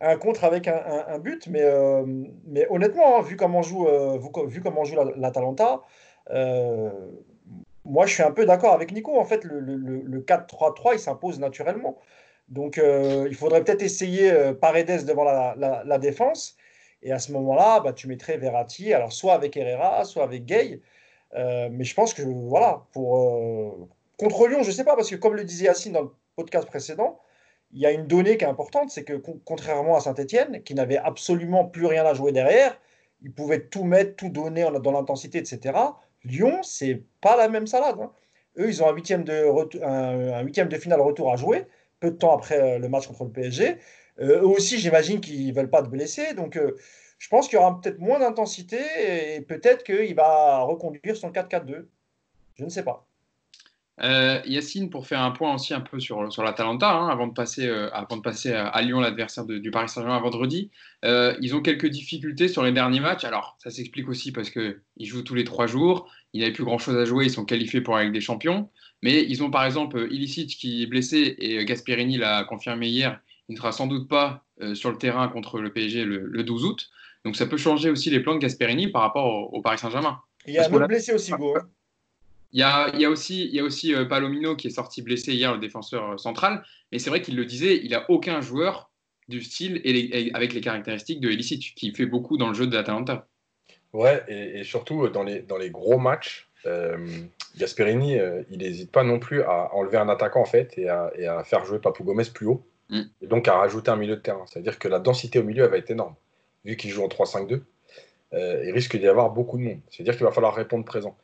un 0.00 0.16
contre 0.16 0.44
avec 0.44 0.68
un, 0.68 1.18
but, 1.18 1.46
mais, 1.46 1.64
mais 2.46 2.66
honnêtement, 2.70 3.18
hein, 3.18 3.22
vu 3.22 3.36
comment 3.36 3.62
joue, 3.62 3.86
vu 4.46 4.60
comment 4.62 4.84
joue 4.84 4.96
l'Atalanta, 5.16 5.82
moi 7.84 8.06
je 8.06 8.14
suis 8.14 8.22
un 8.22 8.32
peu 8.32 8.46
d'accord 8.46 8.72
avec 8.72 8.92
Nico. 8.92 9.18
En 9.18 9.24
fait, 9.24 9.44
le, 9.44 9.60
le 9.60 10.20
4-3-3 10.20 10.94
il 10.94 10.98
s'impose 10.98 11.38
naturellement. 11.38 11.98
Donc 12.48 12.80
il 12.80 13.34
faudrait 13.34 13.62
peut-être 13.62 13.82
essayer 13.82 14.32
Paredes 14.60 15.04
devant 15.04 15.24
la, 15.24 15.54
la 15.84 15.98
défense 15.98 16.56
et 17.02 17.12
à 17.12 17.18
ce 17.18 17.32
moment-là, 17.32 17.80
bah, 17.80 17.92
tu 17.92 18.08
mettrais 18.08 18.36
Verratti, 18.36 18.92
alors 18.92 19.12
soit 19.12 19.34
avec 19.34 19.56
Herrera, 19.56 20.04
soit 20.04 20.24
avec 20.24 20.44
Gay. 20.44 20.80
Euh, 21.34 21.68
mais 21.70 21.84
je 21.84 21.94
pense 21.94 22.12
que, 22.12 22.22
voilà, 22.22 22.84
pour, 22.92 23.18
euh, 23.18 23.88
contre 24.18 24.48
Lyon, 24.48 24.62
je 24.62 24.68
ne 24.68 24.72
sais 24.72 24.84
pas, 24.84 24.96
parce 24.96 25.08
que 25.10 25.16
comme 25.16 25.34
le 25.34 25.44
disait 25.44 25.66
Yacine 25.66 25.92
dans 25.92 26.02
le 26.02 26.10
podcast 26.36 26.66
précédent, 26.66 27.20
il 27.72 27.80
y 27.80 27.86
a 27.86 27.92
une 27.92 28.06
donnée 28.06 28.36
qui 28.36 28.44
est 28.44 28.48
importante, 28.48 28.90
c'est 28.90 29.04
que 29.04 29.14
contrairement 29.44 29.96
à 29.96 30.00
Saint-Etienne, 30.00 30.62
qui 30.62 30.74
n'avait 30.74 30.98
absolument 30.98 31.64
plus 31.64 31.86
rien 31.86 32.04
à 32.04 32.14
jouer 32.14 32.32
derrière, 32.32 32.76
ils 33.22 33.32
pouvaient 33.32 33.66
tout 33.66 33.84
mettre, 33.84 34.16
tout 34.16 34.28
donner 34.28 34.66
dans 34.82 34.92
l'intensité, 34.92 35.38
etc. 35.38 35.78
Lyon, 36.24 36.62
c'est 36.62 37.02
pas 37.20 37.36
la 37.36 37.48
même 37.48 37.66
salade. 37.66 37.96
Hein. 38.00 38.10
Eux, 38.58 38.68
ils 38.68 38.82
ont 38.82 38.88
un 38.88 38.94
huitième, 38.94 39.24
de 39.24 39.84
un 39.84 40.42
huitième 40.42 40.68
de 40.68 40.76
finale 40.76 41.00
retour 41.00 41.32
à 41.32 41.36
jouer, 41.36 41.66
peu 42.00 42.10
de 42.10 42.16
temps 42.16 42.34
après 42.36 42.60
euh, 42.60 42.78
le 42.78 42.88
match 42.88 43.06
contre 43.06 43.24
le 43.24 43.30
PSG. 43.30 43.78
Euh, 44.20 44.40
eux 44.40 44.46
aussi, 44.46 44.78
j'imagine 44.78 45.20
qu'ils 45.20 45.48
ne 45.48 45.54
veulent 45.54 45.70
pas 45.70 45.82
te 45.82 45.88
blesser. 45.88 46.34
Donc, 46.34 46.56
euh, 46.56 46.76
je 47.18 47.28
pense 47.28 47.48
qu'il 47.48 47.56
y 47.56 47.58
aura 47.58 47.80
peut-être 47.80 47.98
moins 47.98 48.18
d'intensité 48.18 48.78
et 49.36 49.40
peut-être 49.42 49.84
qu'il 49.84 50.14
va 50.14 50.60
reconduire 50.60 51.16
son 51.16 51.30
4-4-2. 51.30 51.86
Je 52.56 52.64
ne 52.64 52.70
sais 52.70 52.82
pas. 52.82 53.06
Euh, 54.02 54.40
Yacine, 54.46 54.88
pour 54.88 55.06
faire 55.06 55.20
un 55.22 55.30
point 55.30 55.54
aussi 55.54 55.74
un 55.74 55.80
peu 55.80 56.00
sur, 56.00 56.32
sur 56.32 56.42
l'Atalanta, 56.42 56.90
hein, 56.90 57.08
avant, 57.08 57.26
de 57.26 57.32
passer, 57.32 57.68
avant 57.92 58.16
de 58.16 58.22
passer 58.22 58.52
à 58.52 58.80
Lyon, 58.82 59.00
l'adversaire 59.00 59.44
du 59.44 59.70
Paris 59.70 59.88
Saint-Germain 59.88 60.20
vendredi, 60.20 60.70
ils 61.04 61.54
ont 61.54 61.60
quelques 61.60 61.88
difficultés 61.88 62.48
sur 62.48 62.62
les 62.62 62.72
derniers 62.72 63.00
matchs. 63.00 63.24
Alors, 63.24 63.56
ça 63.58 63.70
s'explique 63.70 64.08
aussi 64.08 64.32
parce 64.32 64.50
qu'ils 64.50 64.80
jouent 65.00 65.22
tous 65.22 65.34
les 65.34 65.44
trois 65.44 65.66
jours, 65.66 66.08
ils 66.32 66.40
n'avaient 66.40 66.52
plus 66.52 66.64
grand-chose 66.64 66.96
à 66.96 67.04
jouer, 67.04 67.26
ils 67.26 67.30
sont 67.30 67.44
qualifiés 67.44 67.80
pour 67.80 67.96
la 67.96 68.04
Ligue 68.04 68.14
des 68.14 68.20
Champions. 68.20 68.70
Mais 69.02 69.24
ils 69.28 69.42
ont 69.42 69.50
par 69.50 69.64
exemple 69.64 70.08
Ilicic 70.10 70.56
qui 70.56 70.82
est 70.82 70.86
blessé 70.86 71.36
et 71.38 71.64
Gasperini 71.64 72.18
l'a 72.18 72.44
confirmé 72.44 72.88
hier, 72.88 73.20
il 73.48 73.54
ne 73.54 73.56
sera 73.56 73.72
sans 73.72 73.86
doute 73.86 74.08
pas 74.08 74.44
euh, 74.60 74.74
sur 74.74 74.90
le 74.90 74.98
terrain 74.98 75.28
contre 75.28 75.60
le 75.60 75.72
PSG 75.72 76.04
le, 76.04 76.42
12 76.42 76.64
août. 76.64 76.90
Donc 77.24 77.36
ça 77.36 77.46
peut 77.46 77.56
changer 77.56 77.90
aussi 77.90 78.10
les 78.10 78.20
plans 78.20 78.34
de 78.34 78.38
Gasperini 78.38 78.88
par 78.88 79.02
rapport 79.02 79.52
au, 79.52 79.60
Paris 79.62 79.78
Saint-Germain. 79.78 80.20
Il 80.46 80.54
y 80.54 80.58
a 80.58 80.66
un 80.66 80.72
autre 80.72 80.86
blessé 80.86 81.12
aussi, 81.12 81.32
Go. 81.32 81.56
Hein. 81.56 81.68
Il 82.52 82.60
y, 82.60 82.62
a, 82.62 82.90
il 82.94 83.00
y 83.00 83.04
a, 83.04 83.10
aussi, 83.10 83.44
il 83.46 83.54
y 83.54 83.60
a 83.60 83.64
aussi 83.64 83.94
euh, 83.94 84.04
Palomino 84.04 84.56
qui 84.56 84.66
est 84.66 84.70
sorti 84.70 85.02
blessé 85.02 85.34
hier, 85.34 85.52
le 85.52 85.60
défenseur 85.60 86.12
euh, 86.12 86.16
central. 86.16 86.64
Mais 86.90 86.98
c'est 86.98 87.10
vrai 87.10 87.22
qu'il 87.22 87.36
le 87.36 87.44
disait, 87.44 87.80
il 87.82 87.90
n'a 87.92 88.10
aucun 88.10 88.40
joueur 88.40 88.90
du 89.28 89.40
style 89.42 89.80
et, 89.84 90.30
avec 90.34 90.52
les 90.52 90.60
caractéristiques 90.60 91.20
de 91.20 91.30
Elicic, 91.30 91.74
qui 91.76 91.94
fait 91.94 92.06
beaucoup 92.06 92.36
dans 92.36 92.48
le 92.48 92.54
jeu 92.54 92.66
de 92.66 92.74
l'Atalanta. 92.74 93.28
Ouais, 93.92 94.24
et, 94.28 94.64
surtout 94.64 95.08
dans 95.08 95.22
les, 95.22 95.40
dans 95.40 95.56
les 95.56 95.70
gros 95.70 95.98
matchs, 95.98 96.48
Gasperini, 97.56 98.16
il 98.50 98.58
n'hésite 98.58 98.90
pas 98.90 99.04
non 99.04 99.20
plus 99.20 99.42
à 99.42 99.72
enlever 99.72 99.98
un 99.98 100.08
attaquant 100.08 100.42
en 100.42 100.46
fait 100.46 100.76
et 100.76 100.88
à, 100.88 101.12
et 101.16 101.26
à 101.26 101.44
faire 101.44 101.64
jouer 101.64 101.78
Papou 101.78 102.02
Gomez 102.02 102.24
plus 102.34 102.46
haut. 102.46 102.66
Mm. 102.90 103.02
Et 103.22 103.26
donc 103.26 103.48
à 103.48 103.56
rajouter 103.56 103.90
un 103.90 103.96
milieu 103.96 104.16
de 104.16 104.20
terrain. 104.20 104.44
C'est-à-dire 104.46 104.78
que 104.78 104.88
la 104.88 104.98
densité 104.98 105.38
au 105.38 105.44
milieu 105.44 105.64
elle 105.64 105.70
va 105.70 105.78
être 105.78 105.90
énorme. 105.90 106.14
Vu 106.64 106.76
qu'il 106.76 106.90
joue 106.90 107.02
en 107.02 107.08
3-5-2, 107.08 107.62
euh, 108.32 108.62
il 108.64 108.72
risque 108.72 108.96
d'y 108.96 109.08
avoir 109.08 109.30
beaucoup 109.30 109.56
de 109.56 109.62
monde. 109.62 109.80
C'est-à-dire 109.90 110.16
qu'il 110.16 110.24
va 110.24 110.32
falloir 110.32 110.54
répondre 110.54 110.84
présent. 110.84 111.16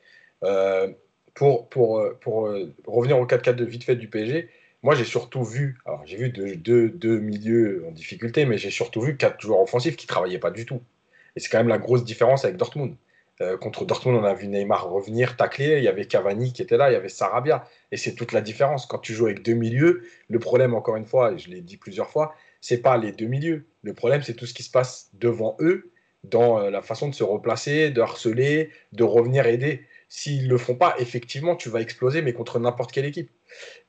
Euh, 1.42 1.44
pour 1.68 1.68
pour, 1.68 1.99
euh, 1.99 2.75
pour 2.83 2.94
revenir 2.94 3.18
au 3.18 3.27
4-4 3.27 3.57
de 3.57 3.64
vite 3.64 3.85
fait 3.85 3.96
du 3.96 4.09
PSG, 4.09 4.49
moi 4.83 4.94
j'ai 4.94 5.05
surtout 5.05 5.44
vu, 5.44 5.79
alors 5.85 6.03
j'ai 6.07 6.16
vu 6.16 6.31
deux, 6.31 6.88
deux, 6.88 7.18
milieux 7.18 7.85
en 7.88 7.90
difficulté, 7.92 8.46
mais 8.46 8.59
j'ai 8.59 8.70
surtout 8.70 9.01
vu 9.01 9.16
quatre 9.16 9.40
joueurs 9.40 9.61
offensifs 9.61 9.96
qui 9.96 10.07
ne 10.07 10.09
travaillaient 10.09 10.38
pas 10.38 10.51
du 10.51 10.66
tout. 10.66 10.83
Et 11.35 11.40
c'est 11.40 11.49
quand 11.49 11.59
même 11.59 11.68
la 11.68 11.79
grosse 11.79 12.05
différence 12.05 12.44
avec 12.44 12.57
Dortmund. 12.57 12.96
Euh, 13.42 13.59
contre 13.59 13.85
Dortmund, 13.85 14.16
on 14.18 14.25
a 14.25 14.33
vu 14.33 14.49
Neymar 14.49 14.88
revenir 14.88 15.37
tacler. 15.37 15.77
Il 15.79 15.85
y 15.85 15.88
avait 15.88 16.07
Cavani 16.07 16.53
qui 16.53 16.62
était 16.62 16.79
là, 16.79 16.90
il 16.90 16.94
y 16.94 16.96
avait 16.96 17.11
Sarabia. 17.11 17.64
Et 17.92 17.99
c'est 17.99 18.14
toute 18.14 18.33
la 18.33 18.40
différence. 18.40 18.87
Quand 18.87 18.99
tu 18.99 19.12
joues 19.12 19.27
avec 19.27 19.42
deux 19.42 19.55
milieux, 19.55 20.05
le 20.29 20.38
problème, 20.38 20.75
encore 20.75 20.96
une 20.96 21.05
fois, 21.05 21.33
et 21.33 21.38
je 21.38 21.51
l'ai 21.51 21.61
dit 21.61 21.77
plusieurs 21.77 22.09
fois, 22.09 22.35
c'est 22.62 22.79
pas 22.79 22.96
les 22.96 23.12
deux 23.12 23.27
milieux. 23.27 23.66
Le 23.83 23.92
problème, 23.92 24.22
c'est 24.22 24.35
tout 24.35 24.46
ce 24.46 24.55
qui 24.55 24.62
se 24.62 24.70
passe 24.70 25.11
devant 25.12 25.57
eux, 25.61 25.90
dans 26.25 26.59
euh, 26.59 26.70
la 26.70 26.83
façon 26.83 27.09
de 27.09 27.14
se 27.14 27.22
replacer, 27.22 27.90
de 27.90 28.01
harceler, 28.01 28.70
de 28.92 29.05
revenir 29.05 29.46
aider. 29.46 29.85
S'ils 30.08 30.44
ne 30.44 30.50
le 30.50 30.58
font 30.58 30.76
pas, 30.76 30.94
effectivement, 30.98 31.56
tu 31.56 31.68
vas 31.68 31.80
exploser, 31.80 32.22
mais 32.22 32.32
contre 32.32 32.58
n'importe 32.58 32.92
quelle 32.92 33.06
équipe. 33.06 33.30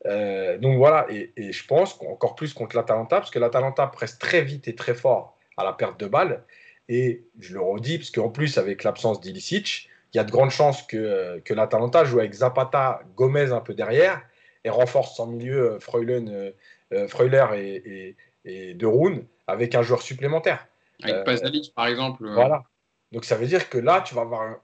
Euh, 0.06 0.58
donc 0.58 0.77
voilà, 0.77 1.06
et, 1.10 1.32
et, 1.38 1.51
je 1.51 1.65
pense 1.65 1.99
encore 2.01 2.36
plus 2.36 2.53
contre 2.53 2.75
l'Atalanta, 2.75 3.17
parce 3.17 3.30
que 3.30 3.39
l'Atalanta 3.39 3.86
presse 3.88 4.17
très 4.17 4.41
vite 4.41 4.67
et 4.67 4.75
très 4.75 4.95
fort 4.95 5.38
à 5.58 5.63
la 5.63 5.73
perte 5.73 5.99
de 5.99 6.08
balles. 6.08 6.43
Et 6.89 7.25
je 7.39 7.53
le 7.53 7.62
redis, 7.62 7.97
parce 7.99 8.12
qu'en 8.12 8.30
plus, 8.30 8.58
avec 8.58 8.84
l'absence 8.84 9.21
d'Ilicic, 9.21 9.89
il 10.13 10.17
y 10.17 10.19
a 10.19 10.23
de 10.23 10.32
grandes 10.32 10.51
chances 10.51 10.84
que, 10.84 11.39
que 11.45 11.53
l'Atalanta 11.53 12.06
joue 12.06 12.19
avec 12.19 12.34
Zapata, 12.34 13.01
Gomez 13.15 13.51
un 13.51 13.60
peu 13.60 13.73
derrière 13.73 14.21
et 14.63 14.69
renforce 14.69 15.15
son 15.15 15.27
milieu 15.27 15.73
euh, 15.73 15.80
Freulen, 15.80 16.30
euh, 16.30 16.51
euh, 16.93 17.08
Freuler 17.08 17.45
et, 17.56 18.15
et, 18.45 18.73
De 18.73 18.86
Roon 18.86 19.25
avec 19.45 19.75
un 19.75 19.82
joueur 19.82 20.01
supplémentaire. 20.01 20.67
Avec 21.03 21.23
Pasalic, 21.25 21.73
par 21.75 21.88
exemple. 21.88 22.27
Voilà. 22.30 22.63
Donc 23.12 23.25
ça 23.25 23.36
veut 23.36 23.45
dire 23.45 23.69
que 23.69 23.77
là, 23.77 24.01
tu 24.01 24.15
vas 24.15 24.21
avoir 24.21 24.58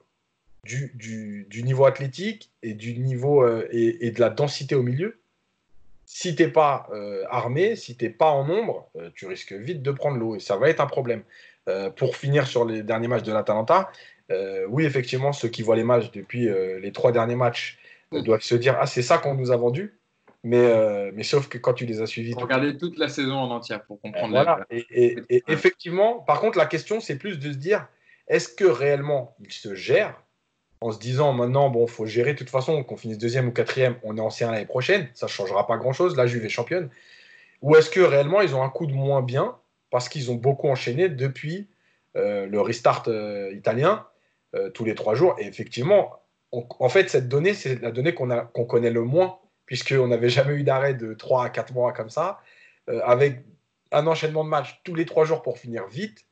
du, 0.63 0.91
du, 0.95 1.45
du, 1.49 1.63
niveau 1.63 1.86
athlétique 1.86 2.52
et 2.62 2.73
du 2.73 2.97
niveau 2.97 3.45
et, 3.71 4.12
de 4.12 4.19
la 4.19 4.30
densité 4.30 4.76
au 4.76 4.84
milieu. 4.84 5.19
Si 6.06 6.36
tu 6.36 6.43
n'es 6.43 6.49
pas 6.49 6.89
armé, 7.30 7.76
si 7.76 7.97
tu 7.97 8.06
n'es 8.06 8.12
pas 8.12 8.30
en 8.30 8.45
nombre, 8.45 8.89
tu 9.15 9.26
risques 9.26 9.54
vite 9.54 9.82
de 9.82 9.91
prendre 9.91 10.17
l'eau 10.17 10.36
et 10.36 10.39
ça 10.39 10.58
va 10.58 10.69
être 10.69 10.80
un 10.80 10.88
problème. 10.88 11.23
Euh, 11.69 11.89
pour 11.89 12.17
finir 12.17 12.45
sur 12.45 12.65
les 12.65 12.84
derniers 12.84 13.08
matchs 13.08 13.23
de 13.23 13.32
l'Atalanta, 13.32 13.89
euh, 14.32 14.65
oui, 14.67 14.84
effectivement, 14.84 15.32
ceux 15.32 15.47
qui 15.47 15.62
voient 15.62 15.78
les 15.78 15.86
matchs 15.86 16.12
depuis 16.12 16.49
euh, 16.49 16.78
les 16.80 16.91
trois 16.91 17.13
derniers 17.13 17.38
matchs 17.38 17.80
mm. 18.12 18.21
doivent 18.23 18.41
se 18.41 18.56
dire 18.56 18.76
Ah, 18.82 18.86
c'est 18.86 19.02
ça 19.02 19.17
qu'on 19.17 19.36
nous 19.36 19.49
a 19.52 19.56
vendu. 19.56 19.97
Mais, 20.45 21.10
mais 21.13 21.23
sauf 21.23 21.47
que 21.47 21.58
quand 21.58 21.73
tu 21.73 21.86
les 21.86 22.02
as 22.02 22.06
suivis. 22.06 22.34
Regarder 22.34 22.76
toute 22.76 22.97
la 22.97 23.08
saison 23.08 23.36
en 23.36 23.49
entière 23.49 23.86
pour 23.86 24.02
comprendre. 24.02 24.32
Voilà. 24.32 24.65
Et, 24.69 25.23
effectivement, 25.47 26.19
par 26.19 26.41
contre, 26.41 26.58
la 26.58 26.65
question, 26.65 26.99
c'est 26.99 27.17
plus 27.17 27.39
de 27.39 27.54
se 27.54 27.58
dire 27.58 27.88
est-ce 28.28 28.49
que 28.49 28.65
réellement 28.65 29.38
il 29.39 29.54
se 29.54 29.73
gère 29.73 30.21
en 30.84 30.91
se 30.91 31.00
disant 31.00 31.32
maintenant, 31.32 31.69
bon, 31.69 31.88
faut 31.88 32.06
gérer 32.06 32.34
de 32.34 32.38
toute 32.38 32.50
façon, 32.50 32.84
qu'on 32.84 32.98
finisse 32.98 33.17
deuxième 33.17 33.48
ou 33.48 33.52
quatrième, 33.52 33.96
on 34.04 34.17
est 34.17 34.22
ancien 34.22 34.52
l'année 34.52 34.65
prochaine, 34.65 35.08
ça 35.13 35.28
ne 35.28 35.32
changera 35.32 35.65
pas 35.65 35.78
grand-chose, 35.78 36.17
la 36.17 36.28
Juve 36.28 36.43
est 36.43 36.50
championne. 36.50 36.89
Ou 37.62 37.78
est-ce 37.78 37.89
que 37.89 38.02
réellement 38.02 38.41
ils 38.41 38.54
ont 38.54 38.63
un 38.63 38.69
coup 38.69 38.86
de 38.86 38.91
moins 38.91 39.22
bien 39.22 39.56
parce 39.91 40.10
qu'ils 40.10 40.30
ont 40.30 40.36
beaucoup 40.36 40.67
enchaîné 40.67 41.08
depuis 41.08 41.69
euh, 42.17 42.48
le 42.48 42.60
restart 42.60 43.04
euh, 43.08 43.54
italien 43.54 44.06
euh, 44.56 44.69
tous 44.72 44.84
les 44.84 44.93
trois 44.93 45.15
jours? 45.15 45.38
Et 45.39 45.48
effectivement, 45.48 46.19
en 46.52 46.89
fait, 46.89 47.10
cette 47.10 47.30
donnée, 47.30 47.54
c'est 47.54 47.82
la 47.82 47.91
donnée 47.91 48.13
qu'on 48.13 48.65
connaît 48.65 48.91
le 48.91 49.04
moins, 49.04 49.38
puisqu'on 49.65 50.08
n'avait 50.08 50.28
jamais 50.28 50.54
eu 50.56 50.63
d'arrêt 50.63 50.96
de 50.96 51.13
3 51.13 51.46
à 51.46 51.50
4 51.50 51.74
mois 51.74 51.93
comme 51.93 52.10
ça, 52.10 52.41
avec 53.06 53.39
un 53.91 54.06
enchaînement 54.06 54.43
de 54.43 54.50
matchs 54.50 54.82
tous 54.84 54.93
les 54.93 55.06
trois 55.06 55.26
jours 55.26 55.41
pour 55.41 55.58
finir 55.58 55.88
vite. 55.88 56.28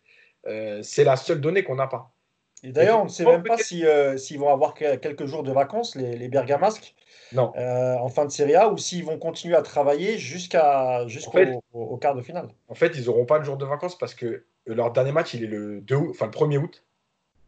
c'est 0.84 1.04
la 1.04 1.16
seule 1.16 1.42
donnée 1.42 1.64
qu'on 1.64 1.76
n'a 1.76 1.88
pas. 1.88 2.14
Et 2.64 2.72
d'ailleurs, 2.72 3.02
on 3.02 3.06
ne 3.06 3.10
sait 3.10 3.26
même 3.26 3.44
pas 3.44 3.58
s'ils 3.58 4.40
vont 4.40 4.54
avoir 4.54 4.74
quelques 4.74 5.26
jours 5.26 5.44
de 5.44 5.52
vacances, 5.52 5.96
les, 5.96 6.16
les 6.16 6.28
Bergamasques. 6.28 6.96
Non. 7.34 7.54
Euh, 7.56 7.96
en 7.96 8.10
fin 8.10 8.26
de 8.26 8.32
Serie 8.32 8.56
A 8.56 8.70
ou 8.70 8.78
s'ils 8.78 9.06
vont 9.06 9.18
continuer 9.18 9.56
à 9.56 9.62
travailler 9.62 10.18
jusqu'à 10.18 11.08
jusqu'au 11.08 11.40
au, 11.74 11.98
quart 11.98 12.16
de 12.16 12.22
finale. 12.22 12.50
En 12.68 12.76
fait, 12.76 12.98
ils 12.98 13.06
n'auront 13.06 13.26
pas 13.26 13.40
de 13.40 13.46
jour 13.46 13.58
de 13.58 13.66
vacances 13.66 13.98
parce 13.98 14.14
que 14.14 14.44
leur 14.66 14.92
dernier 14.92 15.12
match, 15.12 15.34
il 15.34 15.44
est 15.44 15.48
le, 15.48 15.82
2 15.82 15.96
enfin, 16.10 16.26
le 16.26 16.32
1er 16.32 16.58
août. 16.58 16.84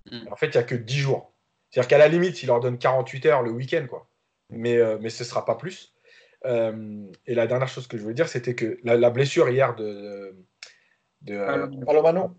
Hmm. 0.10 0.28
En 0.32 0.36
fait, 0.36 0.47
il 0.47 0.58
n'y 0.58 0.58
a 0.58 0.63
que 0.63 0.76
10 0.76 0.97
jours. 0.97 1.32
C'est-à-dire 1.69 1.89
qu'à 1.89 1.97
la 1.97 2.08
limite, 2.08 2.41
ils 2.43 2.47
leur 2.47 2.60
donnent 2.60 2.78
48 2.78 3.26
heures 3.26 3.41
le 3.41 3.52
week-end, 3.52 3.86
quoi. 3.89 4.08
Mais, 4.49 4.78
euh, 4.78 4.97
mais 5.02 5.10
ce 5.10 5.23
ne 5.23 5.28
sera 5.28 5.45
pas 5.45 5.56
plus. 5.56 5.93
Euh, 6.45 7.06
et 7.26 7.36
la 7.36 7.47
dernière 7.47 7.67
chose 7.67 7.88
que 7.88 7.97
je 7.97 8.04
voulais 8.04 8.13
dire, 8.13 8.28
c'était 8.28 8.56
que 8.56 8.78
la, 8.84 9.10
blessure 9.10 9.49
hier 9.49 9.76
de, 9.76 10.36
de 11.21 11.86
Palomano, 11.86 12.36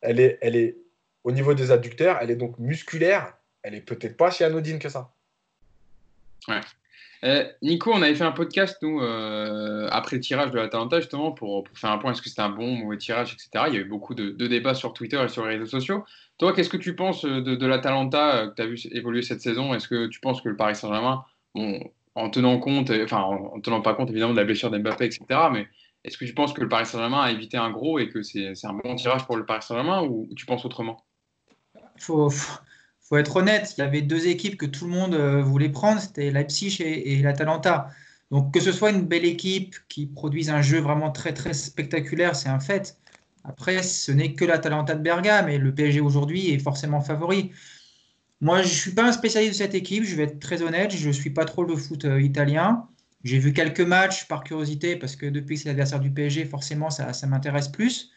elle 0.00 0.20
est, 0.20 0.38
elle 0.42 0.56
est 0.56 0.76
au 1.28 1.32
niveau 1.32 1.52
des 1.52 1.70
adducteurs. 1.70 2.16
Elle 2.22 2.30
est 2.30 2.36
donc 2.36 2.58
musculaire. 2.58 3.34
Elle 3.62 3.74
est 3.74 3.82
peut-être 3.82 4.16
pas 4.16 4.30
si 4.30 4.44
anodine 4.44 4.78
que 4.78 4.88
ça. 4.88 5.12
Euh, 7.24 7.44
Nico, 7.60 7.92
on 7.92 8.00
avait 8.00 8.14
fait 8.14 8.24
un 8.24 8.32
podcast, 8.32 8.78
nous, 8.80 9.02
euh, 9.02 9.88
après 9.90 10.16
le 10.16 10.22
tirage 10.22 10.52
de 10.52 10.56
l'Atalanta, 10.56 11.00
justement, 11.00 11.32
pour, 11.32 11.64
faire 11.74 11.90
un 11.90 11.98
point, 11.98 12.12
est-ce 12.12 12.22
que 12.22 12.30
c'était 12.30 12.40
un 12.40 12.48
bon 12.48 12.76
mauvais 12.76 12.96
tirage, 12.96 13.34
etc. 13.34 13.66
Il 13.68 13.74
y 13.74 13.76
a 13.76 13.80
eu 13.80 13.84
beaucoup 13.84 14.14
de, 14.14 14.30
débats 14.46 14.72
sur 14.72 14.94
Twitter 14.94 15.20
et 15.22 15.28
sur 15.28 15.44
les 15.44 15.56
réseaux 15.56 15.66
sociaux. 15.66 16.04
Toi, 16.38 16.54
qu'est-ce 16.54 16.70
que 16.70 16.78
tu 16.78 16.96
penses 16.96 17.26
de, 17.26 17.40
de 17.40 17.66
l'Atalanta 17.66 18.46
que 18.46 18.54
tu 18.54 18.62
as 18.62 18.66
vu 18.66 18.78
évoluer 18.92 19.20
cette 19.20 19.42
saison? 19.42 19.74
Est-ce 19.74 19.88
que 19.88 20.06
tu 20.06 20.20
penses 20.20 20.40
que 20.40 20.48
le 20.48 20.56
Paris 20.56 20.76
Saint-Germain, 20.76 21.24
en 22.14 22.30
tenant 22.30 22.58
compte, 22.58 22.90
enfin, 23.02 23.20
en, 23.20 23.60
tenant 23.60 23.82
pas 23.82 23.92
compte 23.92 24.08
évidemment 24.08 24.32
de 24.32 24.38
la 24.38 24.44
blessure 24.44 24.70
d'Mbappé, 24.70 25.04
etc., 25.04 25.26
mais 25.52 25.66
est-ce 26.04 26.16
que 26.16 26.24
tu 26.24 26.32
penses 26.32 26.54
que 26.54 26.62
le 26.62 26.68
Paris 26.68 26.86
Saint-Germain 26.86 27.20
a 27.20 27.32
évité 27.32 27.58
un 27.58 27.70
gros 27.70 27.98
et 27.98 28.08
que 28.08 28.22
c'est 28.22 28.54
un 28.64 28.72
bon 28.72 28.94
tirage 28.94 29.26
pour 29.26 29.36
le 29.36 29.44
Paris 29.44 29.62
Saint-Germain 29.62 30.02
ou 30.02 30.26
tu 30.34 30.46
penses 30.46 30.64
autrement? 30.64 31.04
Faut, 32.00 32.30
faut, 32.30 33.16
être 33.16 33.36
honnête, 33.36 33.74
il 33.76 33.80
y 33.80 33.84
avait 33.84 34.02
deux 34.02 34.26
équipes 34.28 34.56
que 34.56 34.66
tout 34.66 34.84
le 34.86 34.90
monde 34.90 35.14
euh, 35.14 35.42
voulait 35.42 35.68
prendre, 35.68 36.00
c'était 36.00 36.30
Leipzig 36.30 36.78
et, 36.80 37.12
et 37.12 37.22
l'Atalanta. 37.22 37.90
Donc 38.30 38.52
que 38.52 38.60
ce 38.60 38.72
soit 38.72 38.90
une 38.90 39.02
belle 39.02 39.24
équipe 39.24 39.76
qui 39.88 40.06
produise 40.06 40.50
un 40.50 40.62
jeu 40.62 40.78
vraiment 40.78 41.10
très 41.10 41.32
très 41.32 41.54
spectaculaire, 41.54 42.36
c'est 42.36 42.48
un 42.48 42.60
fait. 42.60 42.98
Après, 43.44 43.82
ce 43.82 44.12
n'est 44.12 44.34
que 44.34 44.44
l'Atalanta 44.44 44.94
de 44.94 45.02
Bergame 45.02 45.48
et 45.48 45.58
le 45.58 45.74
PSG 45.74 46.00
aujourd'hui 46.00 46.50
est 46.50 46.58
forcément 46.58 47.00
favori. 47.00 47.52
Moi, 48.40 48.62
je 48.62 48.68
ne 48.68 48.72
suis 48.72 48.92
pas 48.92 49.04
un 49.04 49.12
spécialiste 49.12 49.54
de 49.54 49.56
cette 49.56 49.74
équipe, 49.74 50.04
je 50.04 50.14
vais 50.14 50.24
être 50.24 50.38
très 50.38 50.62
honnête, 50.62 50.94
je 50.94 51.08
ne 51.08 51.12
suis 51.12 51.30
pas 51.30 51.44
trop 51.44 51.64
le 51.64 51.76
foot 51.76 52.04
euh, 52.04 52.20
italien. 52.20 52.86
J'ai 53.24 53.38
vu 53.38 53.52
quelques 53.52 53.80
matchs 53.80 54.28
par 54.28 54.44
curiosité 54.44 54.96
parce 54.96 55.16
que 55.16 55.26
depuis 55.26 55.56
que 55.56 55.62
c'est 55.62 55.68
l'adversaire 55.68 55.98
du 55.98 56.10
PSG, 56.10 56.44
forcément, 56.44 56.90
ça, 56.90 57.12
m'intéresse 57.26 57.68
plus. 57.68 58.12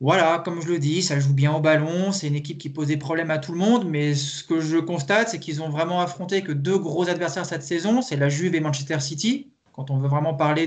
Voilà, 0.00 0.40
comme 0.44 0.60
je 0.60 0.68
le 0.68 0.78
dis, 0.78 1.02
ça 1.02 1.18
joue 1.18 1.32
bien 1.32 1.52
au 1.54 1.60
ballon. 1.60 2.12
C'est 2.12 2.28
une 2.28 2.34
équipe 2.34 2.58
qui 2.58 2.68
pose 2.68 2.88
des 2.88 2.96
problèmes 2.96 3.30
à 3.30 3.38
tout 3.38 3.52
le 3.52 3.58
monde. 3.58 3.88
Mais 3.88 4.14
ce 4.14 4.44
que 4.44 4.60
je 4.60 4.76
constate, 4.78 5.28
c'est 5.30 5.38
qu'ils 5.38 5.62
ont 5.62 5.70
vraiment 5.70 6.00
affronté 6.00 6.42
que 6.42 6.52
deux 6.52 6.78
gros 6.78 7.08
adversaires 7.08 7.46
cette 7.46 7.62
saison. 7.62 8.02
C'est 8.02 8.16
la 8.16 8.28
Juve 8.28 8.54
et 8.54 8.60
Manchester 8.60 9.00
City. 9.00 9.52
Quand 9.72 9.90
on 9.90 9.98
veut 9.98 10.08
vraiment 10.08 10.34
parler 10.34 10.66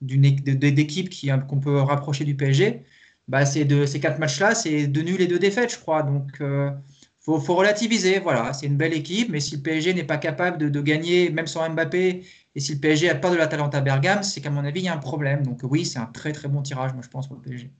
d'équipes 0.00 1.10
qu'on 1.46 1.60
peut 1.60 1.80
rapprocher 1.80 2.24
du 2.24 2.36
PSG, 2.36 2.84
bah, 3.28 3.44
de, 3.44 3.86
ces 3.86 4.00
quatre 4.00 4.18
matchs-là, 4.18 4.54
c'est 4.54 4.86
deux 4.86 5.02
nuls 5.02 5.20
et 5.20 5.26
deux 5.26 5.38
défaites, 5.38 5.72
je 5.72 5.78
crois. 5.78 6.02
Donc, 6.02 6.40
euh, 6.40 6.70
faut, 7.20 7.38
faut 7.40 7.54
relativiser. 7.54 8.18
Voilà, 8.20 8.52
c'est 8.52 8.66
une 8.66 8.76
belle 8.76 8.94
équipe, 8.94 9.28
mais 9.30 9.40
si 9.40 9.56
le 9.56 9.62
PSG 9.62 9.94
n'est 9.94 10.04
pas 10.04 10.18
capable 10.18 10.70
de, 10.70 10.80
gagner, 10.80 11.30
même 11.30 11.46
sans 11.46 11.68
Mbappé, 11.68 12.24
et 12.54 12.60
si 12.60 12.74
le 12.74 12.80
PSG 12.80 13.10
a 13.10 13.14
pas 13.14 13.30
de 13.30 13.36
la 13.36 13.46
talent 13.46 13.68
à 13.70 13.80
Bergame, 13.80 14.22
c'est 14.22 14.40
qu'à 14.40 14.50
mon 14.50 14.64
avis, 14.64 14.80
il 14.80 14.84
y 14.84 14.88
a 14.88 14.94
un 14.94 14.98
problème. 14.98 15.44
Donc 15.44 15.60
oui, 15.64 15.86
c'est 15.86 15.98
un 15.98 16.06
très 16.06 16.32
très 16.32 16.48
bon 16.48 16.62
tirage, 16.62 16.92
moi 16.94 17.02
je 17.02 17.08
pense, 17.08 17.28
pour 17.28 17.36
le 17.36 17.42
PSG. 17.42 17.70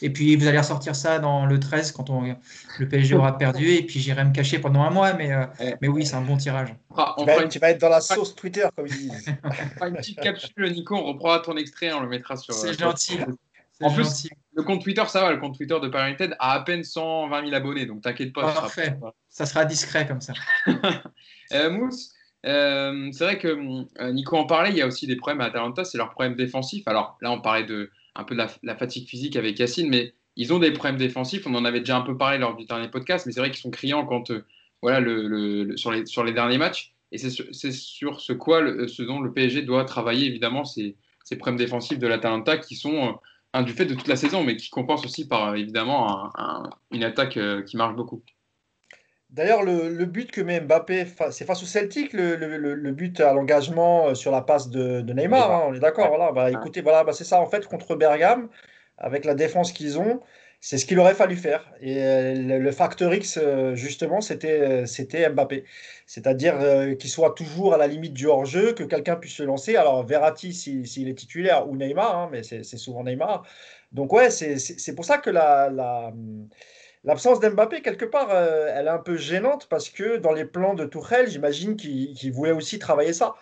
Et 0.00 0.10
puis 0.10 0.36
vous 0.36 0.46
allez 0.46 0.58
ressortir 0.58 0.94
ça 0.94 1.18
dans 1.18 1.44
le 1.46 1.58
13 1.58 1.92
quand 1.92 2.08
on, 2.10 2.36
le 2.78 2.88
PSG 2.88 3.16
aura 3.16 3.36
perdu, 3.36 3.70
et 3.70 3.82
puis 3.82 3.98
j'irai 3.98 4.24
me 4.24 4.32
cacher 4.32 4.58
pendant 4.58 4.82
un 4.82 4.90
mois, 4.90 5.12
mais, 5.14 5.32
euh, 5.32 5.44
mais 5.80 5.88
oui, 5.88 6.06
c'est 6.06 6.14
un 6.14 6.20
bon 6.20 6.36
tirage. 6.36 6.74
Ah, 6.96 7.16
tu, 7.18 7.24
vas, 7.24 7.48
tu, 7.48 7.58
vas, 7.58 7.70
être 7.70 7.80
dans 7.80 7.88
la 7.88 8.00
sauce 8.00 8.34
Twitter, 8.34 8.66
comme 8.76 8.86
ils 8.86 8.92
disent. 8.92 9.26
une 9.82 9.96
petite 9.96 10.20
capsule, 10.20 10.72
Nico, 10.72 10.94
on 10.94 11.04
reprendra 11.04 11.40
ton 11.40 11.56
extrait, 11.56 11.92
on 11.92 12.00
le 12.00 12.08
mettra 12.08 12.36
sur. 12.36 12.54
C'est 12.54 12.68
euh, 12.68 12.72
gentil. 12.74 13.18
En 13.80 13.92
plus, 13.92 14.28
le 14.54 14.62
compte 14.62 14.82
Twitter, 14.82 15.04
ça 15.06 15.20
va, 15.20 15.30
le 15.30 15.38
compte 15.38 15.56
Twitter 15.56 15.76
de 15.80 15.88
Paris 15.88 16.10
United 16.10 16.36
a 16.40 16.52
à 16.52 16.60
peine 16.60 16.82
120 16.82 17.42
000 17.42 17.54
abonnés, 17.54 17.86
donc 17.86 18.02
t'inquiète 18.02 18.32
pas. 18.32 18.52
Parfait, 18.52 18.96
ça 19.28 19.46
sera 19.46 19.64
discret 19.64 20.06
comme 20.06 20.20
ça. 20.20 20.32
euh, 21.52 21.70
Mousse, 21.70 22.12
euh, 22.46 23.10
c'est 23.12 23.24
vrai 23.24 23.38
que 23.38 23.48
euh, 24.00 24.12
Nico 24.12 24.36
en 24.36 24.46
parlait, 24.46 24.70
il 24.70 24.76
y 24.76 24.82
a 24.82 24.86
aussi 24.86 25.06
des 25.06 25.16
problèmes 25.16 25.40
à 25.40 25.46
Atalanta, 25.46 25.84
c'est 25.84 25.98
leur 25.98 26.10
problème 26.10 26.34
défensif. 26.34 26.86
Alors 26.86 27.16
là, 27.20 27.30
on 27.30 27.40
parlait 27.40 27.64
de, 27.64 27.90
un 28.14 28.24
peu 28.24 28.34
de 28.34 28.42
la, 28.62 28.76
fatigue 28.76 29.08
physique 29.08 29.36
avec 29.36 29.58
Yacine, 29.58 29.88
mais 29.88 30.14
ils 30.36 30.52
ont 30.52 30.58
des 30.58 30.72
problèmes 30.72 30.98
défensifs. 30.98 31.46
On 31.46 31.54
en 31.54 31.64
avait 31.64 31.80
déjà 31.80 31.96
un 31.96 32.02
peu 32.02 32.16
parlé 32.16 32.38
lors 32.38 32.56
du 32.56 32.64
dernier 32.64 32.88
podcast, 32.88 33.26
mais 33.26 33.32
c'est 33.32 33.40
vrai 33.40 33.50
qu'ils 33.50 33.60
sont 33.60 33.70
criants 33.70 34.06
quand, 34.06 34.30
euh, 34.30 34.44
voilà, 34.82 34.98
sur, 35.76 35.92
les, 35.92 36.32
derniers 36.32 36.58
matchs. 36.58 36.94
Et 37.10 37.18
c'est 37.18 37.30
sur, 37.30 38.20
ce, 38.20 38.32
quoi, 38.32 38.60
ce 38.86 39.02
dont 39.02 39.20
le 39.20 39.32
PSG 39.32 39.62
doit 39.62 39.84
travailler, 39.84 40.26
évidemment, 40.26 40.64
ces, 40.64 40.96
ces 41.24 41.36
problèmes 41.36 41.58
défensifs 41.58 41.98
de 41.98 42.06
l'Atalanta 42.06 42.58
qui 42.58 42.76
sont 42.76 43.18
du 43.62 43.72
fait 43.72 43.86
de 43.86 43.94
toute 43.94 44.08
la 44.08 44.16
saison, 44.16 44.44
mais 44.44 44.56
qui 44.56 44.70
compense 44.70 45.04
aussi 45.04 45.26
par 45.26 45.54
évidemment 45.56 46.30
une 46.90 47.04
attaque 47.04 47.36
euh, 47.36 47.62
qui 47.62 47.76
marche 47.76 47.96
beaucoup. 47.96 48.22
D'ailleurs, 49.30 49.62
le, 49.62 50.06
but 50.06 50.30
que 50.30 50.40
met 50.40 50.60
Mbappé, 50.60 51.06
c'est 51.32 51.44
face 51.44 51.62
au 51.62 51.66
Celtic, 51.66 52.14
le, 52.14 52.90
but 52.92 53.20
à 53.20 53.34
l'engagement 53.34 54.08
euh, 54.08 54.14
sur 54.14 54.32
la 54.32 54.40
passe 54.40 54.70
de, 54.70 55.02
Neymar, 55.02 55.52
hein, 55.52 55.64
on 55.68 55.74
est 55.74 55.80
d'accord. 55.80 56.08
Voilà, 56.08 56.32
bah, 56.32 56.50
écoutez, 56.50 56.80
voilà, 56.80 57.04
bah, 57.04 57.12
c'est 57.12 57.24
ça 57.24 57.38
en 57.38 57.46
fait 57.46 57.66
contre 57.66 57.94
Bergame, 57.94 58.48
avec 58.96 59.26
la 59.26 59.34
défense 59.34 59.72
qu'ils 59.72 59.98
ont, 59.98 60.22
c'est 60.60 60.78
ce 60.78 60.86
qu'il 60.86 60.98
aurait 60.98 61.14
fallu 61.14 61.36
faire. 61.36 61.70
Et 61.82 62.02
euh, 62.02 62.58
le, 62.58 62.72
facteur 62.72 63.12
X, 63.12 63.38
euh, 63.40 63.74
justement, 63.74 64.22
c'était, 64.22 64.86
c'était 64.86 65.28
Mbappé. 65.28 65.64
C'est-à-dire 66.06 66.56
qu'il 66.98 67.10
soit 67.10 67.34
toujours 67.34 67.74
à 67.74 67.76
la 67.76 67.86
limite 67.86 68.14
du 68.14 68.26
hors-jeu, 68.28 68.72
que 68.72 68.82
quelqu'un 68.82 69.16
puisse 69.16 69.38
le 69.40 69.44
lancer. 69.44 69.76
Alors, 69.76 70.06
Verratti, 70.06 70.54
s'il 70.54 71.08
est 71.08 71.14
titulaire, 71.14 71.68
ou 71.68 71.76
Neymar, 71.76 72.16
hein, 72.16 72.28
mais 72.32 72.42
c'est, 72.42 72.64
souvent 72.64 73.04
Neymar. 73.04 73.44
Donc, 73.92 74.10
ouais, 74.14 74.30
c'est, 74.30 74.94
pour 74.94 75.04
ça 75.04 75.18
que 75.18 75.28
la, 75.28 76.12
l'absence 77.04 77.40
d'Mbappé, 77.40 77.82
quelque 77.82 78.04
part, 78.04 78.30
elle 78.32 78.86
est 78.86 78.90
un 78.90 78.98
peu 78.98 79.16
gênante 79.16 79.66
parce 79.68 79.88
que 79.88 80.16
dans 80.16 80.32
les 80.32 80.44
plans 80.44 80.74
de 80.74 80.84
Tourelle, 80.84 81.28
j'imagine 81.28 81.76
qu'il 81.76 82.32
voulait 82.32 82.52
aussi 82.52 82.78
travailler 82.78 83.12
ça 83.12 83.34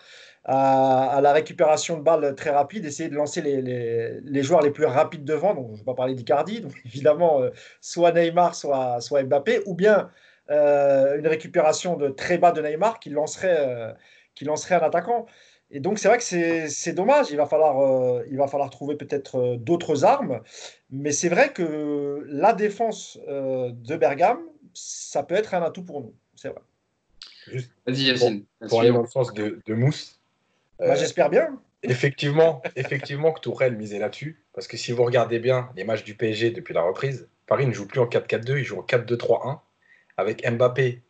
à, 0.47 1.19
la 1.21 1.33
récupération 1.33 1.97
de 1.97 2.03
balles 2.03 2.33
très 2.35 2.51
rapide, 2.51 2.85
essayer 2.85 3.09
de 3.09 3.15
lancer 3.15 3.41
les, 3.41 4.43
joueurs 4.43 4.61
les 4.61 4.71
plus 4.71 4.85
rapides 4.85 5.25
devant. 5.25 5.53
Donc, 5.53 5.67
je 5.67 5.73
ne 5.73 5.77
vais 5.77 5.83
pas 5.83 5.93
parler 5.93 6.15
d'Icardi, 6.15 6.61
donc 6.61 6.73
évidemment, 6.85 7.41
euh, 7.41 7.49
soit 7.81 8.11
Neymar, 8.13 8.55
soit, 8.55 8.99
Mbappé, 9.23 9.61
ou 9.65 9.75
bien 9.75 10.09
euh, 10.49 11.19
une 11.19 11.27
récupération 11.27 11.97
de 11.97 12.09
très 12.09 12.37
bas 12.37 12.51
de 12.51 12.61
Neymar 12.61 12.99
qui 12.99 13.09
lancerait, 13.09 13.57
euh, 13.59 13.91
qui 14.35 14.45
lancerait 14.45 14.75
un 14.75 14.85
attaquant. 14.85 15.25
Et 15.69 15.79
donc, 15.79 15.99
c'est 15.99 16.07
vrai 16.07 16.17
que 16.17 16.23
c'est 16.69 16.93
dommage. 16.93 17.27
Il 17.29 17.37
va 17.37 17.45
falloir, 17.45 18.23
il 18.29 18.37
va 18.37 18.47
falloir 18.47 18.69
trouver 18.69 18.95
peut-être 18.95 19.57
d'autres 19.57 20.05
armes. 20.05 20.41
Mais 20.89 21.11
c'est 21.11 21.29
vrai 21.29 21.51
que 21.51 22.25
la 22.27 22.53
défense 22.53 23.19
de 23.27 23.97
Bergame, 23.97 24.39
ça 24.73 25.23
peut 25.23 25.35
être 25.35 25.53
un 25.53 25.61
atout 25.61 25.83
pour 25.83 26.01
nous. 26.01 26.13
C'est 26.35 26.49
vrai. 26.49 26.61
Vas-y, 27.85 28.03
Yacine. 28.03 28.45
Pour, 28.69 28.81
aller 28.81 28.91
dans 28.91 29.01
le 29.01 29.07
sens 29.07 29.33
de, 29.33 29.61
de 29.65 29.73
Mousse, 29.73 30.19
bah, 30.79 30.95
j'espère 30.95 31.29
bien. 31.29 31.59
Effectivement, 31.83 32.61
effectivement 32.75 33.31
que 33.31 33.39
Tourelle 33.39 33.75
misait 33.75 33.99
là-dessus. 33.99 34.43
Parce 34.53 34.67
que 34.67 34.77
si 34.77 34.91
vous 34.91 35.03
regardez 35.03 35.39
bien 35.39 35.69
les 35.75 35.83
matchs 35.83 36.03
du 36.03 36.15
PSG 36.15 36.51
depuis 36.51 36.73
la 36.73 36.81
reprise, 36.81 37.27
Paris 37.45 37.65
ne 37.65 37.71
joue 37.71 37.87
plus 37.87 37.99
en 37.99 38.07
4-4-2, 38.07 38.57
il 38.57 38.63
joue 38.63 38.79
en 38.79 38.83
4-2-3-1, 38.83 39.59
avec 40.17 40.49
Mbappé 40.49 41.01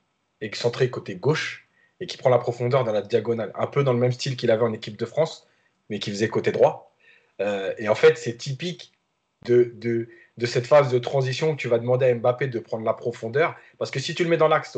excentré 0.41 0.89
côté 0.89 1.15
gauche 1.15 1.66
et 1.99 2.07
qui 2.07 2.17
prend 2.17 2.29
la 2.29 2.37
profondeur 2.37 2.83
dans 2.83 2.91
la 2.91 3.01
diagonale. 3.01 3.51
Un 3.55 3.67
peu 3.67 3.83
dans 3.83 3.93
le 3.93 3.99
même 3.99 4.11
style 4.11 4.35
qu'il 4.35 4.51
avait 4.51 4.63
en 4.63 4.73
équipe 4.73 4.97
de 4.97 5.05
France, 5.05 5.47
mais 5.89 5.99
qui 5.99 6.11
faisait 6.11 6.29
côté 6.29 6.51
droit. 6.51 6.93
Euh, 7.41 7.73
et 7.77 7.89
en 7.89 7.95
fait, 7.95 8.17
c'est 8.17 8.37
typique 8.37 8.91
de, 9.45 9.71
de, 9.75 10.09
de, 10.37 10.45
cette 10.45 10.67
phase 10.67 10.91
de 10.91 10.99
transition 10.99 11.51
où 11.51 11.55
tu 11.55 11.67
vas 11.67 11.79
demander 11.79 12.07
à 12.07 12.15
Mbappé 12.15 12.47
de 12.47 12.59
prendre 12.59 12.85
la 12.85 12.93
profondeur. 12.93 13.55
Parce 13.77 13.91
que 13.91 13.99
si 13.99 14.15
tu 14.15 14.23
le 14.23 14.29
mets 14.29 14.37
dans 14.37 14.47
l'axe 14.47 14.77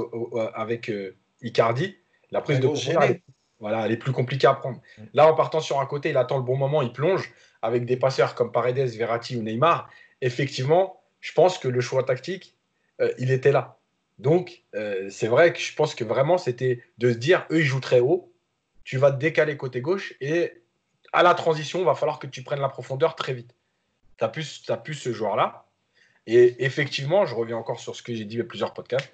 avec 0.53 0.89
euh, 0.89 1.15
Icardi, 1.41 1.97
la 2.31 2.41
prise 2.41 2.59
de 2.59 2.67
profondeur, 2.67 3.15
voilà, 3.59 3.85
elle 3.85 3.91
est 3.91 3.97
plus 3.97 4.11
compliquée 4.11 4.47
à 4.47 4.53
prendre. 4.53 4.79
Là, 5.13 5.27
en 5.27 5.35
partant 5.35 5.59
sur 5.59 5.79
un 5.79 5.85
côté, 5.85 6.09
il 6.09 6.17
attend 6.17 6.37
le 6.37 6.43
bon 6.43 6.55
moment, 6.55 6.81
il 6.81 6.93
plonge 6.93 7.33
avec 7.61 7.85
des 7.85 7.97
passeurs 7.97 8.35
comme 8.35 8.51
Paredes, 8.51 8.89
Verratti 8.95 9.35
ou 9.35 9.41
Neymar. 9.41 9.89
Effectivement, 10.21 11.01
je 11.19 11.33
pense 11.33 11.57
que 11.57 11.67
le 11.67 11.81
choix 11.81 12.03
tactique, 12.03 12.55
euh, 13.01 13.11
il 13.17 13.31
était 13.31 13.51
là. 13.51 13.78
Donc, 14.19 14.63
euh, 14.75 15.09
c'est 15.09 15.27
vrai 15.27 15.53
que 15.53 15.59
je 15.59 15.73
pense 15.73 15.95
que 15.95 16.03
vraiment, 16.03 16.37
c'était 16.37 16.83
de 16.97 17.11
se 17.11 17.17
dire, 17.17 17.45
eux, 17.51 17.61
ils 17.61 17.65
jouent 17.65 17.79
très 17.79 18.01
haut, 18.01 18.33
tu 18.83 18.97
vas 18.97 19.11
te 19.11 19.17
décaler 19.17 19.55
côté 19.55 19.81
gauche 19.81 20.13
et 20.19 20.63
à 21.13 21.23
la 21.23 21.33
transition, 21.33 21.79
il 21.79 21.85
va 21.85 21.95
falloir 21.95 22.19
que 22.19 22.27
tu 22.27 22.43
prennes 22.43 22.59
la 22.59 22.69
profondeur 22.69 23.15
très 23.15 23.33
vite. 23.33 23.55
Tu 24.17 24.25
as 24.25 24.27
plus, 24.77 24.93
ce 24.93 25.13
joueur-là. 25.13 25.65
Et 26.27 26.63
effectivement, 26.63 27.25
je 27.25 27.33
reviens 27.33 27.57
encore 27.57 27.79
sur 27.79 27.95
ce 27.95 28.03
que 28.03 28.13
j'ai 28.13 28.25
dit 28.25 28.39
à 28.39 28.43
plusieurs 28.43 28.73
podcasts. 28.73 29.11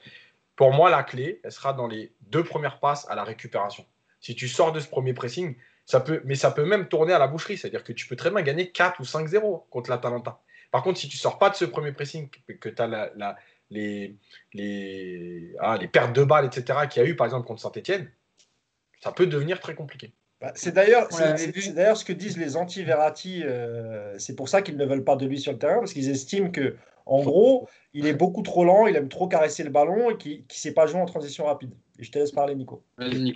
Pour 0.56 0.74
moi, 0.74 0.90
la 0.90 1.04
clé, 1.04 1.40
elle 1.44 1.52
sera 1.52 1.74
dans 1.74 1.88
les 1.88 2.12
deux 2.22 2.44
premières 2.44 2.80
passes 2.80 3.08
à 3.10 3.16
la 3.16 3.24
récupération. 3.24 3.86
Si 4.20 4.36
tu 4.36 4.48
sors 4.48 4.74
de 4.74 4.80
ce 4.80 4.88
premier 4.88 5.14
pressing, 5.14 5.56
ça 5.86 6.00
peut, 6.00 6.22
mais 6.26 6.36
ça 6.36 6.52
peut 6.52 6.66
même 6.66 6.88
tourner 6.88 7.14
à 7.14 7.20
la 7.20 7.28
boucherie. 7.28 7.58
C'est-à-dire 7.58 7.84
que 7.84 7.94
tu 7.94 8.08
peux 8.08 8.16
très 8.16 8.32
bien 8.32 8.42
gagner 8.42 8.72
4 8.72 9.00
ou 9.00 9.04
5-0 9.04 9.70
contre 9.70 9.90
l'Atalanta. 9.90 10.42
Par 10.72 10.84
contre, 10.84 11.00
si 11.00 11.08
tu 11.08 11.18
sors 11.18 11.38
pas 11.38 11.50
de 11.50 11.56
ce 11.56 11.64
premier 11.64 11.92
pressing, 11.92 12.30
que 12.60 12.70
tu 12.70 12.82
as 12.82 12.88
la, 12.88 13.38
les, 13.70 14.16
les, 14.54 15.54
ah, 15.60 15.78
les 15.80 15.88
pertes 15.88 16.16
de 16.16 16.24
balles, 16.24 16.46
etc., 16.46 16.80
qu'il 16.90 17.02
y 17.02 17.06
a 17.06 17.10
eu 17.10 17.16
par 17.16 17.26
exemple 17.26 17.48
contre 17.48 17.62
Saint-Etienne, 17.62 18.10
ça 19.02 19.12
peut 19.12 19.28
devenir 19.28 19.60
très 19.60 19.76
compliqué. 19.76 20.14
Bah, 20.42 20.52
c'est 20.56 20.74
d'ailleurs 20.74 21.08
ce 21.12 22.04
que 22.04 22.14
disent 22.14 22.38
les 22.38 22.58
anti-Verratti. 22.58 23.44
Euh, 23.44 24.16
c'est 24.20 24.36
pour 24.36 24.50
ça 24.50 24.62
qu'ils 24.62 24.78
ne 24.78 24.86
veulent 24.86 25.04
pas 25.04 25.16
de 25.16 25.26
lui 25.26 25.40
sur 25.40 25.52
le 25.52 25.58
terrain, 25.58 25.80
parce 25.80 25.94
qu'ils 25.94 26.10
estiment 26.10 26.52
que, 26.52 26.76
en 27.06 27.24
gros, 27.24 27.70
il 27.94 28.06
est 28.08 28.14
beaucoup 28.14 28.42
trop 28.42 28.66
lent, 28.66 28.88
il 28.88 28.96
aime 28.96 29.10
trop 29.10 29.28
caresser 29.28 29.64
le 29.64 29.70
ballon 29.70 30.10
et 30.10 30.18
qu'il 30.18 30.40
ne 30.40 30.44
sait 30.50 30.74
pas 30.74 30.88
jouer 30.88 31.00
en 31.00 31.06
transition 31.06 31.46
rapide. 31.46 31.72
je 32.00 32.12
te 32.12 32.20
laisse 32.20 32.32
parler, 32.32 32.56
Nico. 32.56 32.84
Euh, 33.00 33.32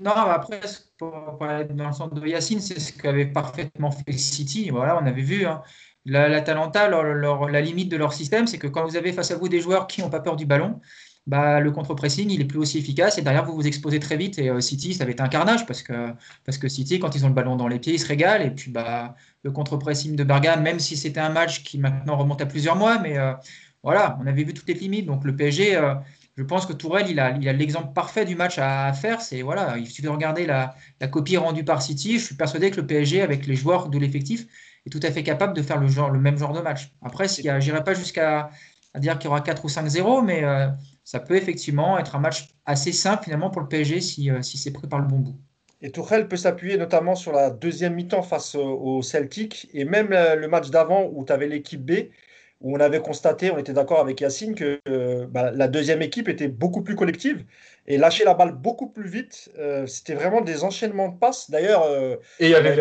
non, 0.00 0.10
après, 0.10 0.60
pour 0.98 1.38
parler 1.38 1.66
dans 1.66 1.86
le 1.86 1.92
sens 1.92 2.12
de 2.12 2.26
Yacine, 2.26 2.60
c'est 2.60 2.80
ce 2.80 2.92
qu'avait 2.92 3.26
parfaitement 3.26 3.90
fait 3.90 4.12
City. 4.12 4.70
Voilà, 4.70 4.98
on 5.00 5.06
avait 5.06 5.22
vu. 5.22 5.46
Hein. 5.46 5.62
L'Atalanta, 6.06 6.88
la 6.88 7.60
limite 7.60 7.90
de 7.90 7.96
leur 7.96 8.12
système, 8.12 8.46
c'est 8.46 8.58
que 8.58 8.66
quand 8.66 8.86
vous 8.86 8.96
avez 8.96 9.12
face 9.12 9.30
à 9.30 9.36
vous 9.36 9.48
des 9.48 9.60
joueurs 9.60 9.86
qui 9.86 10.00
n'ont 10.00 10.10
pas 10.10 10.20
peur 10.20 10.36
du 10.36 10.46
ballon, 10.46 10.80
bah, 11.26 11.60
le 11.60 11.70
contre-pressing, 11.70 12.30
il 12.30 12.40
est 12.40 12.44
plus 12.44 12.58
aussi 12.58 12.78
efficace 12.78 13.18
et 13.18 13.22
derrière, 13.22 13.44
vous 13.44 13.54
vous 13.54 13.66
exposez 13.66 14.00
très 14.00 14.16
vite. 14.16 14.38
Et 14.38 14.48
euh, 14.48 14.60
City, 14.60 14.94
ça 14.94 15.04
va 15.04 15.10
être 15.10 15.20
un 15.20 15.28
carnage 15.28 15.66
parce 15.66 15.82
que, 15.82 16.12
parce 16.44 16.58
que 16.58 16.68
City, 16.68 16.98
quand 16.98 17.14
ils 17.14 17.24
ont 17.24 17.28
le 17.28 17.34
ballon 17.34 17.56
dans 17.56 17.68
les 17.68 17.78
pieds, 17.78 17.94
ils 17.94 18.00
se 18.00 18.08
régalent. 18.08 18.42
Et 18.44 18.50
puis, 18.50 18.70
bah, 18.70 19.14
le 19.42 19.52
contre-pressing 19.52 20.16
de 20.16 20.24
Bergame, 20.24 20.62
même 20.62 20.80
si 20.80 20.96
c'était 20.96 21.20
un 21.20 21.28
match 21.28 21.62
qui 21.62 21.78
maintenant 21.78 22.16
remonte 22.16 22.40
à 22.40 22.46
plusieurs 22.46 22.76
mois, 22.76 22.98
mais 22.98 23.18
euh, 23.18 23.32
voilà, 23.82 24.18
on 24.22 24.26
avait 24.26 24.44
vu 24.44 24.54
toutes 24.54 24.68
les 24.68 24.74
limites. 24.74 25.06
Donc, 25.06 25.24
le 25.24 25.36
PSG, 25.36 25.76
euh, 25.76 25.94
je 26.36 26.42
pense 26.42 26.66
que 26.66 26.72
Tourelle, 26.72 27.06
il 27.10 27.20
a 27.20 27.32
l'exemple 27.52 27.92
parfait 27.92 28.24
du 28.24 28.34
match 28.34 28.58
à, 28.58 28.92
faire. 28.94 29.20
C'est 29.20 29.42
voilà, 29.42 29.76
il 29.78 29.86
suffit 29.86 30.02
de 30.02 30.08
regarder 30.08 30.46
la, 30.46 30.74
la, 31.00 31.08
copie 31.08 31.36
rendue 31.36 31.64
par 31.64 31.82
City. 31.82 32.18
Je 32.18 32.24
suis 32.24 32.34
persuadé 32.34 32.70
que 32.70 32.80
le 32.80 32.86
PSG, 32.86 33.20
avec 33.20 33.46
les 33.46 33.56
joueurs 33.56 33.88
de 33.88 33.98
l'effectif, 33.98 34.46
est 34.86 34.90
tout 34.90 35.00
à 35.02 35.10
fait 35.10 35.22
capable 35.22 35.54
de 35.54 35.62
faire 35.62 35.80
le, 35.80 35.88
genre, 35.88 36.10
le 36.10 36.20
même 36.20 36.38
genre 36.38 36.52
de 36.52 36.60
match. 36.60 36.92
Après, 37.02 37.28
je 37.28 37.42
n'irai 37.42 37.84
pas 37.84 37.94
jusqu'à 37.94 38.50
dire 38.96 39.18
qu'il 39.18 39.26
y 39.26 39.28
aura 39.28 39.40
4 39.40 39.64
ou 39.64 39.68
5-0, 39.68 40.24
mais 40.24 40.42
ça 41.10 41.18
peut 41.18 41.34
effectivement 41.34 41.98
être 41.98 42.14
un 42.14 42.20
match 42.20 42.50
assez 42.66 42.92
simple 42.92 43.24
finalement 43.24 43.50
pour 43.50 43.62
le 43.62 43.66
PSG 43.66 44.00
si, 44.00 44.30
euh, 44.30 44.42
si 44.42 44.58
c'est 44.58 44.70
pris 44.70 44.86
par 44.86 45.00
le 45.00 45.06
bon 45.06 45.18
bout. 45.18 45.40
Et 45.82 45.90
Tourelle 45.90 46.28
peut 46.28 46.36
s'appuyer 46.36 46.76
notamment 46.76 47.16
sur 47.16 47.32
la 47.32 47.50
deuxième 47.50 47.94
mi-temps 47.94 48.22
face 48.22 48.54
au 48.54 49.02
Celtic 49.02 49.68
et 49.74 49.84
même 49.84 50.12
euh, 50.12 50.36
le 50.36 50.46
match 50.46 50.70
d'avant 50.70 51.10
où 51.12 51.24
tu 51.24 51.32
avais 51.32 51.48
l'équipe 51.48 51.84
B, 51.84 52.10
où 52.60 52.76
on 52.76 52.78
avait 52.78 53.00
constaté, 53.00 53.50
on 53.50 53.58
était 53.58 53.72
d'accord 53.72 53.98
avec 53.98 54.20
Yacine, 54.20 54.54
que 54.54 54.78
euh, 54.86 55.26
bah, 55.26 55.50
la 55.50 55.66
deuxième 55.66 56.00
équipe 56.00 56.28
était 56.28 56.46
beaucoup 56.46 56.82
plus 56.82 56.94
collective 56.94 57.44
et 57.88 57.96
lâchait 57.96 58.24
la 58.24 58.34
balle 58.34 58.52
beaucoup 58.52 58.88
plus 58.88 59.08
vite. 59.08 59.50
C'était 59.86 60.14
vraiment 60.14 60.42
des 60.42 60.62
enchaînements 60.62 61.08
de 61.08 61.18
passes. 61.18 61.50
D'ailleurs, 61.50 61.88
et 62.38 62.46
il 62.46 62.50
y 62.50 62.54
avait 62.54 62.76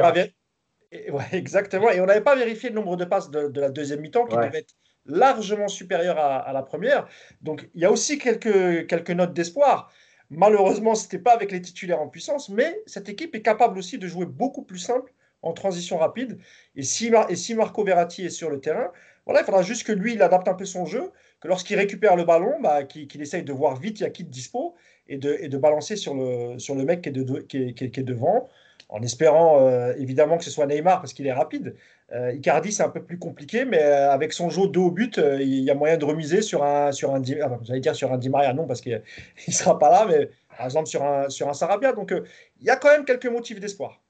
ouais, 0.91 1.25
exactement. 1.31 1.89
Et 1.91 2.01
on 2.01 2.05
n'avait 2.05 2.21
pas 2.21 2.35
vérifié 2.35 2.69
le 2.69 2.75
nombre 2.75 2.95
de 2.95 3.05
passes 3.05 3.29
de, 3.29 3.59
la 3.59 3.69
deuxième 3.69 4.01
mi-temps 4.01 4.25
qui 4.25 4.35
devait 4.35 4.59
être 4.59 4.75
largement 5.05 5.67
supérieure 5.67 6.19
à, 6.19 6.51
la 6.53 6.61
première. 6.63 7.07
Donc 7.41 7.69
il 7.73 7.81
y 7.81 7.85
a 7.85 7.91
aussi 7.91 8.17
quelques, 8.17 8.87
quelques 8.87 9.11
notes 9.11 9.33
d'espoir. 9.33 9.91
Malheureusement, 10.29 10.93
ce 10.93 11.05
n'était 11.05 11.19
pas 11.19 11.33
avec 11.33 11.51
les 11.51 11.61
titulaires 11.61 12.01
en 12.01 12.07
puissance, 12.07 12.49
mais 12.49 12.81
cette 12.85 13.09
équipe 13.09 13.33
est 13.33 13.41
capable 13.41 13.79
aussi 13.79 13.97
de 13.97 14.07
jouer 14.07 14.27
beaucoup 14.27 14.61
plus 14.63 14.77
simple 14.77 15.11
en 15.41 15.53
transition 15.53 15.97
rapide. 15.97 16.37
Et 16.75 16.83
si, 16.83 17.11
et 17.29 17.35
si 17.35 17.55
Marco 17.55 17.83
Verratti 17.83 18.25
est 18.25 18.29
sur 18.29 18.51
le 18.51 18.59
terrain, 18.59 18.91
voilà, 19.25 19.41
il 19.41 19.45
faudra 19.45 19.63
juste 19.63 19.85
que 19.85 19.91
lui, 19.91 20.13
il 20.13 20.21
adapte 20.21 20.47
un 20.47 20.53
peu 20.53 20.65
son 20.65 20.85
jeu, 20.85 21.11
que 21.39 21.47
lorsqu'il 21.47 21.77
récupère 21.77 22.15
le 22.15 22.25
ballon, 22.25 22.59
bah, 22.61 22.83
qu'il 22.83 23.21
essaye 23.21 23.43
de 23.43 23.53
voir 23.53 23.79
vite 23.79 23.99
il 23.99 24.03
y 24.03 24.05
a 24.05 24.09
qui 24.09 24.23
de 24.23 24.29
dispo 24.29 24.75
et 25.07 25.17
de, 25.17 25.37
et 25.39 25.49
de 25.49 25.57
balancer 25.57 25.95
sur 25.95 26.13
le, 26.13 26.59
sur 26.59 26.75
le 26.75 26.83
mec 26.83 27.01
qui 27.01 27.09
est, 27.09 27.11
de, 27.11 27.39
qui 27.41 27.57
est, 27.57 27.73
qui 27.73 27.99
est 27.99 28.03
devant, 28.03 28.49
en 28.89 29.01
espérant 29.03 29.67
euh, 29.67 29.93
évidemment 29.97 30.37
que 30.37 30.43
ce 30.43 30.49
soit 30.49 30.65
Neymar 30.65 30.99
parce 30.99 31.13
qu'il 31.13 31.27
est 31.27 31.33
rapide. 31.33 31.75
Euh, 32.11 32.33
Icardi, 32.33 32.71
c'est 32.71 32.83
un 32.83 32.89
peu 32.89 33.03
plus 33.03 33.19
compliqué, 33.19 33.63
mais 33.63 33.81
euh, 33.81 34.11
avec 34.11 34.33
son 34.33 34.49
jeu 34.49 34.67
de 34.67 34.79
haut 34.79 34.89
but, 34.89 35.21
il 35.39 35.59
y 35.59 35.69
a 35.69 35.75
moyen 35.75 35.97
de 35.97 36.05
remiser 36.05 36.41
sur 36.41 36.63
un, 36.63 36.91
sur 36.91 37.13
un, 37.13 37.21
ah, 37.41 37.59
j'allais 37.61 37.79
dire 37.79 37.95
sur 37.95 38.11
un 38.11 38.17
Di 38.17 38.29
Maria, 38.29 38.53
non, 38.53 38.65
parce 38.65 38.81
qu'il 38.81 39.01
ne 39.47 39.53
sera 39.53 39.77
pas 39.77 39.91
là, 39.91 40.07
mais 40.09 40.29
par 40.57 40.65
exemple 40.65 40.87
sur 40.87 41.03
un, 41.03 41.29
sur 41.29 41.47
un 41.47 41.53
Sarabia. 41.53 41.93
Donc, 41.93 42.11
il 42.59 42.65
y 42.65 42.71
a 42.71 42.75
quand 42.77 42.89
même 42.89 43.05
quelques 43.05 43.27
motifs 43.27 43.59
d'espoir. 43.59 44.01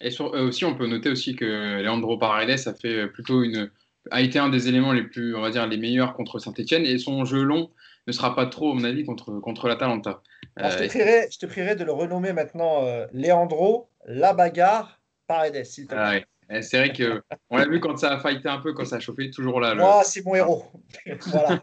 Et 0.00 0.10
aussi, 0.20 0.64
on 0.64 0.74
peut 0.74 0.88
noter 0.88 1.08
aussi 1.08 1.36
que 1.36 1.80
Leandro 1.80 2.18
Paredes 2.18 2.66
a 2.66 2.74
fait 2.74 3.06
plutôt 3.06 3.44
une, 3.44 3.70
a 4.10 4.20
été 4.20 4.40
un 4.40 4.48
des 4.48 4.66
éléments 4.66 4.92
les 4.92 5.04
plus, 5.04 5.36
on 5.36 5.40
va 5.40 5.50
dire, 5.50 5.66
les 5.68 5.76
meilleurs 5.76 6.14
contre 6.14 6.40
Saint-Etienne, 6.40 6.84
et 6.84 6.98
son 6.98 7.24
jeu 7.24 7.42
long 7.42 7.70
ne 8.06 8.12
sera 8.12 8.34
pas 8.34 8.46
trop, 8.46 8.72
à 8.72 8.74
mon 8.74 8.84
avis, 8.84 9.04
contre, 9.04 9.32
contre 9.40 9.68
l'Atalanta. 9.68 10.22
je, 10.56 10.78
te 10.78 10.88
prierai, 10.88 11.28
je 11.30 11.38
te 11.38 11.46
prierai 11.46 11.76
de 11.76 11.84
le 11.84 11.92
renommer 11.92 12.32
maintenant 12.32 12.82
Leandro 13.12 13.88
La 14.06 14.32
Bagarre 14.32 15.00
Paredes, 15.26 15.64
s'il 15.64 15.86
te 15.86 15.94
plaît. 15.94 16.22
Ah 16.22 16.26
eh, 16.50 16.62
c'est 16.62 16.78
vrai 16.78 16.92
qu'on 16.92 17.56
l'a 17.56 17.66
vu 17.66 17.80
quand 17.80 17.96
ça 17.96 18.12
a 18.12 18.20
fighté 18.20 18.48
un 18.48 18.58
peu, 18.58 18.72
quand 18.72 18.84
ça 18.84 18.96
a 18.96 19.00
chauffé, 19.00 19.30
toujours 19.30 19.60
là. 19.60 19.74
Moi, 19.74 20.02
c'est 20.04 20.24
mon 20.24 20.34
héros. 20.34 20.66
voilà. 21.26 21.62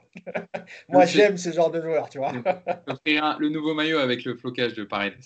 Moi, 0.89 1.05
j'aime 1.05 1.37
ce 1.37 1.51
genre 1.51 1.71
de 1.71 1.81
joueur, 1.81 2.09
tu 2.09 2.17
vois. 2.17 2.31
le 3.05 3.49
nouveau 3.49 3.73
maillot 3.73 3.99
avec 3.99 4.23
le 4.23 4.35
flocage 4.35 4.73
de 4.73 4.83
Paredes. 4.83 5.17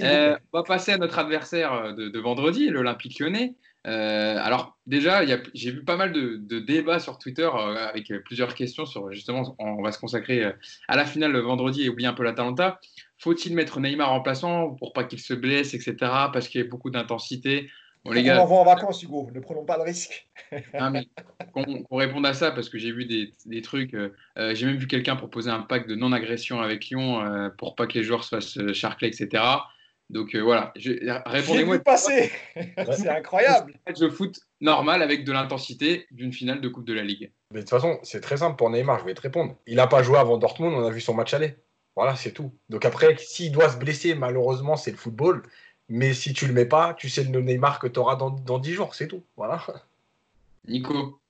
Euh, 0.00 0.36
on 0.52 0.58
va 0.58 0.64
passer 0.64 0.92
à 0.92 0.98
notre 0.98 1.18
adversaire 1.18 1.72
euh, 1.72 1.92
de, 1.92 2.18
vendredi, 2.18 2.68
l'Olympique 2.68 3.18
lyonnais. 3.18 3.54
Euh, 3.86 4.36
alors 4.38 4.76
déjà, 4.86 5.24
j'ai 5.54 5.70
vu 5.70 5.84
pas 5.84 5.96
mal 5.96 6.12
de, 6.12 6.58
débats 6.58 6.98
sur 6.98 7.18
Twitter 7.18 7.48
avec 7.54 8.12
plusieurs 8.24 8.54
questions 8.54 8.84
sur 8.84 9.10
justement, 9.12 9.54
on 9.58 9.82
va 9.82 9.92
se 9.92 9.98
consacrer 9.98 10.52
à 10.88 10.96
la 10.96 11.04
finale 11.04 11.32
le 11.32 11.40
vendredi 11.40 11.84
et 11.84 11.88
oublier 11.88 12.08
un 12.08 12.12
peu 12.12 12.24
la 12.24 12.32
Talenta. 12.32 12.78
Faut-il 13.18 13.54
mettre 13.54 13.80
Neymar 13.80 14.12
en 14.12 14.20
plaçant 14.20 14.70
pour 14.70 14.92
pas 14.92 15.04
qu'il 15.04 15.20
se 15.20 15.34
blesse, 15.34 15.74
etc. 15.74 15.94
Parce 16.32 16.48
qu'il 16.48 16.60
y 16.60 16.64
a 16.64 16.66
beaucoup 16.66 16.90
d'intensité? 16.90 17.70
Bon, 18.04 18.12
les 18.12 18.22
gars, 18.22 18.42
on 18.42 18.50
en 18.50 18.64
vacances, 18.64 19.02
Hugo. 19.02 19.30
Ne 19.34 19.40
prenons 19.40 19.64
pas 19.64 19.76
le 19.76 19.82
risque. 19.82 20.26
qu'on 21.52 21.96
réponde 21.96 22.24
à 22.24 22.32
ça, 22.32 22.50
parce 22.50 22.70
que 22.70 22.78
j'ai 22.78 22.92
vu 22.92 23.04
des, 23.04 23.62
trucs. 23.62 23.92
Euh, 23.92 24.14
euh, 24.38 24.54
j'ai 24.54 24.66
même 24.66 24.76
vu 24.76 24.86
quelqu'un 24.86 25.16
proposer 25.16 25.50
un 25.50 25.60
pack 25.60 25.86
de 25.86 25.94
non-agression 25.94 26.62
avec 26.62 26.86
Lyon 26.86 27.22
euh, 27.22 27.50
pour 27.50 27.74
pas 27.74 27.86
que 27.86 27.98
les 27.98 28.04
joueurs 28.04 28.24
soient 28.24 28.40
charclés, 28.72 29.08
etc. 29.08 29.42
Donc 30.10 30.34
voilà, 30.34 30.72
répondez-moi. 31.24 31.76
J'ai 31.76 31.82
passer. 31.82 32.32
C'est 32.92 33.08
incroyable. 33.08 33.74
Match 33.86 33.98
de 33.98 34.08
foot 34.08 34.40
normal 34.60 35.02
avec 35.02 35.24
de 35.24 35.30
l'intensité 35.30 36.06
d'une 36.10 36.32
finale 36.32 36.60
de 36.60 36.68
Coupe 36.68 36.84
de 36.84 36.92
la 36.92 37.02
Ligue. 37.02 37.30
Mais 37.52 37.60
de 37.60 37.62
toute 37.62 37.70
façon, 37.70 37.98
c'est 38.02 38.20
très 38.20 38.38
simple 38.38 38.56
pour 38.56 38.70
Neymar. 38.70 38.98
Je 38.98 39.04
vais 39.04 39.14
te 39.14 39.20
répondre. 39.20 39.54
Il 39.66 39.76
n'a 39.76 39.86
pas 39.86 40.02
joué 40.02 40.18
avant 40.18 40.36
Dortmund. 40.36 40.74
On 40.74 40.84
a 40.84 40.90
vu 40.90 41.00
son 41.00 41.14
match 41.14 41.32
aller. 41.32 41.56
Voilà, 41.94 42.16
c'est 42.16 42.32
tout. 42.32 42.52
Donc 42.68 42.84
après, 42.84 43.16
s'il 43.18 43.52
doit 43.52 43.68
se 43.68 43.76
blesser, 43.76 44.14
malheureusement, 44.14 44.76
c'est 44.76 44.90
le 44.90 44.96
football. 44.96 45.42
Mais 45.88 46.12
si 46.12 46.32
tu 46.32 46.46
le 46.46 46.52
mets 46.52 46.66
pas, 46.66 46.94
tu 46.94 47.08
sais 47.08 47.24
le 47.24 47.40
Neymar 47.40 47.78
que 47.78 47.86
tu 47.86 47.98
auras 48.00 48.16
dans, 48.16 48.30
dans 48.30 48.58
10 48.58 48.72
jours, 48.72 48.94
c'est 48.94 49.08
tout. 49.08 49.22
Voilà. 49.36 49.64
Nico 50.68 51.20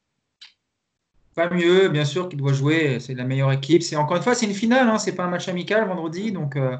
Pas 1.34 1.50
mieux, 1.50 1.88
bien 1.88 2.04
sûr 2.04 2.28
qu'il 2.28 2.38
doit 2.38 2.52
jouer, 2.52 2.98
c'est 3.00 3.14
la 3.14 3.24
meilleure 3.24 3.52
équipe. 3.52 3.82
C'est 3.82 3.96
encore 3.96 4.16
une 4.16 4.22
fois, 4.22 4.34
c'est 4.34 4.46
une 4.46 4.54
finale, 4.54 4.88
hein, 4.88 4.98
c'est 4.98 5.14
pas 5.14 5.24
un 5.24 5.30
match 5.30 5.48
amical 5.48 5.86
vendredi, 5.86 6.32
donc 6.32 6.56
euh, 6.56 6.76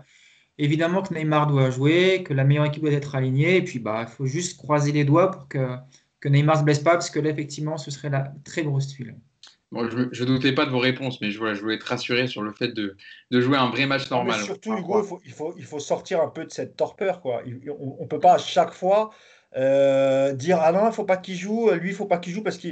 évidemment 0.63 1.03
que 1.03 1.13
Neymar 1.15 1.47
doit 1.49 1.71
jouer, 1.71 2.23
que 2.23 2.33
la 2.35 2.45
meilleure 2.45 2.67
équipe 2.67 2.83
doit 2.83 2.93
être 2.93 3.15
alignée, 3.15 3.57
et 3.57 3.63
puis 3.63 3.79
bah 3.79 4.07
il 4.07 4.11
faut 4.11 4.27
juste 4.27 4.59
croiser 4.59 4.93
les 4.93 5.05
doigts 5.05 5.31
pour 5.31 5.49
que, 5.49 5.77
que 6.21 6.29
Neymar 6.29 6.59
se 6.59 6.65
blesse 6.65 6.81
pas, 6.81 6.93
parce 6.93 7.11
que 7.11 7.19
là 7.19 7.31
effectivement 7.31 7.79
ce 7.79 7.91
serait 7.91 8.11
la 8.11 8.33
très 8.45 8.63
grosse 8.63 8.89
tuile 8.89 9.17
je 9.73 10.25
ne 10.25 10.27
doutais 10.27 10.53
pas 10.53 10.67
de 10.67 10.71
vos 10.71 10.79
réponses, 10.79 11.21
mais 11.21 11.31
je, 11.31 11.55
je 11.55 11.61
voulais 11.61 11.77
être 11.77 11.85
rassuré 11.85 12.27
sur 12.27 12.43
le 12.43 12.53
fait 12.53 12.69
de, 12.69 12.97
de 13.31 13.41
jouer 13.41 13.57
un 13.57 13.71
vrai 13.71 13.87
match 13.87 14.11
normal. 14.11 14.41
surtout, 14.41 14.77
Hugo, 14.77 15.01
il 15.03 15.07
faut, 15.07 15.21
il, 15.25 15.33
faut, 15.33 15.55
il 15.57 15.65
faut, 15.65 15.79
sortir 15.79 16.21
un 16.21 16.29
peu 16.29 16.45
de 16.45 16.51
cette 16.51 16.77
torpeur. 16.77 17.21
Quoi. 17.21 17.43
On 17.79 18.03
ne 18.03 18.09
peut 18.09 18.19
pas 18.19 18.35
à 18.35 18.39
chaque 18.39 18.73
fois 18.73 19.11
euh, 19.57 20.33
dire 20.33 20.59
Ah 20.61 20.73
non, 20.73 20.83
il 20.83 20.87
ne 20.87 20.93
faut 20.93 21.05
pas 21.05 21.17
qu'il 21.17 21.37
joue, 21.37 21.71
lui, 21.71 21.91
il 21.91 21.93
ne 21.93 21.97
faut 21.97 22.07
pas 22.07 22.19
qu'il 22.19 22.33
joue, 22.33 22.43
parce 22.43 22.59
que, 22.59 22.69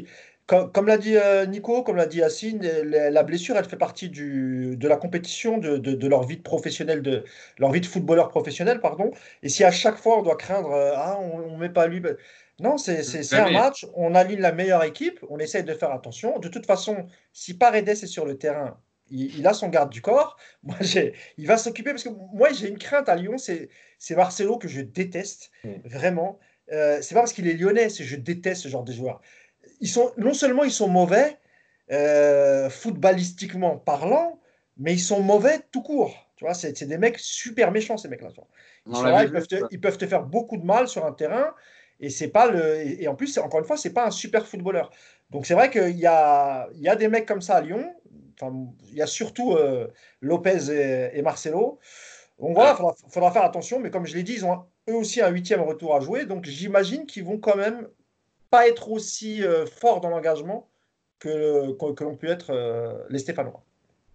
comme, 0.49 0.73
comme 0.73 0.87
l'a 0.87 0.97
dit 0.97 1.17
euh, 1.17 1.45
Nico, 1.45 1.83
comme 1.83 1.97
l'a 1.97 2.07
dit 2.07 2.19
Yacine, 2.19 2.63
la 2.63 3.23
blessure, 3.23 3.57
elle 3.59 3.67
fait 3.67 3.77
partie 3.77 4.09
du, 4.09 4.77
de 4.79 4.89
la 4.89 4.97
compétition, 4.97 5.59
de, 5.59 5.77
de, 5.77 5.93
de, 5.93 6.09
leur 6.09 6.25
vie 6.25 6.39
de 6.39 6.43
professionnel, 6.43 7.03
de 7.03 7.23
leur 7.59 7.71
vie 7.71 7.83
de 7.83 7.87
footballeur 7.87 8.31
professionnel, 8.31 8.81
pardon. 8.81 9.11
Et 9.43 9.51
si 9.51 9.63
à 9.63 9.71
chaque 9.71 9.99
fois 9.99 10.19
on 10.19 10.23
doit 10.23 10.37
craindre 10.37 10.73
euh, 10.73 10.93
Ah, 10.97 11.19
on 11.21 11.53
ne 11.53 11.59
met 11.59 11.69
pas 11.69 11.87
lui. 11.87 12.01
Ben, 12.01 12.17
non, 12.61 12.79
c'est 12.79 13.35
un 13.35 13.51
match, 13.51 13.87
on 13.95 14.15
aligne 14.15 14.41
la 14.41 14.53
meilleure 14.53 14.83
équipe, 14.85 15.21
on 15.29 15.39
essaye 15.39 15.65
de 15.65 15.75
faire 15.75 15.93
attention. 15.93 16.39
De 16.39 16.49
toute 16.49 16.65
façon, 16.65 17.07
si 17.35 17.55
Paredes 17.55 17.89
est 17.91 18.07
sur 18.07 18.25
le 18.25 18.39
terrain, 18.39 18.81
il, 19.11 19.47
a 19.47 19.53
son 19.53 19.69
garde 19.69 19.91
du 19.91 20.01
corps. 20.01 20.39
Moi, 20.63 20.77
il 21.37 21.47
va 21.47 21.59
s'occuper 21.59 21.91
parce 21.91 22.05
que 22.05 22.09
moi, 22.09 22.53
j'ai 22.53 22.69
une 22.69 22.79
crainte 22.79 23.09
à 23.09 23.17
Lyon, 23.17 23.37
c'est 23.37 24.17
Marcelo 24.17 24.57
que 24.57 24.67
je 24.67 24.81
déteste, 24.81 25.51
mm. 25.63 25.73
vraiment. 25.85 26.39
Euh, 26.73 26.99
c'est 27.01 27.15
pas 27.15 27.21
parce 27.21 27.33
qu'il 27.33 27.49
est 27.49 27.55
lyonnais, 27.55 27.89
c'est 27.89 28.05
je 28.05 28.17
déteste 28.17 28.63
ce 28.63 28.69
genre 28.69 28.85
de 28.85 28.93
joueurs. 28.93 29.21
Ils 29.81 29.89
sont, 29.89 30.13
non 30.17 30.35
seulement 30.35 30.65
ils 30.65 30.73
sont 30.73 30.89
mauvais, 30.89 31.39
euh, 31.91 32.69
footballistiquement 32.71 33.79
parlant, 33.79 34.41
mais 34.77 34.95
ils 34.95 35.01
sont 35.01 35.23
mauvais 35.23 35.61
tout 35.73 35.83
court. 35.83 36.15
Tu 36.37 36.45
vois, 36.45 36.55
c'est 36.55 36.85
des 36.85 36.99
mecs 36.99 37.19
super 37.19 37.73
méchants, 37.73 37.97
ces 37.97 38.09
mecs-là. 38.09 38.29
Ils, 38.87 39.67
ils, 39.71 39.81
peuvent 39.81 39.99
te 39.99 40.07
faire 40.07 40.23
beaucoup 40.23 40.57
de 40.57 40.65
mal 40.65 40.87
sur 40.87 41.05
un 41.05 41.13
terrain. 41.13 41.53
Et 42.01 42.11
c'est 42.11 42.29
pas 42.29 42.49
le 42.49 43.03
et 43.03 43.09
en 43.09 43.17
plus 43.17 43.37
encore 43.39 43.59
une 43.59 43.67
fois 43.67 43.77
c'est 43.77 43.93
pas 43.93 44.07
un 44.07 44.11
super 44.11 44.47
footballeur. 44.47 44.91
Donc 45.31 45.47
c'est 45.47 45.55
vrai 45.55 45.71
qu'il 45.71 45.99
y 45.99 46.07
a 46.07 46.69
il 46.75 46.81
y 46.81 46.89
a 46.89 46.97
des 46.97 47.09
mecs 47.09 47.27
comme 47.27 47.43
ça 47.43 47.57
à 47.57 47.61
Lyon. 47.61 47.93
Enfin, 48.41 48.55
il 48.91 48.95
y 48.95 49.03
a 49.03 49.07
surtout 49.07 49.55
euh, 49.55 49.89
Lopez 50.21 50.71
et, 51.13 51.21
Marcelo. 51.23 51.81
Donc 52.39 52.55
voilà, 52.55 52.79
il 52.79 53.13
faudra, 53.13 53.33
faire 53.33 53.43
attention. 53.43 53.81
Mais 53.81 53.91
comme 53.91 54.07
je 54.07 54.15
l'ai 54.15 54.23
dit, 54.23 54.35
ils 54.35 54.45
ont 54.45 54.65
eux 54.89 54.95
aussi 54.95 55.21
un 55.21 55.29
huitième 55.29 55.61
retour 55.61 55.97
à 55.97 56.01
jouer. 56.01 56.25
Donc 56.25 56.45
j'imagine 56.45 57.05
qu'ils 57.05 57.25
vont 57.25 57.39
quand 57.39 57.57
même 57.57 57.89
pas 58.51 58.69
être 58.69 58.91
aussi 58.91 59.43
euh, 59.43 59.67
forts 59.67 60.01
dans 60.01 60.11
l'engagement 60.11 60.69
que, 61.19 61.73
que, 61.93 62.05
l'ont 62.05 62.17
pu 62.17 62.29
être 62.29 62.51
euh, 62.51 62.93
les 63.11 63.19
Stéphanois. 63.19 63.63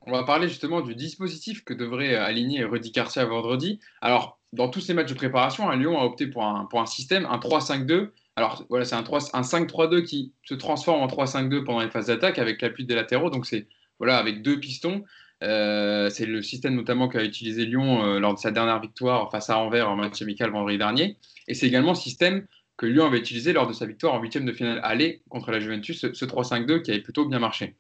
On 0.05 0.11
va 0.11 0.23
parler 0.23 0.47
justement 0.47 0.81
du 0.81 0.95
dispositif 0.95 1.63
que 1.63 1.73
devrait 1.73 2.15
aligner 2.15 2.63
Rudy 2.63 2.91
Garcia 2.91 3.25
vendredi. 3.25 3.79
Alors, 4.01 4.39
dans 4.51 4.69
tous 4.69 4.81
ces 4.81 4.93
matchs 4.93 5.09
de 5.09 5.15
préparation, 5.15 5.69
hein, 5.69 5.77
Lyon 5.77 5.99
a 5.99 6.03
opté 6.03 6.27
pour 6.27 6.43
un, 6.43 6.65
pour 6.65 6.81
un 6.81 6.86
système, 6.86 7.25
un 7.25 7.38
3-5-2. 7.38 8.09
Alors 8.36 8.65
voilà, 8.69 8.86
c'est 8.86 8.95
un, 8.95 9.03
un 9.03 9.41
5-3-2 9.41 10.03
qui 10.03 10.34
se 10.43 10.55
transforme 10.55 11.01
en 11.01 11.07
3-5-2 11.07 11.63
pendant 11.63 11.81
les 11.81 11.89
phases 11.89 12.07
d'attaque 12.07 12.39
avec 12.39 12.61
l'appui 12.61 12.86
des 12.86 12.95
latéraux. 12.95 13.29
Donc 13.29 13.45
c'est 13.45 13.67
voilà, 13.99 14.17
avec 14.17 14.41
deux 14.41 14.59
pistons. 14.59 15.03
Euh, 15.43 16.09
c'est 16.09 16.25
le 16.25 16.41
système 16.41 16.75
notamment 16.75 17.09
qu'a 17.09 17.23
utilisé 17.23 17.65
Lyon 17.65 18.05
euh, 18.05 18.19
lors 18.19 18.34
de 18.34 18.39
sa 18.39 18.51
dernière 18.51 18.79
victoire 18.79 19.29
face 19.29 19.49
à 19.49 19.57
Anvers 19.57 19.89
en 19.89 19.95
match 19.95 20.21
amical 20.21 20.51
vendredi 20.51 20.77
dernier. 20.77 21.17
Et 21.47 21.53
c'est 21.53 21.67
également 21.67 21.91
le 21.91 21.97
système 21.97 22.45
que 22.84 22.88
Lyon 22.89 23.05
avait 23.05 23.19
utilisé 23.19 23.53
lors 23.53 23.65
de 23.65 23.71
sa 23.71 23.86
victoire 23.86 24.13
en 24.13 24.19
huitième 24.19 24.45
de 24.45 24.51
finale 24.51 24.81
aller 24.84 25.21
contre 25.29 25.51
la 25.51 25.61
Juventus, 25.61 26.01
ce, 26.01 26.25
3-5-2 26.25 26.81
qui 26.81 26.91
avait 26.91 26.99
plutôt 26.99 27.25
bien 27.25 27.39
marché. 27.39 27.77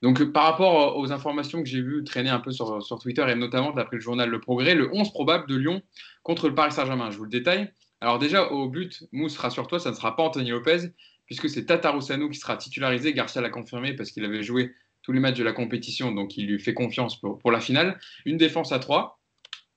Donc 0.00 0.22
par 0.30 0.44
rapport 0.44 0.96
aux 0.96 1.10
informations 1.10 1.60
que 1.60 1.68
j'ai 1.68 1.80
vues 1.80 2.04
traîner 2.04 2.30
un 2.30 2.38
peu 2.38 2.52
sur, 2.52 2.80
sur 2.80 3.00
Twitter 3.00 3.26
et 3.28 3.34
notamment 3.34 3.72
d'après 3.72 3.96
le 3.96 4.02
journal 4.02 4.30
Le 4.30 4.38
Progrès, 4.40 4.76
le 4.76 4.94
11 4.94 5.10
probable 5.10 5.48
de 5.48 5.56
Lyon 5.56 5.82
contre 6.22 6.48
le 6.48 6.54
Paris 6.54 6.70
Saint-Germain. 6.70 7.10
Je 7.10 7.16
vous 7.16 7.24
le 7.24 7.30
détaille. 7.30 7.68
Alors 8.00 8.20
déjà 8.20 8.48
au 8.52 8.68
but, 8.68 9.02
Mousse, 9.10 9.36
rassure-toi, 9.38 9.80
ça 9.80 9.90
ne 9.90 9.96
sera 9.96 10.14
pas 10.14 10.22
Anthony 10.22 10.50
Lopez 10.50 10.90
puisque 11.26 11.48
c'est 11.50 11.64
Tatarusanu 11.64 12.30
qui 12.30 12.38
sera 12.38 12.56
titularisé. 12.56 13.12
Garcia 13.12 13.40
l'a 13.40 13.50
confirmé 13.50 13.94
parce 13.94 14.12
qu'il 14.12 14.24
avait 14.24 14.44
joué 14.44 14.72
tous 15.02 15.10
les 15.10 15.18
matchs 15.18 15.38
de 15.38 15.44
la 15.44 15.52
compétition, 15.52 16.12
donc 16.12 16.36
il 16.36 16.46
lui 16.46 16.60
fait 16.60 16.74
confiance 16.74 17.20
pour, 17.20 17.40
pour 17.40 17.50
la 17.50 17.60
finale. 17.60 17.98
Une 18.24 18.36
défense 18.36 18.70
à 18.70 18.78
3 18.78 19.18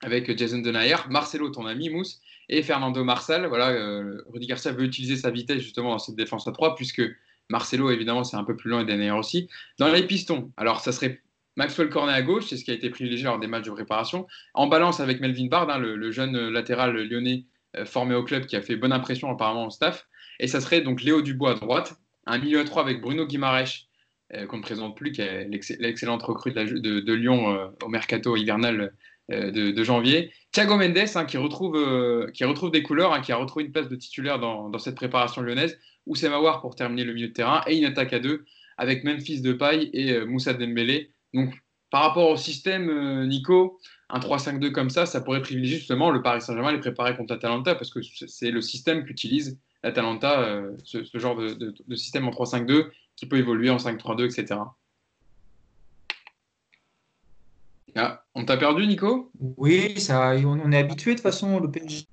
avec 0.01 0.37
Jason 0.37 0.59
Denayer, 0.59 0.97
Marcelo, 1.09 1.49
ton 1.49 1.65
ami 1.65 1.89
Mousse, 1.89 2.21
et 2.49 2.63
Fernando 2.63 3.03
Marsal. 3.03 3.45
Voilà, 3.47 3.69
euh, 3.69 4.21
Rudy 4.31 4.47
Garcia 4.47 4.71
veut 4.71 4.83
utiliser 4.83 5.15
sa 5.15 5.31
vitesse 5.31 5.61
justement 5.61 5.91
dans 5.91 5.99
cette 5.99 6.15
défense 6.15 6.47
à 6.47 6.51
3, 6.51 6.75
puisque 6.75 7.01
Marcelo, 7.49 7.91
évidemment, 7.91 8.23
c'est 8.23 8.37
un 8.37 8.43
peu 8.43 8.55
plus 8.55 8.69
lent 8.69 8.81
et 8.81 8.85
Denayer 8.85 9.11
aussi. 9.11 9.49
Dans 9.79 9.91
les 9.91 10.05
pistons, 10.05 10.51
alors 10.57 10.81
ça 10.81 10.91
serait 10.91 11.21
Maxwell 11.55 11.89
Cornet 11.89 12.13
à 12.13 12.21
gauche, 12.21 12.45
c'est 12.47 12.57
ce 12.57 12.63
qui 12.63 12.71
a 12.71 12.73
été 12.73 12.89
privilégié 12.89 13.25
lors 13.25 13.39
des 13.39 13.47
matchs 13.47 13.65
de 13.65 13.71
préparation, 13.71 14.27
en 14.53 14.67
balance 14.67 14.99
avec 14.99 15.19
Melvin 15.19 15.47
Bard, 15.47 15.69
hein, 15.69 15.79
le, 15.79 16.11
jeune 16.11 16.49
latéral 16.49 16.95
lyonnais 16.95 17.45
euh, 17.75 17.85
formé 17.85 18.15
au 18.15 18.23
club 18.23 18.45
qui 18.45 18.55
a 18.55 18.61
fait 18.61 18.75
bonne 18.75 18.93
impression 18.93 19.31
apparemment 19.31 19.65
au 19.65 19.69
staff. 19.69 20.07
Et 20.39 20.47
ça 20.47 20.61
serait 20.61 20.81
donc 20.81 21.01
Léo 21.01 21.21
Dubois 21.21 21.51
à 21.51 21.53
droite, 21.55 21.95
un 22.27 22.37
milieu 22.37 22.59
à 22.59 22.63
3 22.63 22.83
avec 22.83 23.01
Bruno 23.01 23.25
Guimaraes, 23.25 23.87
euh, 24.33 24.45
qu'on 24.45 24.57
ne 24.57 24.61
présente 24.61 24.95
plus, 24.95 25.11
qui 25.11 25.21
est 25.21 25.47
l'excellente 25.47 26.21
recrue 26.21 26.51
de, 26.51 27.13
Lyon 27.13 27.73
au 27.81 27.87
mercato 27.87 28.35
hivernal 28.35 28.93
euh, 29.29 29.51
de, 29.51 29.83
janvier. 29.83 30.31
Thiago 30.53 30.77
Mendes, 30.77 30.97
hein, 31.15 31.25
qui, 31.25 31.35
retrouve, 31.35 31.75
euh, 31.75 32.31
qui 32.33 32.45
retrouve 32.45 32.71
des 32.71 32.81
couleurs, 32.81 33.13
hein, 33.13 33.19
qui 33.19 33.33
a 33.33 33.35
retrouvé 33.35 33.65
une 33.65 33.73
place 33.73 33.89
de 33.89 33.95
titulaire 33.97 34.39
dans, 34.39 34.77
cette 34.77 34.95
préparation 34.95 35.41
lyonnaise. 35.41 35.77
Oussema 36.05 36.39
War 36.39 36.61
pour 36.61 36.75
terminer 36.75 37.03
le 37.03 37.13
milieu 37.13 37.27
de 37.27 37.33
terrain. 37.33 37.61
Et 37.67 37.77
une 37.77 37.83
attaque 37.83 38.13
à 38.13 38.19
deux 38.19 38.45
avec 38.77 39.03
Memphis 39.03 39.41
Depay 39.41 39.89
et 39.91 40.13
euh, 40.13 40.25
Moussa 40.25 40.53
Dembélé. 40.53 41.11
Donc, 41.33 41.53
par 41.91 42.03
rapport 42.03 42.29
au 42.29 42.37
système, 42.37 43.25
Nico, 43.27 43.79
un 44.09 44.19
3-5-2 44.19 44.71
comme 44.71 44.89
ça, 44.89 45.05
ça 45.05 45.19
pourrait 45.19 45.41
privilégier 45.41 45.77
justement 45.77 46.09
le 46.09 46.21
Paris 46.21 46.41
Saint-Germain 46.41 46.71
les 46.71 46.79
préparer 46.79 47.15
contre 47.15 47.33
Atalanta 47.33 47.75
parce 47.75 47.91
que 47.91 47.99
c'est 48.01 48.51
le 48.51 48.61
système 48.61 49.05
qu'utilise 49.05 49.57
l'Atalanta, 49.83 50.63
ce, 50.83 51.03
genre 51.15 51.37
de 51.37 51.95
système 51.95 52.27
en 52.27 52.31
3-5-2 52.31 52.87
qui 53.15 53.25
peut 53.25 53.37
évoluer 53.37 53.69
en 53.69 53.77
5-3-2, 53.77 54.25
etc. 54.25 54.59
Ah, 57.95 58.23
on 58.35 58.45
t'a 58.45 58.57
perdu, 58.57 58.85
Nico? 58.85 59.31
Oui, 59.57 59.99
ça, 59.99 60.35
on, 60.35 60.71
est 60.71 60.77
habitué 60.77 61.11
de 61.11 61.15
toute 61.15 61.23
façon, 61.23 61.59
le 61.59 61.71
PSG. 61.71 62.05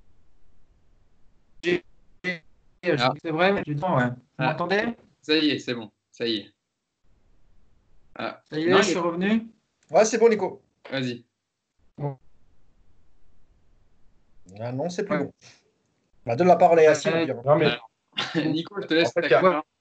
Ah. 2.97 3.13
C'est 3.21 3.31
vrai, 3.31 3.63
je 3.65 3.71
ouais. 3.73 3.77
Vous 3.77 3.85
ah. 4.37 4.51
m'entendez? 4.51 4.95
Ça 5.21 5.35
y 5.35 5.49
est, 5.49 5.59
c'est 5.59 5.73
bon, 5.73 5.91
ça 6.11 6.27
y 6.27 6.37
est. 6.37 6.51
Ah. 8.15 8.41
Ça 8.49 8.59
y 8.59 8.65
est, 8.65 8.77
je 8.77 8.81
suis 8.83 8.97
revenu? 8.97 9.47
Ouais, 9.89 10.05
c'est 10.05 10.17
bon, 10.17 10.29
Nico. 10.29 10.61
Vas-y. 10.91 11.25
Ah 14.59 14.71
non, 14.71 14.89
c'est 14.89 15.03
plus 15.03 15.17
bon. 15.17 15.33
Bah, 16.25 16.35
donne 16.35 16.47
la 16.47 16.55
parole 16.55 16.79
à 16.79 16.83
Yassine. 16.83 17.25
Non, 17.43 17.55
mais... 17.57 17.77
Nico, 18.45 18.79
je 18.81 18.87
te 18.87 18.93
laisse 18.93 19.11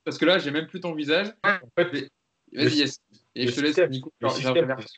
parce 0.04 0.18
que 0.18 0.24
là, 0.24 0.38
j'ai 0.38 0.50
même 0.50 0.66
plus 0.66 0.80
ton 0.80 0.94
visage. 0.94 1.32
En 1.44 1.68
fait, 1.78 2.10
Vas-y, 2.52 2.78
Yassine. 2.78 3.02
Et 3.34 3.48
je 3.48 3.54
te 3.54 3.60
laisse, 3.60 3.78
Nico. 3.90 4.12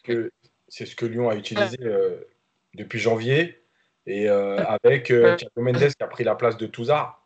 que 0.04 0.30
c'est 0.68 0.86
ce 0.86 0.96
que 0.96 1.06
Lyon 1.06 1.28
a 1.28 1.36
utilisé 1.36 1.76
euh, 1.82 2.16
depuis 2.74 2.98
janvier. 2.98 3.62
Et 4.06 4.28
euh, 4.28 4.64
avec 4.64 5.10
euh, 5.10 5.34
Thiago 5.36 5.60
Mendes 5.62 5.78
qui 5.78 6.02
a 6.02 6.06
pris 6.06 6.22
la 6.22 6.36
place 6.36 6.56
de 6.56 6.66
Touzard, 6.66 7.22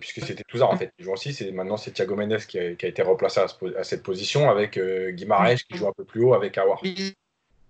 puisque 0.00 0.24
c'était 0.24 0.42
Touzard 0.48 0.70
en 0.70 0.76
fait 0.76 0.90
qui 0.96 1.04
joue 1.04 1.12
aussi. 1.12 1.52
Maintenant, 1.52 1.76
c'est 1.76 1.90
Thiago 1.90 2.16
Mendes 2.16 2.38
qui 2.38 2.58
a, 2.58 2.70
été 2.70 3.02
replacé 3.02 3.40
à, 3.40 3.84
cette 3.84 4.02
position 4.02 4.48
avec 4.48 4.78
Guimarães 4.78 5.56
qui 5.56 5.76
joue 5.76 5.86
un 5.86 5.92
peu 5.92 6.04
plus 6.04 6.22
haut 6.22 6.32
avec 6.32 6.56
Awar. 6.56 6.80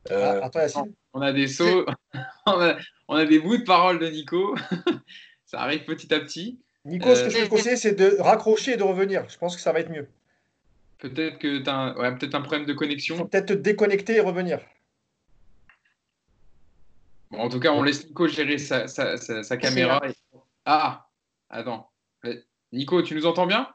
Ah, 0.09 0.51
on 1.15 1.21
a 1.21 1.33
des 1.33 1.49
sauts, 1.49 1.85
on, 2.47 3.17
a, 3.17 3.25
des 3.25 3.41
bouts 3.41 3.57
de 3.57 3.65
parole 3.65 3.99
de 3.99 4.07
Nico. 4.07 4.55
ça 5.47 5.61
arrive 5.61 5.85
petit 5.85 6.15
à 6.15 6.21
petit. 6.21 6.61
Nico, 6.85 7.13
ce 7.13 7.25
que 7.25 7.31
je 7.31 7.39
peux 7.39 7.45
te 7.45 7.51
conseiller, 7.51 7.77
c'est 7.77 7.95
de 7.95 8.17
raccrocher 8.21 8.75
et 8.75 8.77
de 8.77 8.85
revenir. 8.85 9.29
Je 9.29 9.37
pense 9.37 9.57
que 9.57 9.63
ça 9.63 9.73
va 9.73 9.81
être 9.81 9.91
mieux. 9.91 10.07
Peut-être 10.99 11.39
que 11.39 11.59
tu 11.59 11.69
as 11.69 11.77
un, 11.77 12.13
peut-être 12.17 12.35
un 12.35 12.41
problème 12.41 12.67
de 12.67 12.73
connexion. 12.73 13.27
Peut-être 13.27 13.49
te 13.49 13.53
déconnecter 13.53 14.17
et 14.17 14.21
revenir. 14.21 14.61
en 17.33 17.49
tout 17.49 17.61
cas, 17.61 17.73
on 17.73 17.83
laisse 17.83 18.07
Nico 18.07 18.27
gérer 18.29 18.59
sa, 18.59 18.87
caméra. 19.57 20.01
Ah, 20.65 21.09
attends. 21.51 21.91
Nico, 22.73 23.03
tu 23.03 23.15
nous 23.15 23.27
entends 23.27 23.47
bien? 23.47 23.69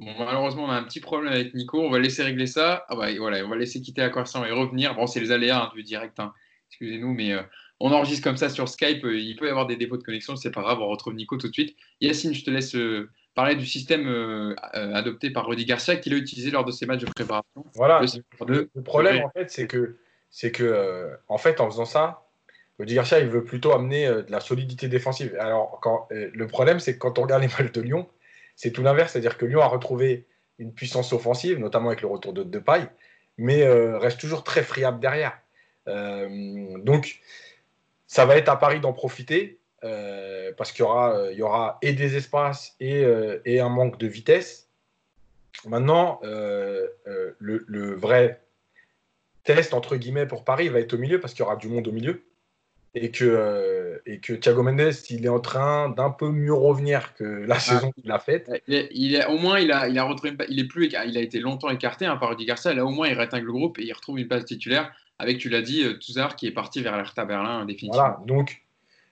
Bon, 0.00 0.14
malheureusement, 0.16 0.64
on 0.64 0.70
a 0.70 0.76
un 0.76 0.84
petit 0.84 1.00
problème 1.00 1.32
avec 1.32 1.54
Nico. 1.54 1.80
On 1.80 1.90
va 1.90 1.98
laisser 1.98 2.22
régler 2.22 2.46
ça. 2.46 2.84
Ah 2.88 2.94
bah, 2.94 3.08
voilà, 3.18 3.44
on 3.44 3.48
va 3.48 3.56
laisser 3.56 3.80
quitter 3.80 4.00
la 4.00 4.10
conversation 4.10 4.44
et 4.44 4.52
revenir. 4.52 4.94
Bon, 4.94 5.06
c'est 5.06 5.18
les 5.18 5.32
aléas 5.32 5.64
hein, 5.64 5.72
du 5.74 5.82
direct. 5.82 6.20
Hein. 6.20 6.32
Excusez-nous, 6.70 7.12
mais 7.14 7.32
euh, 7.32 7.42
on 7.80 7.90
enregistre 7.90 8.22
comme 8.22 8.36
ça 8.36 8.48
sur 8.48 8.68
Skype. 8.68 9.04
Euh, 9.04 9.18
il 9.18 9.34
peut 9.34 9.46
y 9.46 9.50
avoir 9.50 9.66
des 9.66 9.76
défauts 9.76 9.96
de 9.96 10.04
connexion. 10.04 10.36
C'est 10.36 10.52
pas 10.52 10.62
grave. 10.62 10.78
On 10.80 10.88
retrouve 10.88 11.14
Nico 11.14 11.36
tout 11.36 11.48
de 11.48 11.52
suite. 11.52 11.76
Yacine, 12.00 12.32
je 12.32 12.44
te 12.44 12.50
laisse 12.50 12.76
euh, 12.76 13.10
parler 13.38 13.54
du 13.54 13.66
système 13.66 14.08
euh, 14.08 14.56
euh, 14.74 14.94
adopté 14.94 15.30
par 15.30 15.46
Rudy 15.46 15.64
Garcia 15.64 15.94
qu'il 15.94 16.12
a 16.12 16.16
utilisé 16.16 16.50
lors 16.50 16.64
de 16.64 16.72
ses 16.72 16.86
matchs 16.86 17.02
de 17.02 17.06
préparation. 17.06 17.64
Voilà. 17.72 18.00
Le, 18.48 18.68
problème, 18.82 19.24
en 19.24 19.30
fait, 19.30 19.48
c'est 19.48 19.68
que, 19.68 19.98
c'est 20.28 20.50
que 20.50 20.64
euh, 20.64 21.14
en 21.28 21.38
fait, 21.38 21.60
en 21.60 21.70
faisant 21.70 21.84
ça, 21.84 22.26
Rudy 22.80 22.96
Garcia, 22.96 23.20
il 23.20 23.28
veut 23.28 23.44
plutôt 23.44 23.70
amener 23.70 24.08
de 24.08 24.26
la 24.28 24.40
solidité 24.40 24.88
défensive. 24.88 25.36
Alors, 25.38 25.78
quand, 25.80 26.08
le 26.10 26.46
problème, 26.48 26.80
c'est 26.80 26.94
que 26.94 26.98
quand 26.98 27.20
on 27.20 27.22
regarde 27.22 27.42
les 27.42 27.48
matchs 27.48 27.70
de 27.70 27.80
Lyon, 27.80 28.08
c'est 28.56 28.72
tout 28.72 28.82
l'inverse. 28.82 29.12
C'est-à-dire 29.12 29.38
que 29.38 29.46
Lyon 29.46 29.60
a 29.60 29.68
retrouvé 29.68 30.26
une 30.58 30.74
puissance 30.74 31.12
offensive, 31.12 31.60
notamment 31.60 31.90
avec 31.90 32.02
le 32.02 32.08
retour 32.08 32.32
de 32.32 32.42
Depay, 32.42 32.88
mais 33.36 33.68
reste 33.98 34.18
toujours 34.18 34.42
très 34.42 34.64
friable 34.64 34.98
derrière. 34.98 35.38
donc, 35.86 37.20
ça 38.08 38.26
va 38.26 38.36
être 38.36 38.48
à 38.48 38.56
Paris 38.56 38.80
d'en 38.80 38.92
profiter. 38.92 39.60
Euh, 39.84 40.52
parce 40.56 40.72
qu'il 40.72 40.80
y 40.80 40.88
aura, 40.88 41.16
euh, 41.16 41.32
il 41.32 41.38
y 41.38 41.42
aura 41.42 41.78
et 41.82 41.92
des 41.92 42.16
espaces 42.16 42.74
et, 42.80 43.04
euh, 43.04 43.38
et 43.44 43.60
un 43.60 43.68
manque 43.68 43.98
de 43.98 44.08
vitesse. 44.08 44.68
Maintenant, 45.66 46.20
le, 46.22 46.94
le, 47.38 47.94
vrai 47.94 48.40
test, 49.42 49.74
entre 49.74 49.96
guillemets, 49.96 50.26
pour 50.26 50.44
Paris 50.44 50.68
va 50.68 50.78
être 50.78 50.94
au 50.94 50.98
milieu 50.98 51.18
parce 51.20 51.34
qu'il 51.34 51.42
y 51.42 51.46
aura 51.46 51.56
du 51.56 51.68
monde 51.68 51.88
au 51.88 51.92
milieu. 51.92 52.22
Et 52.94 53.10
que, 53.10 54.00
et 54.06 54.18
que 54.18 54.32
Thiago 54.32 54.62
Mendes, 54.62 54.92
il 55.10 55.24
est 55.24 55.28
en 55.28 55.40
train 55.40 55.88
d'un 55.90 56.10
peu 56.10 56.30
mieux 56.30 56.54
revenir 56.54 57.14
que 57.14 57.24
la 57.24 57.56
ah. 57.56 57.60
saison 57.60 57.92
qu'il 57.92 58.10
a 58.10 58.18
faite. 58.18 58.50
Il 58.68 59.14
est, 59.14 59.26
au 59.26 59.36
moins, 59.36 59.58
il 59.58 59.72
a, 59.72 59.88
il 59.88 59.98
a 59.98 60.04
retrouvé, 60.04 60.36
il 60.48 60.60
est 60.60 60.68
plus, 60.68 60.86
il 60.86 60.96
a 60.96 61.20
été 61.20 61.40
longtemps 61.40 61.70
écarté 61.70 62.06
hein, 62.06 62.16
par 62.16 62.30
Rudy 62.30 62.44
Garcia. 62.44 62.72
Là, 62.72 62.84
au 62.84 62.90
moins, 62.90 63.08
il 63.08 63.14
réintègre 63.14 63.46
le 63.46 63.52
groupe 63.52 63.78
et 63.78 63.84
il 63.84 63.92
retrouve 63.92 64.18
une 64.18 64.28
place 64.28 64.44
titulaire 64.44 64.92
avec, 65.18 65.38
tu 65.38 65.48
l'as 65.48 65.62
dit, 65.62 65.84
Touzard 65.98 66.36
qui 66.36 66.46
est 66.46 66.52
parti 66.52 66.82
vers 66.82 66.96
l'Hertha 66.96 67.24
Berlin 67.24 67.64
définitivement. 67.64 67.94
Voilà, 67.94 68.20
donc 68.26 68.62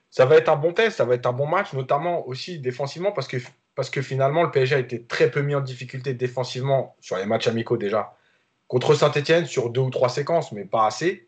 ça 0.09 0.25
va 0.25 0.37
être 0.37 0.49
un 0.49 0.55
bon 0.55 0.73
test, 0.73 0.97
ça 0.97 1.05
va 1.05 1.15
être 1.15 1.25
un 1.25 1.33
bon 1.33 1.47
match, 1.47 1.73
notamment 1.73 2.27
aussi 2.27 2.59
défensivement, 2.59 3.11
parce 3.11 3.27
que, 3.27 3.37
parce 3.75 3.89
que 3.89 4.01
finalement, 4.01 4.43
le 4.43 4.51
PSG 4.51 4.75
a 4.75 4.79
été 4.79 5.03
très 5.03 5.29
peu 5.29 5.41
mis 5.41 5.55
en 5.55 5.61
difficulté 5.61 6.13
défensivement 6.13 6.95
sur 6.99 7.17
les 7.17 7.25
matchs 7.25 7.47
amicaux 7.47 7.77
déjà. 7.77 8.15
Contre 8.67 8.95
Saint-Etienne, 8.95 9.45
sur 9.45 9.69
deux 9.69 9.81
ou 9.81 9.89
trois 9.89 10.09
séquences, 10.09 10.51
mais 10.51 10.65
pas 10.65 10.87
assez. 10.87 11.27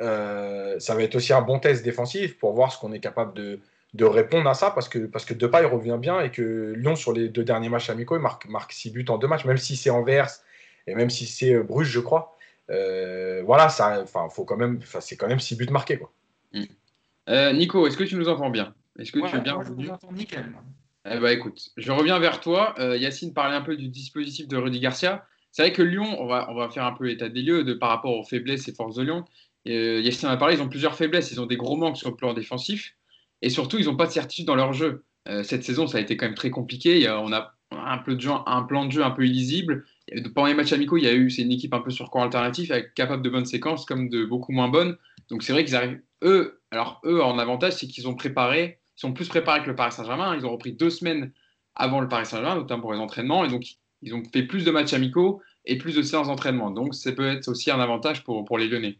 Euh, 0.00 0.78
ça 0.80 0.94
va 0.94 1.02
être 1.02 1.14
aussi 1.14 1.32
un 1.32 1.40
bon 1.40 1.58
test 1.58 1.84
défensif 1.84 2.36
pour 2.38 2.52
voir 2.52 2.72
ce 2.72 2.78
qu'on 2.78 2.92
est 2.92 3.00
capable 3.00 3.32
de, 3.34 3.60
de, 3.94 4.04
répondre 4.04 4.48
à 4.50 4.54
ça, 4.54 4.70
parce 4.70 4.88
que, 4.88 4.98
parce 5.06 5.24
que 5.24 5.34
Depay 5.34 5.64
revient 5.64 5.98
bien 6.00 6.20
et 6.20 6.30
que 6.30 6.74
Lyon, 6.76 6.96
sur 6.96 7.12
les 7.12 7.28
deux 7.28 7.44
derniers 7.44 7.68
matchs 7.68 7.90
amicaux, 7.90 8.16
il 8.16 8.22
marque, 8.22 8.46
marque 8.46 8.72
six 8.72 8.90
buts 8.90 9.04
en 9.08 9.18
deux 9.18 9.28
matchs, 9.28 9.44
même 9.44 9.58
si 9.58 9.76
c'est 9.76 9.90
Anvers 9.90 10.30
et 10.86 10.94
même 10.94 11.10
si 11.10 11.26
c'est 11.26 11.54
euh, 11.54 11.62
Bruges, 11.62 11.90
je 11.90 12.00
crois. 12.00 12.36
Euh, 12.70 13.42
voilà, 13.44 13.68
c'est 13.68 15.16
quand 15.16 15.28
même 15.28 15.40
six 15.40 15.56
buts 15.56 15.68
marqués. 15.70 15.98
Quoi. 15.98 16.10
Euh, 17.28 17.52
Nico, 17.52 17.86
est-ce 17.86 17.96
que 17.96 18.04
tu 18.04 18.16
nous 18.16 18.28
entends 18.28 18.50
bien? 18.50 18.74
Est-ce 18.98 19.12
que 19.12 19.18
tu 19.18 19.36
es 19.36 19.40
bien 19.40 19.58
Je 19.64 19.72
vous 19.72 19.90
entends 19.90 20.12
nickel. 20.12 20.52
Eh 21.10 21.18
ben, 21.18 21.28
écoute, 21.28 21.70
je 21.76 21.92
reviens 21.92 22.18
vers 22.18 22.40
toi. 22.40 22.74
Euh, 22.78 22.96
Yacine 22.96 23.34
parlait 23.34 23.56
un 23.56 23.62
peu 23.62 23.76
du 23.76 23.88
dispositif 23.88 24.48
de 24.48 24.56
Rudy 24.56 24.80
Garcia. 24.80 25.26
C'est 25.50 25.62
vrai 25.62 25.72
que 25.72 25.82
Lyon, 25.82 26.16
on 26.20 26.26
va, 26.26 26.50
on 26.50 26.54
va 26.54 26.68
faire 26.68 26.84
un 26.84 26.92
peu 26.92 27.04
l'état 27.04 27.28
des 27.28 27.42
lieux 27.42 27.64
de, 27.64 27.74
par 27.74 27.90
rapport 27.90 28.16
aux 28.16 28.24
faiblesses 28.24 28.68
et 28.68 28.72
forces 28.72 28.96
de 28.96 29.02
Lyon. 29.02 29.24
Euh, 29.68 30.00
Yacine 30.00 30.28
en 30.28 30.32
a 30.32 30.36
parlé, 30.36 30.56
ils 30.56 30.62
ont 30.62 30.68
plusieurs 30.68 30.96
faiblesses. 30.96 31.30
Ils 31.30 31.40
ont 31.40 31.46
des 31.46 31.56
gros 31.56 31.76
manques 31.76 31.96
sur 31.96 32.10
le 32.10 32.16
plan 32.16 32.34
défensif. 32.34 32.94
Et 33.42 33.50
surtout, 33.50 33.78
ils 33.78 33.86
n'ont 33.86 33.96
pas 33.96 34.06
de 34.06 34.12
certitude 34.12 34.46
dans 34.46 34.54
leur 34.54 34.72
jeu. 34.72 35.04
cette 35.42 35.64
saison, 35.64 35.86
ça 35.86 35.98
a 35.98 36.00
été 36.00 36.16
quand 36.16 36.26
même 36.26 36.34
très 36.34 36.50
compliqué. 36.50 37.08
on 37.10 37.32
a 37.32 37.54
un, 37.70 37.98
peu 37.98 38.14
de 38.14 38.26
un 38.46 38.62
plan 38.62 38.86
de 38.86 38.92
jeu 38.92 39.04
un 39.04 39.10
peu 39.10 39.26
illisible. 39.26 39.84
Pendant 40.34 40.48
les 40.48 40.54
matchs 40.54 40.72
amicaux, 40.72 40.96
il 40.96 41.04
y 41.04 41.08
a 41.08 41.14
eu, 41.14 41.30
c'est 41.30 41.42
une 41.42 41.52
équipe 41.52 41.74
un 41.74 41.80
peu 41.80 41.90
sur 41.90 42.10
cours 42.10 42.22
alternatif, 42.22 42.72
capable 42.94 43.22
de 43.22 43.30
bonnes 43.30 43.46
séquences 43.46 43.84
comme 43.84 44.08
de 44.08 44.24
beaucoup 44.24 44.52
moins 44.52 44.68
bonnes. 44.68 44.96
Donc 45.28 45.42
c'est 45.42 45.52
vrai 45.52 45.64
qu'ils 45.64 45.76
arrivent, 45.76 46.00
eux, 46.22 46.60
alors 46.74 47.00
eux, 47.04 47.22
en 47.22 47.38
avantage, 47.38 47.74
c'est 47.74 47.86
qu'ils 47.86 48.08
ont 48.08 48.14
préparé, 48.14 48.80
ils 48.96 49.00
sont 49.00 49.12
plus 49.12 49.28
préparés 49.28 49.62
que 49.62 49.68
le 49.68 49.76
Paris 49.76 49.92
Saint-Germain. 49.92 50.34
Ils 50.36 50.44
ont 50.44 50.50
repris 50.50 50.72
deux 50.72 50.90
semaines 50.90 51.32
avant 51.76 52.00
le 52.00 52.08
Paris 52.08 52.26
Saint-Germain, 52.26 52.56
notamment 52.56 52.82
pour 52.82 52.92
les 52.92 52.98
entraînements, 52.98 53.44
et 53.44 53.48
donc 53.48 53.64
ils 54.02 54.14
ont 54.14 54.22
fait 54.32 54.42
plus 54.42 54.64
de 54.64 54.70
matchs 54.72 54.92
amicaux 54.92 55.40
et 55.64 55.78
plus 55.78 55.94
de 55.94 56.02
séances 56.02 56.26
d'entraînement. 56.26 56.70
Donc 56.70 56.94
ça 56.94 57.12
peut 57.12 57.26
être 57.28 57.48
aussi 57.48 57.70
un 57.70 57.78
avantage 57.78 58.24
pour, 58.24 58.44
pour 58.44 58.58
les 58.58 58.68
Lyonnais. 58.68 58.98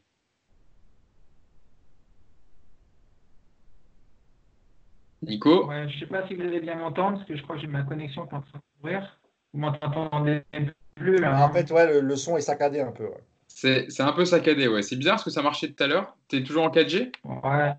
Nico? 5.23 5.69
Je 5.71 5.95
ne 5.95 5.99
sais 5.99 6.07
pas 6.07 6.27
si 6.29 6.35
vous 6.35 6.43
allez 6.43 6.61
bien 6.61 6.77
m'entendre, 6.77 7.17
parce 7.17 7.29
que 7.29 7.37
je 7.37 7.43
crois 7.43 7.57
que 7.57 7.63
j'ai 7.63 7.67
ma 7.67 7.83
connexion 7.83 8.27
qui 8.27 8.35
est 8.35 8.37
en 8.37 8.43
train 8.43 8.59
de 8.59 8.81
courir. 8.81 9.21
Vous 9.53 9.61
m'entendez 9.61 10.43
plus 10.95 11.17
là 11.17 11.45
En 11.45 11.53
fait, 11.53 11.71
ouais, 11.73 12.01
le, 12.01 12.17
son 12.17 12.37
est 12.37 12.43
saccadé 12.43 12.81
un 12.81 12.93
peu. 12.93 13.09
C'est 13.55 14.01
un 14.01 14.13
peu 14.13 14.25
saccadé, 14.25 14.67
ouais. 14.67 14.83
C'est 14.83 14.97
bizarre 14.97 15.15
parce 15.15 15.25
que 15.25 15.31
ça 15.31 15.43
marchait 15.43 15.69
tout 15.69 15.83
à 15.83 15.87
l'heure. 15.87 16.17
Tu 16.29 16.39
es 16.39 16.43
toujours 16.43 16.65
en 16.65 16.71
4G 16.71 17.13
Ouais. 17.25 17.73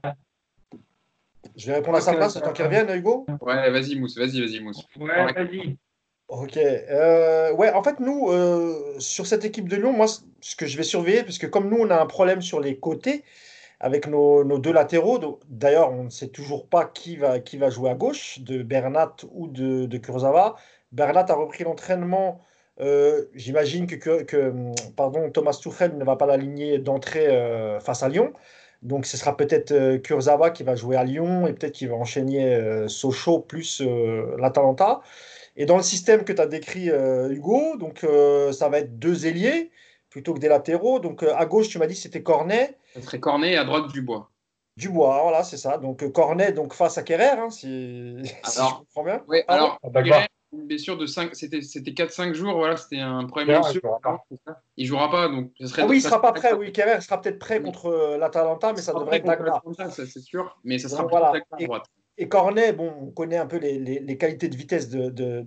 Je 1.56 1.68
vais 1.68 1.76
répondre 1.76 1.98
à 1.98 2.02
sa 2.02 2.14
place, 2.14 2.34
c'est 2.34 2.42
toi 2.42 2.54
qui 2.54 2.64
reviens, 2.64 2.88
Hugo? 2.94 3.26
Ouais, 3.42 3.70
vas-y, 3.70 3.96
Mousse, 3.96 4.18
vas-y, 4.18 4.42
vas-y, 4.42 4.62
Mousse. 4.62 4.86
Ouais, 4.98 5.34
vas-y. 5.34 5.78
Ok. 6.28 6.58
Euh, 6.58 7.54
ouais, 7.54 7.72
en 7.72 7.84
fait, 7.84 8.00
nous, 8.00 8.30
euh, 8.30 8.96
sur 9.00 9.28
cette 9.28 9.46
équipe 9.46 9.70
de 9.70 9.76
Lyon, 9.76 9.94
moi, 9.94 10.08
ce 10.42 10.56
que 10.56 10.66
je 10.66 10.76
vais 10.78 10.84
surveiller, 10.84 11.24
parce 11.24 11.38
que 11.38 11.46
comme 11.46 11.70
nous, 11.70 11.78
on 11.78 11.90
a 11.90 12.02
un 12.02 12.06
problème 12.08 12.42
sur 12.42 12.60
les 12.60 12.80
côtés 12.80 13.24
avec 13.80 14.08
nos, 14.08 14.58
deux 14.58 14.74
latéraux, 14.74 15.40
d'ailleurs, 15.50 15.92
on 15.92 16.06
ne 16.06 16.10
sait 16.10 16.30
toujours 16.30 16.68
pas 16.68 16.86
qui 16.86 17.18
va, 17.18 17.40
qui 17.40 17.58
va 17.58 17.70
jouer 17.70 17.92
à 17.92 17.96
gauche, 17.96 18.40
de 18.40 18.64
Bernat 18.64 19.16
ou 19.32 19.48
de, 19.48 19.86
de 19.86 19.98
Kurzawa. 19.98 20.56
Bernat 20.94 21.26
a 21.30 21.34
repris 21.36 21.64
l'entraînement. 21.64 22.42
Euh, 22.80 23.26
j'imagine 23.34 23.88
que, 23.88 24.24
que, 24.24 24.54
pardon, 24.96 25.30
Thomas 25.32 25.58
Tuchel 25.62 25.98
ne 25.98 26.04
va 26.04 26.16
pas 26.16 26.26
l'aligner 26.26 26.78
d'entrée 26.78 27.28
face 27.82 28.04
à 28.04 28.10
Lyon. 28.10 28.34
Donc, 28.82 29.06
ce 29.06 29.18
sera 29.18 29.36
peut-être 29.36 29.98
Kurzawa 29.98 30.52
qui 30.52 30.64
va 30.64 30.76
jouer 30.76 30.96
à 30.96 31.04
Lyon 31.04 31.48
et 31.48 31.54
peut-être 31.54 31.74
qu'il 31.74 31.90
va 31.90 31.96
enchaîner 31.96 32.88
Sochaux 32.88 33.40
plus 33.40 33.82
l'Atalanta. 34.38 35.02
Et 35.58 35.66
dans 35.66 35.78
le 35.78 35.84
système 35.84 36.26
que 36.26 36.34
tu 36.34 36.42
as 36.42 36.48
décrit, 36.48 36.90
euh, 36.90 37.30
Hugo, 37.30 37.78
donc 37.78 38.04
euh, 38.04 38.52
ça 38.52 38.68
va 38.68 38.80
être 38.80 39.00
deux 39.00 39.26
ailiers 39.26 39.72
plutôt 40.10 40.34
que 40.34 40.40
des 40.40 40.50
latéraux. 40.50 41.00
Donc 41.00 41.24
euh, 41.24 41.34
à 41.36 41.46
gauche, 41.46 41.70
tu 41.70 41.80
m'as 41.80 41.88
dit 41.88 41.96
c'était 41.96 42.24
Cornet. 42.24 42.78
Ça 42.94 43.02
serait 43.02 43.20
Cornet 43.20 43.54
et 43.54 43.58
à 43.58 43.64
droite 43.64 43.92
Dubois. 43.92 44.30
Dubois, 44.78 45.22
voilà, 45.24 45.44
c'est 45.44 45.58
ça. 45.58 45.78
Donc 45.78 46.12
Cornet 46.12 46.52
donc 46.52 46.74
face 46.74 46.98
à 46.98 47.04
Kerrer, 47.04 47.40
hein, 47.40 47.50
si, 47.50 48.18
je 48.24 48.78
comprends 48.78 49.04
bien. 49.04 49.24
Oui, 49.30 49.44
alors 49.48 49.80
Kerrer, 49.94 50.28
une 50.56 50.68
blessure 50.68 50.98
de 50.98 51.06
5, 51.06 51.36
c'était 51.36 51.60
4-5 51.60 52.34
jours, 52.34 52.56
voilà, 52.56 52.78
c'était 52.78 53.00
un 53.00 53.26
problème 53.26 53.62
il, 53.70 53.80
jouera 53.80 54.00
pas. 54.00 54.26
il 54.78 54.86
jouera 54.86 55.12
pas, 55.12 55.28
donc 55.28 55.52
ça 55.60 55.68
serait. 55.68 55.82
Ah 55.84 55.88
oui, 55.88 55.98
il 55.98 56.02
sera 56.02 56.22
pas 56.22 56.32
prêt. 56.32 56.54
Oui, 56.54 56.72
Kerrer 56.72 57.02
sera 57.02 57.22
peut-être 57.22 57.40
prêt 57.40 57.62
contre 57.62 58.18
l'Atalanta, 58.20 58.74
mais 58.74 58.82
ça 58.82 58.94
devrait 58.94 59.18
être 59.18 59.26
Dagba. 59.26 59.62
C'est 59.90 60.20
sûr, 60.20 60.58
mais 60.64 60.80
ça 60.80 60.90
sera 60.90 61.04
voilà. 61.04 61.34
à 61.52 61.64
droite. 61.64 61.86
Et 62.18 62.30
Cornet, 62.30 62.72
bon, 62.72 62.94
on 63.02 63.12
connaît 63.12 63.38
un 63.38 63.46
peu 63.46 63.58
les, 63.58 63.78
les, 63.78 64.18
qualités 64.18 64.48
de 64.48 64.56
vitesse 64.56 64.88
de, 64.88 65.10
de, 65.10 65.44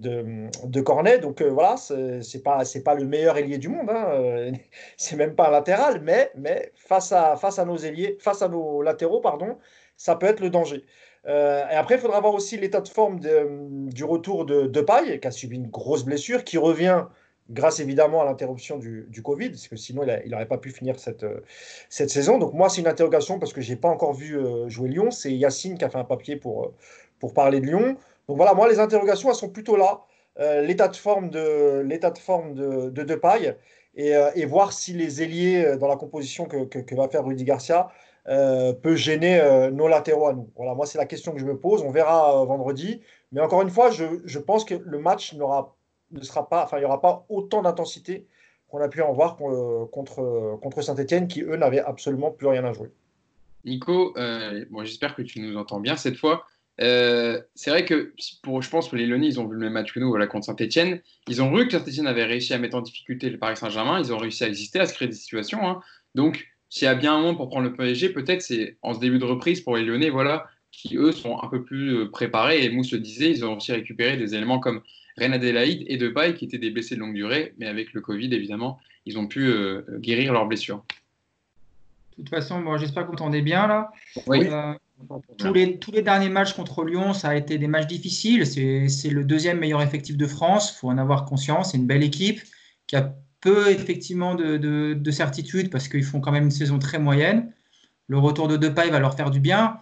de, 0.65 0.81
Cornet, 0.83 1.19
donc 1.19 1.41
euh, 1.41 1.49
voilà, 1.49 1.77
c'est 1.79 2.43
pas 2.43 2.67
c'est 2.67 2.83
pas 2.83 2.95
le 2.95 3.07
meilleur 3.07 3.39
ailier 3.39 3.57
du 3.57 3.69
monde, 3.69 3.89
hein, 3.89 4.05
euh, 4.11 4.53
c'est 4.99 5.17
même 5.17 5.35
pas 5.35 5.49
un 5.49 5.51
latéral, 5.51 6.03
mais, 6.03 6.31
mais 6.37 6.73
face, 6.75 7.11
à, 7.13 7.37
face 7.37 7.59
à 7.59 7.65
nos 7.65 7.79
ailiers, 7.79 8.19
face 8.21 8.43
à 8.43 8.49
nos 8.49 8.83
latéraux, 8.83 9.21
pardon, 9.21 9.57
ça 9.97 10.15
peut 10.17 10.27
être 10.27 10.41
le 10.41 10.51
danger. 10.51 10.85
Euh, 11.27 11.69
et 11.69 11.75
après, 11.75 11.97
il 11.97 12.01
faudra 12.01 12.21
voir 12.21 12.35
aussi 12.35 12.57
l'état 12.57 12.81
de 12.81 12.89
forme 12.89 13.21
du 13.21 14.05
retour 14.05 14.47
de, 14.47 14.67
de 14.67 14.81
Paille, 14.81 15.21
qui 15.21 15.29
a 15.29 15.31
subi 15.31 15.57
une 15.57 15.69
grosse 15.69 16.05
blessure, 16.05 16.45
qui 16.45 16.59
revient 16.59 17.05
grâce 17.51 17.81
évidemment 17.81 18.21
à 18.21 18.27
l'interruption 18.27 18.79
du, 18.79 19.23
Covid, 19.23 19.51
parce 19.51 19.69
que 19.69 19.77
sinon 19.77 20.03
il 20.25 20.31
n'aurait 20.31 20.47
pas 20.47 20.59
pu 20.59 20.71
finir 20.71 20.99
cette, 20.99 21.25
euh, 21.25 21.41
cette 21.89 22.11
saison. 22.11 22.39
Donc 22.39 22.53
moi, 22.53 22.69
c'est 22.69 22.81
une 22.81 22.87
interrogation 22.87 23.39
parce 23.39 23.53
que 23.53 23.61
je 23.61 23.71
n'ai 23.71 23.77
pas 23.77 23.89
encore 23.89 24.13
vu 24.13 24.37
euh, 24.37 24.69
jouer 24.69 24.89
Lyon. 24.91 25.11
C'est 25.11 25.33
Yacine 25.33 25.79
qui 25.79 25.85
a 25.85 25.91
fait 25.91 25.99
un 25.99 26.05
papier 26.05 26.37
pour, 26.37 26.73
pour 27.19 27.33
parler 27.33 27.61
de 27.61 27.67
Lyon. 27.67 27.97
Donc 28.29 28.37
voilà, 28.37 28.55
moi, 28.55 28.69
les 28.69 28.79
interrogations, 28.79 29.31
elles 29.31 29.37
sont 29.37 29.49
plutôt 29.49 29.77
là. 29.77 30.03
l'état 30.63 30.89
de 30.89 30.97
forme 30.97 31.31
de 31.31 31.81
l'état 31.81 32.11
de 32.11 32.19
forme 32.19 32.55
de, 32.55 32.91
de 32.91 33.03
Depay 33.03 33.57
et, 33.97 34.45
voir 34.45 34.73
si 34.73 34.93
les 34.93 35.23
ailiers 35.23 35.77
dans 35.79 35.89
la 35.89 35.97
composition 35.97 36.45
que, 36.45 36.95
va 36.95 37.09
faire 37.09 37.25
Rudy 37.25 37.45
Garcia 37.45 37.89
peut 38.83 38.95
gêner 38.95 39.71
nos 39.73 39.89
latéraux 39.89 40.27
à 40.27 40.33
nous. 40.35 40.51
Voilà, 40.57 40.75
moi, 40.75 40.87
c'est 40.87 40.99
la 40.99 41.07
question 41.07 41.33
que 41.33 41.41
je 41.41 41.47
me 41.47 41.59
pose. 41.59 41.83
On 41.83 41.91
verra 41.91 42.45
vendredi. 42.45 43.01
Mais 43.33 43.41
encore 43.41 43.63
une 43.63 43.71
fois, 43.71 43.91
je, 43.91 44.39
pense 44.39 44.65
que 44.65 44.75
le 44.75 44.99
match 44.99 45.35
ne 45.35 46.23
sera 46.23 46.49
pas, 46.49 46.65
enfin, 46.65 46.77
il 46.77 46.81
n'y 46.81 46.87
aura 46.87 47.01
pas 47.01 47.25
autant 47.29 47.63
d'intensité 47.63 48.27
qu'on 48.69 48.81
a 48.81 48.89
pu 48.89 49.01
en 49.03 49.13
voir 49.13 49.37
contre, 49.37 50.59
contre 50.63 50.83
Saint-Etienne, 50.83 51.27
qui 51.27 51.43
eux 51.43 51.57
n'avaient 51.57 51.81
absolument 51.81 52.31
plus 52.31 52.47
rien 52.47 52.65
à 52.65 52.73
jouer. 52.73 52.91
Nico, 53.65 54.17
euh, 54.17 54.65
bon, 54.71 54.85
j'espère 54.85 55.15
que 55.15 55.23
tu 55.23 55.41
nous 55.41 55.57
entends 55.57 55.81
bien 55.81 55.97
cette 55.97 56.17
fois. 56.17 56.45
Euh, 56.81 57.41
c'est 57.55 57.71
vrai 57.71 57.85
que 57.85 58.15
pour, 58.43 58.63
je 58.63 58.71
pense 58.71 58.89
que 58.89 58.97
les 58.97 59.07
Lyonnais, 59.07 59.27
ils 59.27 59.41
ont 59.41 59.47
vu 59.47 59.55
le 59.55 59.61
même 59.61 59.73
match 59.73 59.93
que 59.93 59.99
nous 59.99 60.09
voilà, 60.09 60.27
contre 60.27 60.47
Saint-Etienne. 60.47 61.01
Ils 61.27 61.43
ont 61.43 61.53
vu 61.55 61.67
que 61.67 61.73
Saint-Etienne 61.73 62.07
avait 62.07 62.25
réussi 62.25 62.55
à 62.55 62.59
mettre 62.59 62.77
en 62.77 62.83
difficulté 62.83 63.31
le 63.31 63.39
Paris 63.39 63.57
Saint-Germain. 63.57 63.99
Ils 63.99 64.13
ont 64.13 64.19
réussi 64.19 64.45
à 64.45 64.49
exister, 64.49 64.79
à 64.79 64.87
se 64.87 64.95
créer 64.95 65.09
des 65.09 65.15
situations. 65.15 65.67
Hein. 65.67 65.81
Donc, 66.15 66.47
s'il 66.71 66.85
y 66.85 66.89
a 66.89 66.95
bien 66.95 67.15
un 67.15 67.21
moment 67.21 67.35
pour 67.35 67.49
prendre 67.49 67.65
le 67.65 67.73
PSG, 67.73 68.11
peut-être 68.11 68.43
c'est 68.43 68.77
en 68.83 68.95
ce 68.95 69.01
début 69.01 69.19
de 69.19 69.25
reprise 69.25 69.61
pour 69.61 69.77
les 69.77 69.85
Lyonnais, 69.85 70.11
voilà, 70.11 70.47
qui 70.71 70.97
eux 70.97 71.13
sont 71.13 71.41
un 71.43 71.49
peu 71.49 71.65
plus 71.65 71.97
euh, 71.97 72.11
préparés. 72.11 72.65
Et 72.65 72.71
Mousse 72.71 72.93
le 72.93 72.99
disait, 72.99 73.31
ils 73.31 73.45
ont 73.45 73.57
aussi 73.57 73.73
récupéré 73.73 74.17
des 74.17 74.35
éléments 74.35 74.61
comme 74.61 74.83
Reine 75.17 75.33
Adélaïde 75.33 75.85
et 75.87 75.97
Depay 75.97 76.35
qui 76.35 76.45
étaient 76.45 76.59
des 76.59 76.71
blessés 76.71 76.95
de 76.95 77.01
longue 77.01 77.15
durée, 77.15 77.55
mais 77.59 77.67
avec 77.67 77.93
le 77.93 78.01
Covid, 78.01 78.33
évidemment, 78.33 78.79
ils 79.07 79.19
ont 79.19 79.27
pu 79.27 79.47
euh, 79.49 79.83
guérir 79.99 80.33
leurs 80.33 80.47
blessures. 80.47 80.85
De 82.19 82.25
toute 82.25 82.31
façon, 82.31 82.77
j'espère 82.77 83.05
que 83.05 83.09
vous 83.09 83.15
entendez 83.15 83.43
bien 83.43 83.67
là. 83.67 83.91
Oui. 84.27 84.41
Euh, 84.45 84.75
tous, 85.39 85.53
les, 85.53 85.79
tous 85.79 85.93
les 85.93 86.03
derniers 86.03 86.29
matchs 86.29 86.53
contre 86.53 86.85
Lyon, 86.85 87.13
ça 87.15 87.29
a 87.29 87.37
été 87.37 87.59
des 87.59 87.69
matchs 87.69 87.87
difficiles. 87.87 88.45
C'est 88.45 89.11
le 89.11 89.25
deuxième 89.25 89.61
meilleur 89.61 89.81
effectif 89.83 90.17
de 90.17 90.27
France. 90.27 90.73
Il 90.73 90.79
faut 90.79 90.89
en 90.89 90.99
avoir 90.99 91.25
conscience. 91.25 91.71
C'est 91.71 91.79
une 91.79 91.87
belle 91.87 92.03
équipe 92.03 92.41
qui 92.89 92.97
a 92.97 93.15
peu 93.41 93.71
effectivement 93.71 94.35
de, 94.35 94.57
de 94.95 95.11
certitude 95.11 95.71
parce 95.71 95.89
qu'ils 95.89 96.05
font 96.05 96.21
quand 96.21 96.33
même 96.33 96.45
une 96.45 96.51
saison 96.51 96.79
très 96.79 96.99
moyenne. 96.99 97.53
Le 98.09 98.19
retour 98.19 98.49
de 98.49 98.57
Depay 98.57 98.91
va 98.91 98.99
leur 98.99 99.15
faire 99.15 99.31
du 99.31 99.41
bien. 99.41 99.79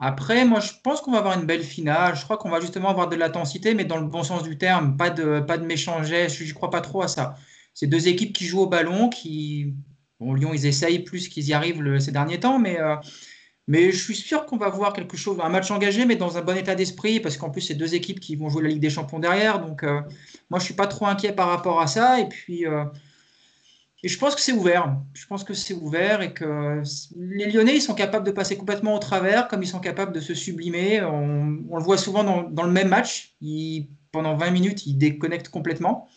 Après, 0.00 0.44
moi, 0.44 0.60
je 0.60 0.72
pense 0.82 1.00
qu'on 1.00 1.10
va 1.12 1.18
avoir 1.18 1.38
une 1.38 1.46
belle 1.46 1.64
finale. 1.64 2.16
Je 2.16 2.22
crois 2.22 2.36
qu'on 2.36 2.50
va 2.50 2.60
justement 2.60 2.88
avoir 2.88 3.08
de 3.08 3.16
l'intensité, 3.16 3.74
mais 3.74 3.84
dans 3.84 3.96
le 3.96 4.06
bon 4.06 4.22
sens 4.22 4.44
du 4.44 4.56
terme, 4.56 4.96
pas 4.96 5.10
de, 5.10 5.40
pas 5.40 5.58
de 5.58 5.66
méchant 5.66 6.02
Je 6.04 6.44
ne 6.44 6.52
crois 6.52 6.70
pas 6.70 6.80
trop 6.80 7.02
à 7.02 7.08
ça. 7.08 7.36
C'est 7.74 7.88
deux 7.88 8.08
équipes 8.08 8.32
qui 8.32 8.44
jouent 8.44 8.62
au 8.62 8.68
ballon, 8.68 9.08
qui. 9.08 9.74
Bon, 10.20 10.34
Lyon, 10.34 10.50
ils 10.52 10.66
essayent 10.66 11.00
plus 11.00 11.28
qu'ils 11.28 11.48
y 11.48 11.52
arrivent 11.52 11.98
ces 12.00 12.10
derniers 12.12 12.40
temps, 12.40 12.58
mais, 12.58 12.80
euh, 12.80 12.96
mais 13.68 13.92
je 13.92 14.02
suis 14.02 14.16
sûr 14.16 14.46
qu'on 14.46 14.56
va 14.56 14.70
voir 14.70 14.94
quelque 14.94 15.16
chose, 15.16 15.38
un 15.42 15.50
match 15.50 15.70
engagé, 15.70 16.06
mais 16.06 16.16
dans 16.16 16.38
un 16.38 16.40
bon 16.40 16.56
état 16.56 16.74
d'esprit, 16.74 17.20
parce 17.20 17.36
qu'en 17.36 17.50
plus, 17.50 17.60
c'est 17.60 17.74
deux 17.74 17.94
équipes 17.94 18.18
qui 18.18 18.34
vont 18.34 18.48
jouer 18.48 18.62
la 18.62 18.70
Ligue 18.70 18.80
des 18.80 18.90
Champions 18.90 19.18
derrière. 19.18 19.60
Donc, 19.60 19.84
euh, 19.84 20.00
moi, 20.48 20.58
je 20.58 20.64
ne 20.64 20.64
suis 20.64 20.74
pas 20.74 20.86
trop 20.86 21.06
inquiet 21.06 21.32
par 21.32 21.48
rapport 21.48 21.80
à 21.80 21.86
ça. 21.86 22.18
Et 22.18 22.28
puis. 22.28 22.66
Euh, 22.66 22.84
je 24.04 24.16
pense 24.16 24.34
que 24.36 24.40
c'est 24.40 24.52
ouvert. 24.52 24.96
Je 25.12 25.26
pense 25.26 25.42
que 25.42 25.54
c'est 25.54 25.74
ouvert 25.74 26.22
et 26.22 26.32
que 26.32 26.82
les 27.16 27.50
Lyonnais, 27.50 27.76
ils 27.76 27.82
sont 27.82 27.94
capables 27.94 28.24
de 28.24 28.30
passer 28.30 28.56
complètement 28.56 28.94
au 28.94 29.00
travers, 29.00 29.48
comme 29.48 29.62
ils 29.62 29.68
sont 29.68 29.80
capables 29.80 30.12
de 30.12 30.20
se 30.20 30.34
sublimer. 30.34 31.02
On, 31.02 31.76
le 31.76 31.82
voit 31.82 31.98
souvent 31.98 32.22
dans, 32.22 32.62
le 32.62 32.70
même 32.70 32.88
match. 32.88 33.34
pendant 34.12 34.36
20 34.36 34.50
minutes, 34.50 34.86
ils 34.86 34.96
déconnectent 34.96 35.48
complètement. 35.48 36.08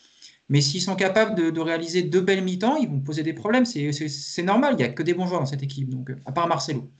Mais 0.47 0.61
s'ils 0.61 0.81
sont 0.81 0.95
capables 0.95 1.33
de, 1.33 1.59
réaliser 1.59 2.03
deux 2.03 2.21
belles 2.21 2.43
mi-temps, 2.43 2.75
ils 2.75 2.87
vont 2.87 2.99
poser 2.99 3.23
des 3.23 3.33
problèmes. 3.33 3.65
C'est 3.65 4.43
normal. 4.43 4.75
Il 4.75 4.77
n'y 4.77 4.83
a 4.83 4.89
que 4.89 5.01
des 5.01 5.15
bons 5.15 5.25
joueurs 5.25 5.39
dans 5.39 5.47
cette 5.47 5.63
équipe, 5.63 5.89
donc 5.89 6.11
à 6.25 6.31
part 6.31 6.47
Marcelo. 6.47 6.91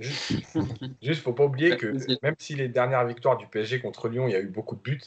Juste, 0.00 0.32
il 1.02 1.10
ne 1.10 1.14
faut 1.14 1.32
pas 1.32 1.44
oublier 1.44 1.76
que 1.76 1.94
même 2.22 2.34
si 2.38 2.54
les 2.54 2.68
dernières 2.68 3.06
victoires 3.06 3.36
du 3.36 3.46
PSG 3.46 3.80
contre 3.80 4.08
Lyon, 4.08 4.26
il 4.26 4.32
y 4.32 4.36
a 4.36 4.40
eu 4.40 4.48
beaucoup 4.48 4.74
de 4.74 4.80
buts, 4.80 5.00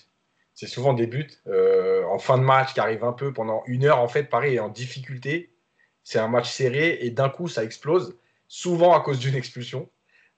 c'est 0.54 0.68
souvent 0.68 0.94
des 0.94 1.08
buts 1.08 1.30
euh, 1.48 2.04
en 2.06 2.20
fin 2.20 2.38
de 2.38 2.44
match 2.44 2.74
qui 2.74 2.80
arrivent 2.80 3.04
un 3.04 3.14
peu 3.14 3.34
pendant 3.34 3.64
une 3.66 3.86
heure. 3.86 4.00
En 4.00 4.08
fait, 4.08 4.26
Paris 4.26 4.56
est 4.56 4.60
en 4.60 4.70
difficulté. 4.70 5.52
C'est 6.04 6.20
un 6.20 6.28
match 6.28 6.52
serré 6.52 7.00
et 7.02 7.10
d'un 7.10 7.30
coup, 7.30 7.48
ça 7.48 7.64
explose, 7.64 8.18
souvent 8.48 8.94
à 8.94 9.02
cause 9.02 9.20
d'une 9.20 9.36
expulsion. 9.36 9.90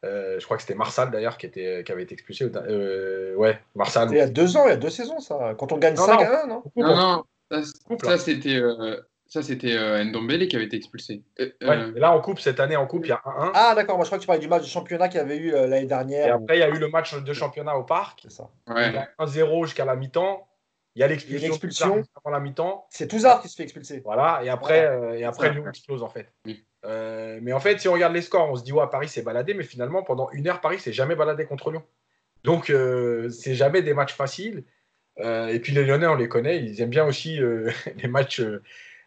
Euh, 0.06 0.39
je 0.39 0.45
crois 0.45 0.58
que 0.58 0.64
c'était 0.64 0.76
Marsal 0.76 1.12
d'ailleurs 1.12 1.38
qui, 1.38 1.47
était, 1.47 1.84
qui 1.84 1.91
avait 1.91 2.03
été 2.03 2.14
expulsé. 2.14 2.49
Euh, 2.56 3.36
ouais, 3.36 3.60
Marsal. 3.74 4.10
Il 4.12 4.18
y 4.18 4.22
a 4.22 4.28
deux 4.28 4.56
ans, 4.56 4.66
il 4.66 4.70
y 4.70 4.74
a 4.74 4.78
deux 4.78 4.89
saisons, 4.89 5.20
ça. 5.20 5.56
Quand 5.58 5.72
on 5.72 5.78
gagne 5.78 5.95
5 5.95 6.22
à 6.22 6.43
1, 6.43 6.47
non? 6.47 6.64
Non, 6.76 6.95
non, 6.95 7.24
ça, 8.03 8.18
c'était 8.18 8.62
ça, 9.36 9.43
c'était 9.43 9.75
euh, 9.75 10.01
Ndombele 10.01 10.47
qui 10.47 10.55
avait 10.55 10.63
été 10.63 10.77
expulsé. 10.77 11.21
Euh, 11.41 11.49
euh, 11.63 11.91
là, 11.97 12.13
en 12.13 12.21
coupe, 12.21 12.39
cette 12.39 12.61
année, 12.61 12.77
en 12.77 12.88
coupe, 12.88 13.05
il 13.05 13.09
y 13.09 13.11
a 13.11 13.21
1-1. 13.25 13.51
Ah, 13.53 13.73
d'accord. 13.75 13.97
Moi, 13.97 14.05
je 14.05 14.07
crois 14.07 14.17
que 14.17 14.23
tu 14.23 14.27
parlais 14.27 14.41
du 14.41 14.47
match 14.47 14.61
de 14.61 14.67
championnat 14.67 15.09
qu'il 15.09 15.17
y 15.17 15.21
avait 15.21 15.38
eu 15.38 15.51
l'année 15.51 15.86
dernière. 15.86 16.27
Et 16.27 16.29
après, 16.29 16.55
il 16.55 16.59
y 16.61 16.63
a 16.63 16.69
eu 16.69 16.79
le 16.79 16.88
match 16.88 17.13
de 17.15 17.33
championnat 17.33 17.75
au 17.75 17.83
parc. 17.83 18.19
C'est 18.23 18.31
ça. 18.31 18.49
Ouais. 18.67 18.88
Il 18.89 18.93
y 18.93 18.97
a 18.97 19.09
1-0 19.19 19.65
jusqu'à 19.65 19.83
la 19.83 19.97
mi-temps. 19.97 20.47
Il 20.95 21.01
y 21.01 21.03
a 21.03 21.07
l'expulsion 21.07 22.01
avant 22.15 22.33
la 22.33 22.39
mi-temps. 22.39 22.88
C'est 22.89 23.09
Touzard 23.09 23.41
qui 23.41 23.49
se 23.49 23.57
fait 23.57 23.63
expulser. 23.63 23.99
Voilà. 24.05 24.39
Et 24.41 24.47
après, 24.47 25.19
et 25.19 25.25
après 25.25 25.51
Lyon 25.51 25.67
explose, 25.67 26.01
en 26.01 26.09
fait. 26.09 26.31
mais 27.41 27.51
en 27.51 27.59
fait, 27.59 27.79
si 27.79 27.89
on 27.89 27.93
regarde 27.93 28.13
les 28.13 28.21
scores, 28.21 28.49
on 28.49 28.55
se 28.55 28.63
dit, 28.63 28.71
ouais, 28.71 28.88
Paris 28.89 29.09
s'est 29.09 29.23
baladé. 29.23 29.53
Mais 29.53 29.65
finalement, 29.65 30.01
pendant 30.01 30.29
une 30.31 30.47
heure, 30.47 30.61
Paris 30.61 30.79
s'est 30.79 30.93
jamais 30.93 31.15
baladé 31.15 31.45
contre 31.45 31.71
Lyon. 31.71 31.83
Donc, 32.45 32.71
c'est 33.31 33.55
jamais 33.55 33.81
des 33.81 33.93
matchs 33.93 34.13
faciles. 34.13 34.63
et 35.19 35.59
puis, 35.61 35.73
les 35.73 35.83
Lyonnais, 35.83 36.07
on 36.07 36.15
les 36.15 36.29
connaît. 36.29 36.63
Ils 36.63 36.81
aiment 36.81 36.89
bien 36.89 37.05
aussi 37.05 37.38
les 37.97 38.07
matchs 38.07 38.41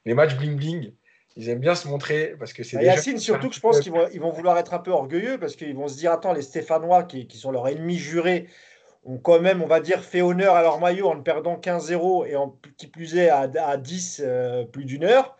les 0.05 0.15
matchs 0.15 0.35
bling-bling, 0.37 0.93
ils 1.37 1.49
aiment 1.49 1.61
bien 1.61 1.75
se 1.75 1.87
montrer 1.89 2.35
parce 2.39 2.53
que 2.53 2.63
c'est. 2.63 2.77
Bah, 2.77 2.83
Yacine, 2.83 3.19
surtout 3.19 3.49
que 3.49 3.55
je 3.55 3.61
pense 3.61 3.81
qu'ils 3.81 3.93
vont, 3.93 4.09
ils 4.13 4.21
vont 4.21 4.31
vouloir 4.31 4.59
être 4.59 4.75
un 4.75 4.79
peu 4.79 4.91
orgueilleux 4.91 5.39
parce 5.39 5.55
qu'ils 5.57 5.75
vont 5.77 5.89
se 5.89 5.97
dire 5.97 6.13
attends, 6.13 6.33
les 6.33 6.43
Stéphanois 6.43 7.05
qui, 7.05 7.27
qui, 7.27 7.39
sont 7.39 7.51
leurs 7.51 7.69
ennemis 7.69 7.99
jurés 7.99 8.49
ont 9.05 9.19
quand 9.19 9.41
même, 9.41 9.63
on 9.63 9.67
va 9.67 9.81
dire, 9.81 10.03
fait 10.05 10.21
honneur 10.23 10.55
à 10.57 10.63
leur 10.63 10.81
maillot 10.81 11.09
en 11.09 11.15
ne 11.15 11.23
perdant 11.23 11.57
15-0 11.57 12.27
et 12.27 12.37
en 12.37 12.57
qui 12.77 12.89
plus 12.89 13.17
est 13.17 13.29
à, 13.29 13.49
à 13.67 13.77
10 13.77 14.21
euh, 14.25 14.65
plus 14.65 14.85
d'une 14.85 15.05
heure. 15.05 15.37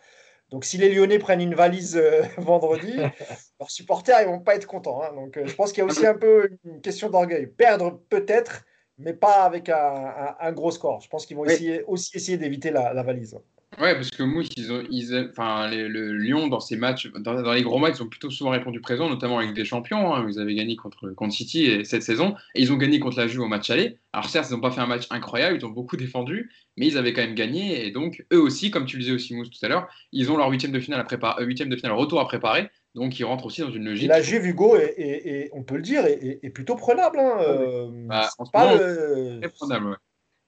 Donc, 0.49 0.65
si 0.65 0.77
les 0.77 0.89
Lyonnais 0.91 1.19
prennent 1.19 1.41
une 1.41 1.53
valise 1.53 1.95
euh, 1.97 2.21
vendredi, 2.37 2.95
leurs 3.59 3.69
supporters, 3.69 4.21
ils 4.21 4.27
vont 4.27 4.39
pas 4.39 4.55
être 4.55 4.65
contents. 4.65 5.01
hein. 5.03 5.13
Donc, 5.13 5.37
euh, 5.37 5.45
je 5.45 5.53
pense 5.53 5.71
qu'il 5.71 5.79
y 5.79 5.83
a 5.83 5.85
aussi 5.85 6.07
un 6.07 6.15
peu 6.15 6.49
une 6.63 6.81
question 6.81 7.09
d'orgueil. 7.09 7.45
Perdre 7.45 7.99
peut-être, 8.09 8.63
mais 8.97 9.13
pas 9.13 9.43
avec 9.43 9.69
un, 9.69 9.75
un- 9.75 10.35
un 10.39 10.51
gros 10.53 10.71
score. 10.71 11.01
Je 11.01 11.09
pense 11.09 11.25
qu'ils 11.25 11.35
vont 11.37 11.43
Oui. 11.43 11.51
essayer, 11.53 11.83
aussi 11.83 12.15
essayer 12.15 12.37
d'éviter 12.37 12.71
la, 12.71 12.93
la 12.93 13.03
valise. 13.03 13.37
Ouais, 13.79 13.93
parce 13.95 14.09
que 14.11 14.23
Mousse, 14.23 14.49
ils 14.57 14.73
ont, 14.73 14.83
ils, 14.91 15.29
enfin, 15.31 15.69
les- 15.69 15.87
le 15.87 16.11
Lyon, 16.17 16.47
dans 16.47 16.59
ces 16.59 16.75
matchs, 16.75 17.09
dans, 17.13 17.41
dans 17.41 17.53
les 17.53 17.61
gros 17.61 17.77
matchs, 17.79 17.95
ils 17.99 18.03
ont 18.03 18.09
plutôt 18.09 18.29
souvent 18.29 18.49
répondu 18.49 18.81
présent, 18.81 19.09
notamment 19.09 19.37
avec 19.39 19.53
des 19.53 19.63
champions. 19.63 20.13
hein. 20.13 20.27
Ils 20.29 20.37
avaient 20.37 20.53
gagné 20.53 20.75
contre, 20.75 21.11
contre 21.11 21.33
City 21.33 21.63
et- 21.65 21.85
cette 21.85 22.03
saison, 22.03 22.35
et 22.55 22.61
ils 22.61 22.73
ont 22.73 22.75
gagné 22.75 22.99
contre 22.99 23.17
la 23.17 23.27
Juve 23.27 23.39
au 23.39 23.47
match 23.47 23.69
aller. 23.69 23.97
Alors 24.11 24.27
certes, 24.29 24.49
ils 24.49 24.53
n'ont 24.53 24.59
pas 24.59 24.71
fait 24.71 24.81
un 24.81 24.85
match 24.85 25.07
incroyable, 25.11 25.57
ils 25.57 25.65
ont 25.65 25.69
beaucoup 25.69 25.95
défendu, 25.95 26.51
mais 26.75 26.87
ils 26.87 26.97
avaient 26.97 27.13
quand 27.13 27.21
même 27.21 27.35
gagné, 27.35 27.85
et 27.85 27.91
donc 27.91 28.25
eux 28.33 28.41
aussi, 28.41 28.69
comme 28.69 28.83
tu 28.85 28.97
le 28.97 29.03
disais 29.03 29.13
aussi 29.15 29.33
Mousse 29.33 29.49
tout 29.49 29.65
à 29.65 29.69
l'heure, 29.69 29.87
ils 30.11 30.29
ont 30.29 30.35
leur 30.35 30.49
huitième 30.49 30.73
de 30.73 30.79
finale 30.81 30.99
à 30.99 31.05
préparer, 31.05 31.41
euh, 31.41 31.45
huitième 31.45 31.69
de 31.69 31.77
finale 31.77 31.93
retour 31.93 32.19
à 32.19 32.25
préparer, 32.25 32.69
donc 32.95 33.17
ils 33.17 33.23
rentrent 33.23 33.45
aussi 33.45 33.61
dans 33.61 33.71
une 33.71 33.83
Et 33.83 33.89
logique. 33.91 34.09
la 34.09 34.21
Juve, 34.21 34.45
Hugo, 34.45 34.75
est, 34.75 34.93
est- 34.97 35.27
est- 35.29 35.49
on 35.53 35.63
peut 35.63 35.75
le 35.77 35.83
dire, 35.83 36.05
est, 36.05 36.15
est- 36.21 36.39
est 36.43 36.49
plutôt 36.49 36.75
prenable. 36.75 37.17
hein. 37.17 37.37
Euh, 37.39 37.87
Bah, 38.07 38.23
c'est 38.29 38.41
en 38.41 38.45
ce 38.45 38.51
pas 38.51 38.65
moment, 38.65 38.77
le- 38.77 39.39
Très 39.39 39.49
prenable, 39.51 39.85
ouais. 39.91 39.95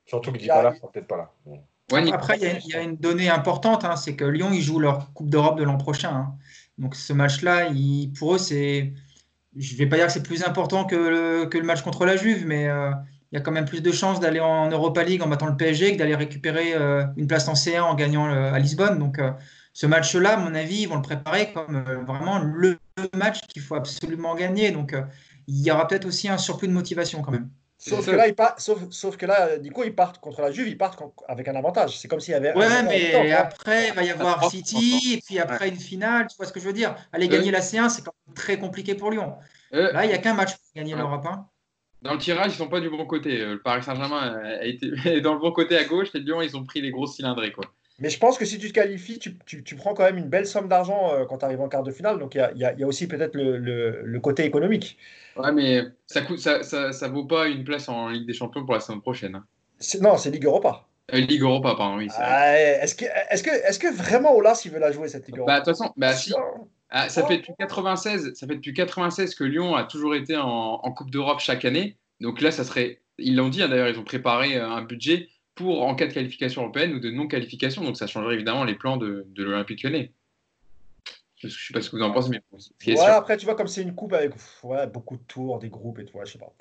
Surtout 0.06 0.32
que 0.34 0.38
a- 0.38 0.42
Dybala 0.42 0.76
sera 0.76 0.92
peut-être 0.92 1.08
pas 1.08 1.16
là. 1.18 1.32
Bon. 1.46 1.64
Ouais. 1.92 2.08
Après, 2.12 2.38
il 2.38 2.44
y, 2.44 2.46
a- 2.48 2.58
il 2.60 2.68
y 2.68 2.74
a 2.76 2.82
une 2.82 2.96
donnée 2.98 3.30
importante, 3.30 3.84
hein, 3.86 3.96
c'est 3.98 4.16
que 4.16 4.24
Lyon, 4.26 4.52
ils 4.54 4.62
jouent 4.62 4.80
leur 4.80 5.14
Coupe 5.14 5.30
d'Europe 5.30 5.58
de 5.58 5.64
l'an 5.64 5.78
prochain. 5.78 6.12
hein. 6.16 6.38
Donc 6.78 6.96
ce 6.96 7.14
match-là, 7.14 7.70
pour 8.18 8.36
eux, 8.36 8.38
c'est, 8.38 8.94
je 9.56 9.76
vais 9.78 9.88
pas 9.88 9.98
dire 9.98 10.08
que 10.08 10.14
c'est 10.14 10.24
plus 10.24 10.44
important 10.44 10.86
que 10.86 10.96
le, 10.96 11.46
que 11.48 11.58
le 11.58 11.66
match 11.66 11.82
contre 11.84 12.06
la 12.06 12.18
Juve, 12.18 12.46
mais 12.48 12.68
euh, 12.70 12.92
il 13.32 13.36
y 13.38 13.40
a 13.40 13.42
quand 13.42 13.52
même 13.52 13.66
plus 13.66 13.82
de 13.82 13.92
chances 13.92 14.20
d'aller 14.20 14.40
en 14.42 14.70
Europa 14.72 15.04
League 15.04 15.22
en 15.24 15.28
battant 15.28 15.48
le 15.48 15.58
PSG 15.58 15.94
que 15.94 16.00
d'aller 16.00 16.16
récupérer 16.16 16.74
euh, 16.76 17.06
une 17.18 17.28
place 17.28 17.48
en 17.50 17.56
C1 17.56 17.84
en 17.84 17.96
gagnant 17.96 18.26
à 18.28 18.60
Lisbonne. 18.60 19.00
Donc 19.00 19.20
euh, 19.20 19.32
ce 19.74 19.88
match-là, 19.88 20.36
à 20.36 20.38
mon 20.38 20.56
avis, 20.56 20.84
ils 20.84 20.88
vont 20.90 20.98
le 20.98 21.02
préparer 21.04 21.54
comme 21.54 21.84
vraiment 22.08 22.40
le 22.40 22.80
match 23.16 23.40
qu'il 23.50 23.62
faut 23.64 23.76
absolument 23.76 24.36
gagner. 24.36 24.72
Donc 24.72 24.96
il 25.48 25.62
y 25.66 25.72
aura 25.72 25.88
peut-être 25.88 26.06
aussi 26.06 26.30
un 26.30 26.38
surplus 26.38 26.68
de 26.70 26.74
motivation 26.74 27.22
quand 27.22 27.32
même. 27.32 27.50
Sauf 27.84 28.06
que, 28.06 28.12
là, 28.12 28.28
ils 28.28 28.36
partent, 28.36 28.60
sauf, 28.60 28.80
sauf 28.92 29.18
que 29.18 29.26
là, 29.26 29.58
Nico, 29.58 29.84
ils 29.84 29.96
partent 29.96 30.20
contre 30.20 30.42
la 30.42 30.52
Juve, 30.52 30.68
ils 30.68 30.78
partent 30.78 31.00
avec 31.28 31.48
un 31.48 31.56
avantage. 31.56 31.98
C'est 31.98 32.08
comme 32.08 32.20
s'il 32.20 32.34
y 32.34 32.36
avait 32.36 32.54
Ouais, 32.56 32.66
un 32.66 32.84
mais 32.84 33.12
temps, 33.12 33.38
après, 33.40 33.88
il 33.88 33.94
va 33.96 34.04
y 34.04 34.10
avoir 34.12 34.40
Ah, 34.44 34.50
City, 34.50 35.14
et 35.16 35.22
puis 35.26 35.40
après 35.40 35.70
une 35.70 35.80
finale, 35.80 36.28
tu 36.28 36.36
vois 36.38 36.46
ce 36.46 36.54
que 36.54 36.60
je 36.60 36.66
veux 36.66 36.74
dire. 36.74 36.96
Aller 37.12 37.28
gagner 37.28 37.50
la 37.50 37.62
C1, 37.62 37.90
c'est 37.90 38.04
quand 38.04 38.14
même 38.28 38.36
très 38.36 38.60
compliqué 38.60 38.94
pour 38.94 39.10
Lyon. 39.10 39.36
Euh, 39.74 39.92
Là, 39.94 40.06
il 40.06 40.10
n'y 40.10 40.14
a 40.14 40.20
qu'un 40.20 40.36
match 40.36 40.52
pour 40.52 40.60
gagner 40.76 40.94
Ouais. 40.94 41.00
l'Europe. 41.00 41.26
hein. 41.26 41.48
Dans 42.04 42.14
le 42.14 42.20
tirage, 42.20 42.52
ils 42.54 42.58
sont 42.58 42.68
pas 42.68 42.82
du 42.82 42.90
bon 42.90 43.06
côté. 43.06 43.42
Euh, 43.42 43.54
Le 43.54 43.62
Paris 43.62 43.82
Saint-Germain 43.84 44.40
a 44.60 44.64
été 44.64 44.92
est 45.06 45.22
dans 45.22 45.34
le 45.34 45.40
bon 45.40 45.52
côté 45.52 45.76
à 45.78 45.84
gauche, 45.84 46.10
et 46.14 46.20
Lyon, 46.20 46.42
ils 46.44 46.56
ont 46.56 46.64
pris 46.64 46.82
les 46.82 46.92
grosses 46.92 47.16
cylindrées, 47.16 47.52
quoi. 47.52 47.66
Mais 48.02 48.10
je 48.10 48.20
pense 48.20 48.38
que 48.38 48.46
si 48.46 48.60
tu 48.60 48.68
te 48.70 48.74
qualifies, 48.74 49.20
tu, 49.20 49.38
tu- 49.46 49.64
tu 49.64 49.76
prends 49.76 49.94
quand 49.94 50.04
même 50.04 50.18
une 50.18 50.28
belle 50.30 50.46
somme 50.48 50.68
d'argent 50.68 51.14
euh, 51.14 51.26
quand 51.26 51.38
tu 51.40 51.46
arrives 51.46 51.62
en 51.62 51.70
quart 51.70 51.84
de 51.84 51.92
finale. 51.92 52.20
Donc 52.20 52.36
il 52.36 52.40
y 52.40 52.42
a, 52.42 52.74
y 52.76 52.82
y 52.82 52.84
aussi 52.84 53.08
peut-être 53.08 53.36
le, 53.36 53.58
le- 53.58 54.02
le 54.04 54.20
côté 54.20 54.44
économique. 54.44 54.98
Ouais, 55.38 55.52
mais 55.54 55.84
ça 56.08 56.22
coûte, 56.22 56.40
ça, 56.40 56.64
ça, 56.64 56.92
ça 56.92 57.08
vaut 57.08 57.26
pas 57.26 57.48
une 57.48 57.64
place 57.64 57.88
en 57.88 58.10
Ligue 58.10 58.28
des 58.28 58.34
Champions 58.34 58.66
pour 58.66 58.74
la 58.74 58.80
saison 58.82 59.00
prochaine. 59.00 59.36
hein. 59.36 59.46
Non, 60.02 60.18
c'est 60.18 60.30
Ligue 60.32 60.46
Europa. 60.46 60.86
Euh, 61.14 61.20
Ligue 61.20 61.42
Europa, 61.42 61.76
pardon, 61.76 61.98
oui. 61.98 62.08
Ah, 62.18 62.58
Est-ce 62.58 62.96
que, 62.96 63.06
est 63.06 63.44
que, 63.44 63.50
est 63.50 63.80
que 63.82 63.94
vraiment 63.94 64.36
Olas 64.36 64.62
il 64.66 64.72
veut 64.72 64.80
la 64.80 64.92
jouer 64.92 65.08
cette 65.08 65.28
Ligue 65.28 65.38
Bah, 65.38 65.60
Europa 65.60 65.72
de 65.72 65.72
toute 65.72 65.78
façon, 65.78 65.94
bah, 65.98 66.14
si. 66.14 66.34
Ah, 66.94 67.08
ça 67.08 67.26
fait 67.26 67.38
depuis 67.38 67.54
96, 67.58 68.34
ça 68.34 68.48
fait 68.48 68.56
depuis 68.56 68.74
96 68.74 69.34
que 69.36 69.46
Lyon 69.46 69.76
a 69.76 69.86
toujours 69.86 70.14
été 70.14 70.36
en, 70.36 70.46
en 70.84 70.92
Coupe 70.92 71.10
d'Europe 71.10 71.40
chaque 71.40 71.64
année. 71.64 71.98
Donc 72.20 72.42
là, 72.42 72.52
ça 72.52 72.66
serait, 72.66 73.02
ils 73.18 73.36
l'ont 73.36 73.48
dit 73.50 73.64
hein, 73.64 73.70
d'ailleurs, 73.70 73.88
ils 73.88 73.98
ont 73.98 74.04
préparé 74.04 74.58
euh, 74.58 74.68
un 74.70 74.82
budget 74.82 75.30
pour 75.62 75.84
en 75.84 75.96
cas 75.96 76.08
de 76.08 76.14
qualification 76.14 76.64
européenne 76.64 76.94
ou 76.94 77.00
de 77.00 77.10
non 77.12 77.28
qualification. 77.28 77.84
Donc 77.84 77.98
ça 77.98 78.08
changerait 78.08 78.36
évidemment 78.36 78.64
les 78.64 78.76
plans 78.76 78.98
de, 78.98 79.26
de 79.30 79.44
l'Olympique 79.44 79.84
Lyonnais. 79.84 80.12
Je 81.38 81.48
ne 81.48 81.52
sais 81.52 81.74
pas 81.74 81.82
ce 81.82 81.90
que 81.90 81.96
vous 81.96 82.04
en 82.04 82.12
pensez, 82.12 82.30
mais 82.30 82.42
Ouais, 82.94 83.00
après, 83.04 83.36
tu 83.36 83.46
vois, 83.46 83.56
comme 83.56 83.66
c'est 83.66 83.82
une 83.82 83.96
coupe 83.96 84.14
avec 84.14 84.34
ouais, 84.62 84.86
beaucoup 84.86 85.18
de 85.18 85.24
tours, 85.24 85.58
des 85.58 85.70
groupes 85.70 85.98
et 85.98 86.06
tout, 86.06 86.16
ouais, 86.20 86.26
je 86.28 86.34
sais 86.34 86.38
pas. 86.38 86.54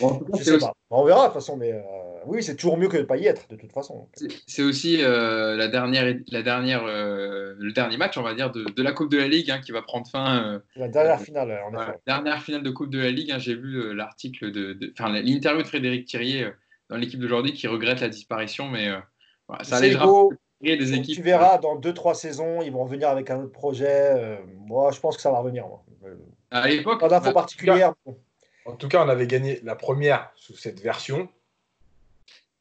Bon, 0.00 0.06
en 0.08 0.18
tout 0.18 0.24
cas, 0.24 0.32
Je 0.32 0.38
c'est 0.38 0.44
sais 0.50 0.56
aussi- 0.56 0.66
pas. 0.66 0.72
On 0.90 1.04
verra 1.04 1.20
de 1.20 1.24
toute 1.26 1.34
façon, 1.34 1.56
mais 1.56 1.70
euh, 1.72 1.80
oui, 2.26 2.42
c'est 2.42 2.56
toujours 2.56 2.76
mieux 2.76 2.88
que 2.88 2.96
de 2.96 3.02
ne 3.02 3.06
pas 3.06 3.18
y 3.18 3.26
être, 3.26 3.46
de 3.48 3.54
toute 3.54 3.70
façon. 3.70 4.08
C'est- 4.48 4.62
aussi 4.64 5.00
euh, 5.00 5.54
la 5.54 5.68
dernière, 5.68 6.12
la 6.26 6.42
dernière, 6.42 6.82
euh, 6.84 7.54
le 7.56 7.70
dernier 7.70 7.98
match, 7.98 8.18
on 8.18 8.22
va 8.22 8.34
dire, 8.34 8.50
de, 8.50 8.64
de 8.64 8.82
la 8.82 8.90
Coupe 8.90 9.12
de 9.12 9.18
la 9.18 9.28
Ligue 9.28 9.48
hein, 9.52 9.60
qui 9.60 9.70
va 9.70 9.82
prendre 9.82 10.08
fin. 10.08 10.42
euh, 10.54 10.58
la 10.74 10.88
dernière 10.88 11.20
finale, 11.20 11.60
en 11.64 11.80
effet. 11.80 11.92
dernière 12.04 12.42
finale 12.42 12.64
de 12.64 12.70
Coupe 12.70 12.90
de 12.90 12.98
la 12.98 13.12
Ligue. 13.12 13.30
hein, 13.30 13.38
J'ai 13.38 13.54
vu 13.54 13.76
euh, 13.76 13.92
l'article 13.92 14.50
de, 14.50 14.72
de- 14.72 14.92
enfin 14.98 15.12
l'interview 15.12 15.62
de 15.62 15.68
Frédéric 15.68 16.04
Thirier 16.06 16.46
euh, 16.46 16.50
dans 16.88 16.96
l'équipe 16.96 17.20
d'aujourd'hui 17.20 17.52
qui 17.52 17.66
regrette 17.66 18.00
la 18.00 18.08
disparition, 18.08 18.68
mais 18.68 18.88
euh, 18.88 18.98
voilà, 19.48 19.64
ça 19.64 19.76
allégera 19.76 20.06
des 20.62 20.92
équipes. 20.94 21.16
tu 21.16 21.22
verras, 21.22 21.58
dans 21.58 21.78
2-3 21.78 22.14
saisons, 22.14 22.62
ils 22.62 22.72
vont 22.72 22.84
revenir 22.84 23.08
avec 23.08 23.30
un 23.30 23.38
autre 23.42 23.52
projet. 23.52 23.86
euh, 23.88 24.36
moi, 24.56 24.90
je 24.92 25.00
pense 25.00 25.16
que 25.16 25.22
ça 25.22 25.30
va 25.30 25.38
revenir. 25.40 25.66
Moi. 25.66 25.84
Euh, 26.04 26.14
À 26.50 26.68
l'époque, 26.68 27.00
Pas 27.00 27.08
d'infos 27.08 27.26
bah, 27.26 27.32
particulières. 27.32 27.94
bon. 28.04 28.18
En 28.64 28.72
tout 28.76 28.88
cas, 28.88 29.04
on 29.04 29.08
avait 29.08 29.26
gagné 29.28 29.60
la 29.62 29.76
première 29.76 30.30
sous 30.34 30.56
cette 30.56 30.80
version. 30.80 31.28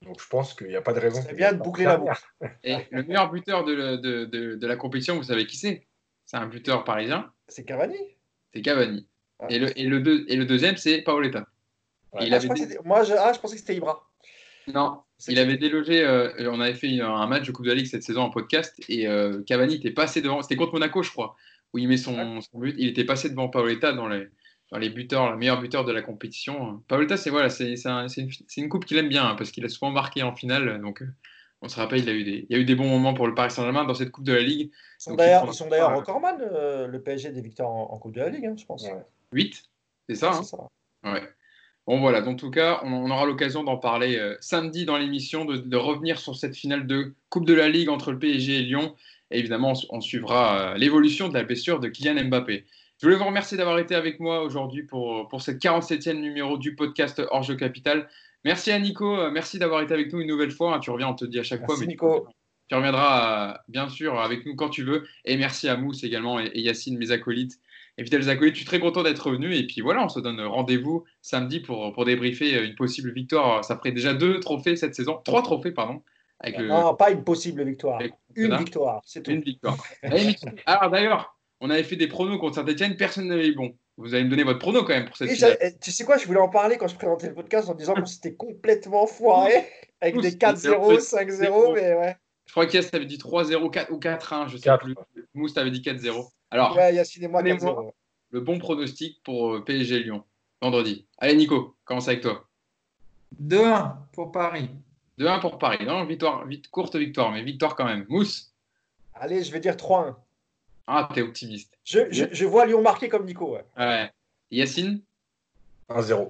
Donc 0.03 0.21
je 0.21 0.28
pense 0.28 0.53
qu'il 0.53 0.67
n'y 0.67 0.76
a 0.76 0.82
pas 0.82 0.93
de 0.93 0.99
raison. 0.99 1.19
C'est 1.26 1.34
bien 1.34 1.51
de 1.53 1.57
boucler 1.57 1.86
la 1.86 1.95
dernière. 1.97 2.21
et 2.63 2.78
le 2.91 3.03
meilleur 3.03 3.32
buteur 3.32 3.63
de, 3.63 3.73
le- 3.73 3.97
de- 3.97 4.26
de- 4.26 4.55
de 4.55 4.67
la 4.67 4.76
compétition, 4.76 5.15
vous 5.15 5.23
savez 5.23 5.47
qui 5.47 5.57
c'est? 5.57 5.88
C'est 6.26 6.38
un 6.38 6.45
buteur 6.47 6.84
parisien, 6.84 7.32
C'est 7.47 7.63
Cavani 7.63 7.97
c'est 8.53 8.61
Cavani. 8.61 9.07
Ah. 9.39 9.47
Et, 9.49 9.57
le, 9.59 9.80
et, 9.80 9.84
le 9.86 9.99
deux- 9.99 10.26
et 10.28 10.36
le 10.36 10.45
deuxième, 10.45 10.78
c'est 10.78 11.01
Paoletta. 11.01 11.45
Ouais. 12.13 12.30
Ah, 12.32 12.39
je 12.39 12.47
Moi, 12.84 13.03
je... 13.03 13.13
Ah, 13.13 13.34
je 13.34 13.39
pensais 13.39 13.55
que 13.55 13.61
c'était 13.61 13.76
Ibra. 13.76 14.07
Non, 14.74 15.01
il 15.28 15.38
avait 15.39 15.57
délogé. 15.57 16.03
euh, 16.05 16.51
on 16.51 16.59
avait 16.59 16.74
fait 16.74 16.99
un 17.01 17.28
match 17.28 17.45
de 17.47 17.51
Coupe 17.51 17.66
de 17.66 17.70
la 17.72 17.76
Ligue 17.76 17.86
cette 17.88 18.03
saison 18.03 18.22
en 18.24 18.30
podcast 18.30 18.74
et 18.89 19.07
euh, 19.07 19.41
Cavani 19.43 19.76
était 19.76 19.91
passé 19.91 20.22
devant. 20.22 20.41
C'était 20.41 20.55
contre 20.55 20.74
Monaco, 20.74 21.03
je 21.03 21.11
crois, 21.11 21.36
où 21.74 21.78
il 21.78 21.88
met 21.88 21.97
son, 21.97 22.41
son 22.41 22.59
but. 22.59 22.76
Il 22.78 22.88
était 22.88 23.05
passé 23.05 23.30
devant 23.30 23.47
Paoletta 23.49 23.93
dans 23.93 24.07
les, 24.07 24.28
dans 24.72 24.78
les 24.80 24.89
buteurs, 24.89 25.32
le 25.32 25.38
meilleur 25.38 25.61
buteur 25.61 25.86
de 25.86 25.91
la 25.91 26.01
compétition. 26.01 26.84
Paoletta, 26.88 27.18
c'est 27.18 27.30
voilà, 27.30 27.49
c'est 27.49 27.76
c'est 27.76 27.89
un- 27.89 28.07
c'est 28.07 28.28
une, 28.57 28.70
coupe 28.70 28.86
qu'il 28.86 28.97
aime 28.97 29.09
bien 29.09 29.26
hein, 29.28 29.36
parce 29.36 29.51
qu'il 29.51 29.63
a 29.66 29.70
souvent 29.70 29.91
marqué 29.91 30.24
en 30.24 30.36
finale. 30.36 30.82
Donc, 30.82 31.01
euh, 31.03 31.07
on 31.61 31.68
se 31.70 31.78
rappelle, 31.80 31.99
il 31.99 32.09
a 32.09 32.13
eu 32.13 32.24
des, 32.24 32.45
il 32.49 32.55
y 32.55 32.59
a 32.59 32.61
eu 32.61 32.66
des 32.66 32.76
bons 32.76 32.89
moments 32.89 33.13
pour 33.13 33.28
le 33.28 33.34
Paris 33.34 33.51
Saint-Germain 33.51 33.86
dans 33.86 33.93
cette 33.93 34.11
Coupe 34.11 34.26
de 34.26 34.34
la 34.34 34.41
Ligue. 34.41 34.72
Ils 34.72 34.74
sont 35.03 35.16
d'ailleurs 35.16 35.43
prend- 35.43 35.51
ils 35.51 35.55
sont 35.55 35.68
d'ailleurs 35.70 35.95
recordman, 35.95 36.38
euh, 36.41 36.88
le 36.88 37.01
PSG 37.01 37.30
des 37.32 37.41
victoires 37.41 37.70
en, 37.72 37.91
en 37.93 37.97
Coupe 37.99 38.13
de 38.13 38.20
la 38.20 38.30
Ligue, 38.30 38.45
hein, 38.45 38.55
je 38.57 38.66
pense. 38.66 38.84
Ouais. 38.84 39.03
8, 39.32 39.63
c'est 40.09 40.16
ça. 40.16 40.32
Ouais, 41.03 41.22
Bon 41.88 42.00
voilà, 42.00 42.22
dans 42.22 42.36
tout 42.36 42.50
cas, 42.50 42.82
on, 42.84 42.92
on 42.94 43.12
aura 43.12 43.26
l'occasion 43.26 43.64
d'en 43.64 43.78
parler 43.78 44.18
euh, 44.18 44.36
samedi 44.40 44.86
dans 44.86 44.98
l'émission, 44.98 45.46
de, 45.46 45.58
de 45.58 45.78
revenir 45.78 46.20
sur 46.20 46.36
cette 46.36 46.56
finale 46.56 46.88
de 46.88 47.14
Coupe 47.30 47.46
de 47.46 47.54
la 47.54 47.70
Ligue 47.70 47.90
entre 47.90 48.12
le 48.12 48.18
PSG 48.18 48.56
et 48.56 48.62
Lyon. 48.64 48.96
Et 49.32 49.38
évidemment, 49.40 49.74
on, 49.92 49.98
on 49.98 50.02
suivra 50.02 50.74
euh, 50.74 50.78
l'évolution 50.78 51.30
de 51.30 51.34
la 51.36 51.44
blessure 51.44 51.80
de 51.80 51.88
Kylian 51.88 52.26
Mbappé. 52.26 52.66
Je 53.00 53.06
voulais 53.06 53.18
vous 53.18 53.26
remercier 53.26 53.58
d'avoir 53.58 53.78
été 53.78 53.94
avec 53.94 54.20
moi 54.20 54.42
aujourd'hui 54.42 54.84
pour, 54.84 55.28
pour 55.28 55.42
cette 55.42 55.62
47e 55.62 56.14
numéro 56.20 56.58
du 56.58 56.76
podcast 56.76 57.22
Hors 57.30 57.44
Jeu 57.44 57.56
Capital. 57.56 58.10
Merci 58.46 58.72
à 58.72 58.80
Nico, 58.80 59.18
euh, 59.20 59.30
merci 59.32 59.60
d'avoir 59.60 59.82
été 59.82 59.94
avec 59.94 60.12
nous 60.12 60.22
une 60.22 60.28
nouvelle 60.28 60.52
fois. 60.52 60.76
hein. 60.76 60.80
Tu 60.80 60.90
reviens, 60.90 61.10
on 61.10 61.14
te 61.14 61.26
dit 61.26 61.38
à 61.40 61.44
chaque 61.44 61.60
Merci, 61.62 61.76
fois. 61.76 61.86
Mais 61.86 61.88
Nico. 61.92 62.28
Tu 62.68 62.74
reviendras 62.74 63.60
bien 63.68 63.90
sûr 63.90 64.20
avec 64.20 64.44
nous 64.48 64.56
quand 64.56 64.70
tu 64.70 64.84
veux. 64.84 65.06
Et 65.24 65.38
merci 65.38 65.68
à 65.70 65.78
Mousse 65.78 66.04
également 66.04 66.40
et, 66.40 66.46
et 66.48 66.62
Yacine, 66.62 66.98
mes 66.98 67.12
acolytes 67.12 67.60
et 67.98 68.04
fidèles 68.04 68.30
acolytes. 68.30 68.56
Je 68.56 68.60
suis 68.60 68.66
très 68.66 68.80
content 68.80 69.04
d'être 69.04 69.28
revenu. 69.28 69.56
Et 69.56 69.66
puis 69.68 69.82
voilà, 69.82 70.04
on 70.04 70.10
se 70.10 70.20
donne 70.20 70.41
rendez-vous 70.41 71.04
samedi 71.22 71.60
pour, 71.60 71.93
pour 71.93 72.06
débriefer 72.06 72.64
une 72.64 72.76
possible 72.76 73.14
victoire. 73.14 73.64
Ça 73.64 73.78
ferait 73.78 73.91
déjà 73.91 74.14
deux 74.14 74.39
trophées 74.39 74.76
cette 74.76 74.96
saison. 74.96 75.20
Trois 75.24 75.41
trophées, 75.41 75.72
pardon. 75.72 76.02
Avec 76.41 76.58
le, 76.58 76.68
Non, 76.68 76.93
pas 76.96 77.12
une 77.12 77.24
possible 77.24 77.64
victoire. 77.64 78.02
Une 78.36 78.56
victoire, 78.58 79.02
c'est 79.06 79.24
tout. 79.24 79.32
Une 79.32 79.41
victoire. 79.41 79.78
Alors 80.66 80.91
d'ailleurs, 80.91 81.38
on 81.62 81.70
avait 81.70 81.84
fait 81.84 81.96
des 81.96 82.08
pronos 82.08 82.38
contre 82.38 82.56
Saint-Etienne. 82.56 82.98
Personne 82.98 83.28
n'avait 83.28 83.48
eu 83.48 83.56
bon. 83.56 83.76
Vous 83.98 84.14
allez 84.14 84.26
me 84.26 84.30
donner 84.30 84.43
votre 84.43 84.60
prono 84.60 84.82
quand 84.84 84.89
même 84.93 85.06
pour 85.06 85.16
cette 85.16 85.30
Et 85.30 85.36
finale. 85.36 85.52
ça- 85.54 85.68
eh, 85.68 85.78
tu 85.82 85.89
sais 85.89 86.04
quoi, 86.04 86.18
je 86.18 86.28
voulais 86.28 86.39
en 86.41 86.50
parler 86.50 86.76
quand 86.76 86.89
je 86.89 86.96
présentais 86.96 87.30
le 87.30 87.34
podcast 87.34 87.70
en 87.70 87.76
disant 87.76 87.93
qu'on 87.93 88.06
s'était 88.06 88.36
complètement 88.36 89.08
foiré 89.08 89.54
avec 90.02 90.16
Tous, 90.16 90.22
des 90.22 90.32
c'est 90.32 90.38
4-0, 90.38 90.91
un 90.91 91.00
5-0, 91.00 91.74
mais 91.76 91.93
ouais. 91.93 92.18
Je 92.46 92.52
crois 92.52 92.66
qu'Yas 92.68 92.89
t'avait 92.91 93.06
dit 93.06 93.18
3-0 93.18 93.70
4 93.72 93.91
ou 93.91 94.00
4-1, 94.00 94.48
je 94.50 94.58
sais 94.58 94.64
Quatre. 94.64 94.84
plus. 94.86 94.96
Mousse 95.34 95.54
t'avait 95.54 95.72
dit 95.72 95.82
4-0. 95.82 96.30
Alors, 96.52 96.76
Ouais, 96.76 96.93
Yacine 96.93 97.24
et 97.24 97.28
moi, 97.28 97.41
Donnez-moi. 97.43 97.74
4-0. 97.74 97.91
le 98.32 98.39
bon 98.41 98.60
pronostic 98.60 99.22
pour 99.24 99.56
euh, 99.56 99.64
PSG 99.64 100.00
Lyon 100.04 100.24
vendredi. 100.62 101.06
Allez 101.18 101.36
Nico, 101.36 101.76
commence 101.86 102.08
avec 102.08 102.22
toi. 102.22 102.48
2-1 103.41 103.96
pour 104.14 104.32
Paris. 104.32 104.70
2-1 105.20 105.39
pour 105.41 105.58
Paris. 105.58 105.86
Non, 105.86 106.06
victoire, 106.06 106.46
vite, 106.46 106.70
courte 106.70 106.96
victoire, 106.96 107.32
mais 107.32 107.43
victoire 107.43 107.76
quand 107.76 107.86
même. 107.86 108.06
Mousse. 108.10 108.54
Allez, 109.14 109.43
je 109.43 109.52
vais 109.52 109.60
dire 109.60 109.76
3-1. 109.76 110.16
Ah, 110.88 111.10
t'es 111.14 111.22
optimiste. 111.22 111.78
Je, 111.84 112.00
je, 112.12 112.26
je 112.32 112.46
vois 112.46 112.66
Lyon 112.66 112.82
marquer 112.82 113.10
comme 113.10 113.26
Nico. 113.26 113.54
Ouais. 113.56 113.66
Ouais. 113.78 114.12
Yacine? 114.52 115.02
1-0. 115.89 116.30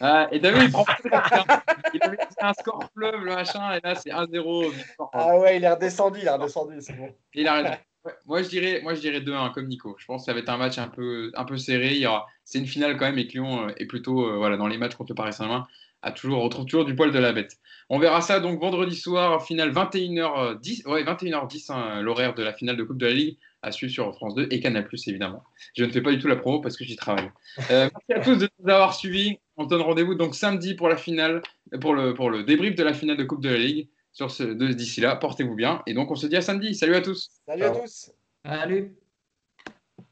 Ah, 0.00 0.28
Et 0.32 0.36
il 0.36 0.70
prend 0.70 0.82
risque, 0.82 1.12
hein. 1.12 1.44
Il 1.94 2.02
avait 2.02 2.16
dit 2.16 2.36
un 2.40 2.52
score 2.54 2.84
fleuve, 2.94 3.24
le 3.24 3.34
machin, 3.34 3.72
et 3.74 3.80
là 3.82 3.94
c'est 3.94 4.10
1-0. 4.10 4.70
victoire. 4.70 5.10
Ah 5.12 5.38
ouais, 5.38 5.56
il 5.56 5.64
est 5.64 5.70
redescendu, 5.70 6.20
il 6.22 6.26
est 6.26 6.30
redescendu, 6.30 6.76
c'est 6.80 6.96
bon. 6.96 7.14
Il 7.34 7.46
a 7.48 7.54
raison. 7.54 7.76
Ouais, 8.04 8.12
moi, 8.24 8.42
je 8.42 8.48
dirais, 8.48 8.80
moi, 8.82 8.94
je 8.94 9.00
dirais 9.00 9.20
2-1 9.20 9.52
comme 9.52 9.66
Nico. 9.66 9.94
Je 9.98 10.06
pense 10.06 10.22
que 10.22 10.26
ça 10.26 10.32
va 10.32 10.40
être 10.40 10.48
un 10.48 10.56
match 10.56 10.78
un 10.78 10.88
peu, 10.88 11.30
un 11.34 11.44
peu 11.44 11.58
serré. 11.58 11.92
Il 11.92 12.00
y 12.00 12.06
aura, 12.06 12.26
c'est 12.44 12.58
une 12.58 12.66
finale 12.66 12.96
quand 12.96 13.04
même 13.04 13.18
et 13.18 13.26
que 13.26 13.32
Lyon 13.32 13.68
euh, 13.68 13.72
est 13.76 13.84
plutôt 13.84 14.26
euh, 14.26 14.38
voilà, 14.38 14.56
dans 14.56 14.68
les 14.68 14.78
matchs 14.78 14.94
contre 14.94 15.10
le 15.10 15.16
Paris 15.16 15.34
Saint-Germain 15.34 15.66
a 16.02 16.12
toujours, 16.12 16.42
retrouve 16.42 16.64
toujours 16.64 16.84
du 16.84 16.94
poil 16.94 17.12
de 17.12 17.18
la 17.18 17.32
bête. 17.32 17.58
On 17.88 17.98
verra 17.98 18.20
ça 18.20 18.40
donc 18.40 18.60
vendredi 18.60 18.96
soir, 18.96 19.44
finale 19.44 19.72
21h10, 19.72 20.88
ouais, 20.88 21.04
21h10, 21.04 21.72
hein, 21.72 22.00
l'horaire 22.02 22.34
de 22.34 22.42
la 22.42 22.52
finale 22.52 22.76
de 22.76 22.84
Coupe 22.84 22.98
de 22.98 23.06
la 23.06 23.12
Ligue, 23.12 23.38
à 23.62 23.72
suivre 23.72 23.92
sur 23.92 24.14
France 24.14 24.34
2 24.34 24.48
et 24.50 24.60
Canal+, 24.60 24.86
évidemment. 25.06 25.42
Je 25.76 25.84
ne 25.84 25.90
fais 25.90 26.00
pas 26.00 26.10
du 26.10 26.18
tout 26.18 26.28
la 26.28 26.36
promo 26.36 26.60
parce 26.60 26.76
que 26.76 26.84
j'y 26.84 26.96
travaille. 26.96 27.30
Euh, 27.70 27.90
merci 28.08 28.12
à 28.12 28.20
tous 28.20 28.36
de 28.36 28.48
nous 28.58 28.70
avoir 28.70 28.94
suivis. 28.94 29.38
On 29.60 29.64
donne 29.64 29.82
rendez-vous 29.82 30.14
donc 30.14 30.34
samedi 30.34 30.74
pour 30.74 30.88
la 30.88 30.96
finale, 30.96 31.42
pour 31.82 31.92
le, 31.92 32.14
pour 32.14 32.30
le 32.30 32.44
débrief 32.44 32.76
de 32.76 32.82
la 32.82 32.94
finale 32.94 33.18
de 33.18 33.24
Coupe 33.24 33.42
de 33.42 33.50
la 33.50 33.58
Ligue. 33.58 33.90
Sur 34.10 34.30
ce, 34.30 34.42
d'ici 34.42 35.02
là, 35.02 35.16
portez-vous 35.16 35.54
bien. 35.54 35.82
Et 35.86 35.92
donc, 35.92 36.10
on 36.10 36.14
se 36.14 36.26
dit 36.26 36.36
à 36.36 36.40
samedi. 36.40 36.74
Salut 36.74 36.94
à 36.94 37.02
tous. 37.02 37.28
Salut 37.46 37.64
à 37.64 37.70
tous. 37.70 38.10
Salut. 38.42 38.96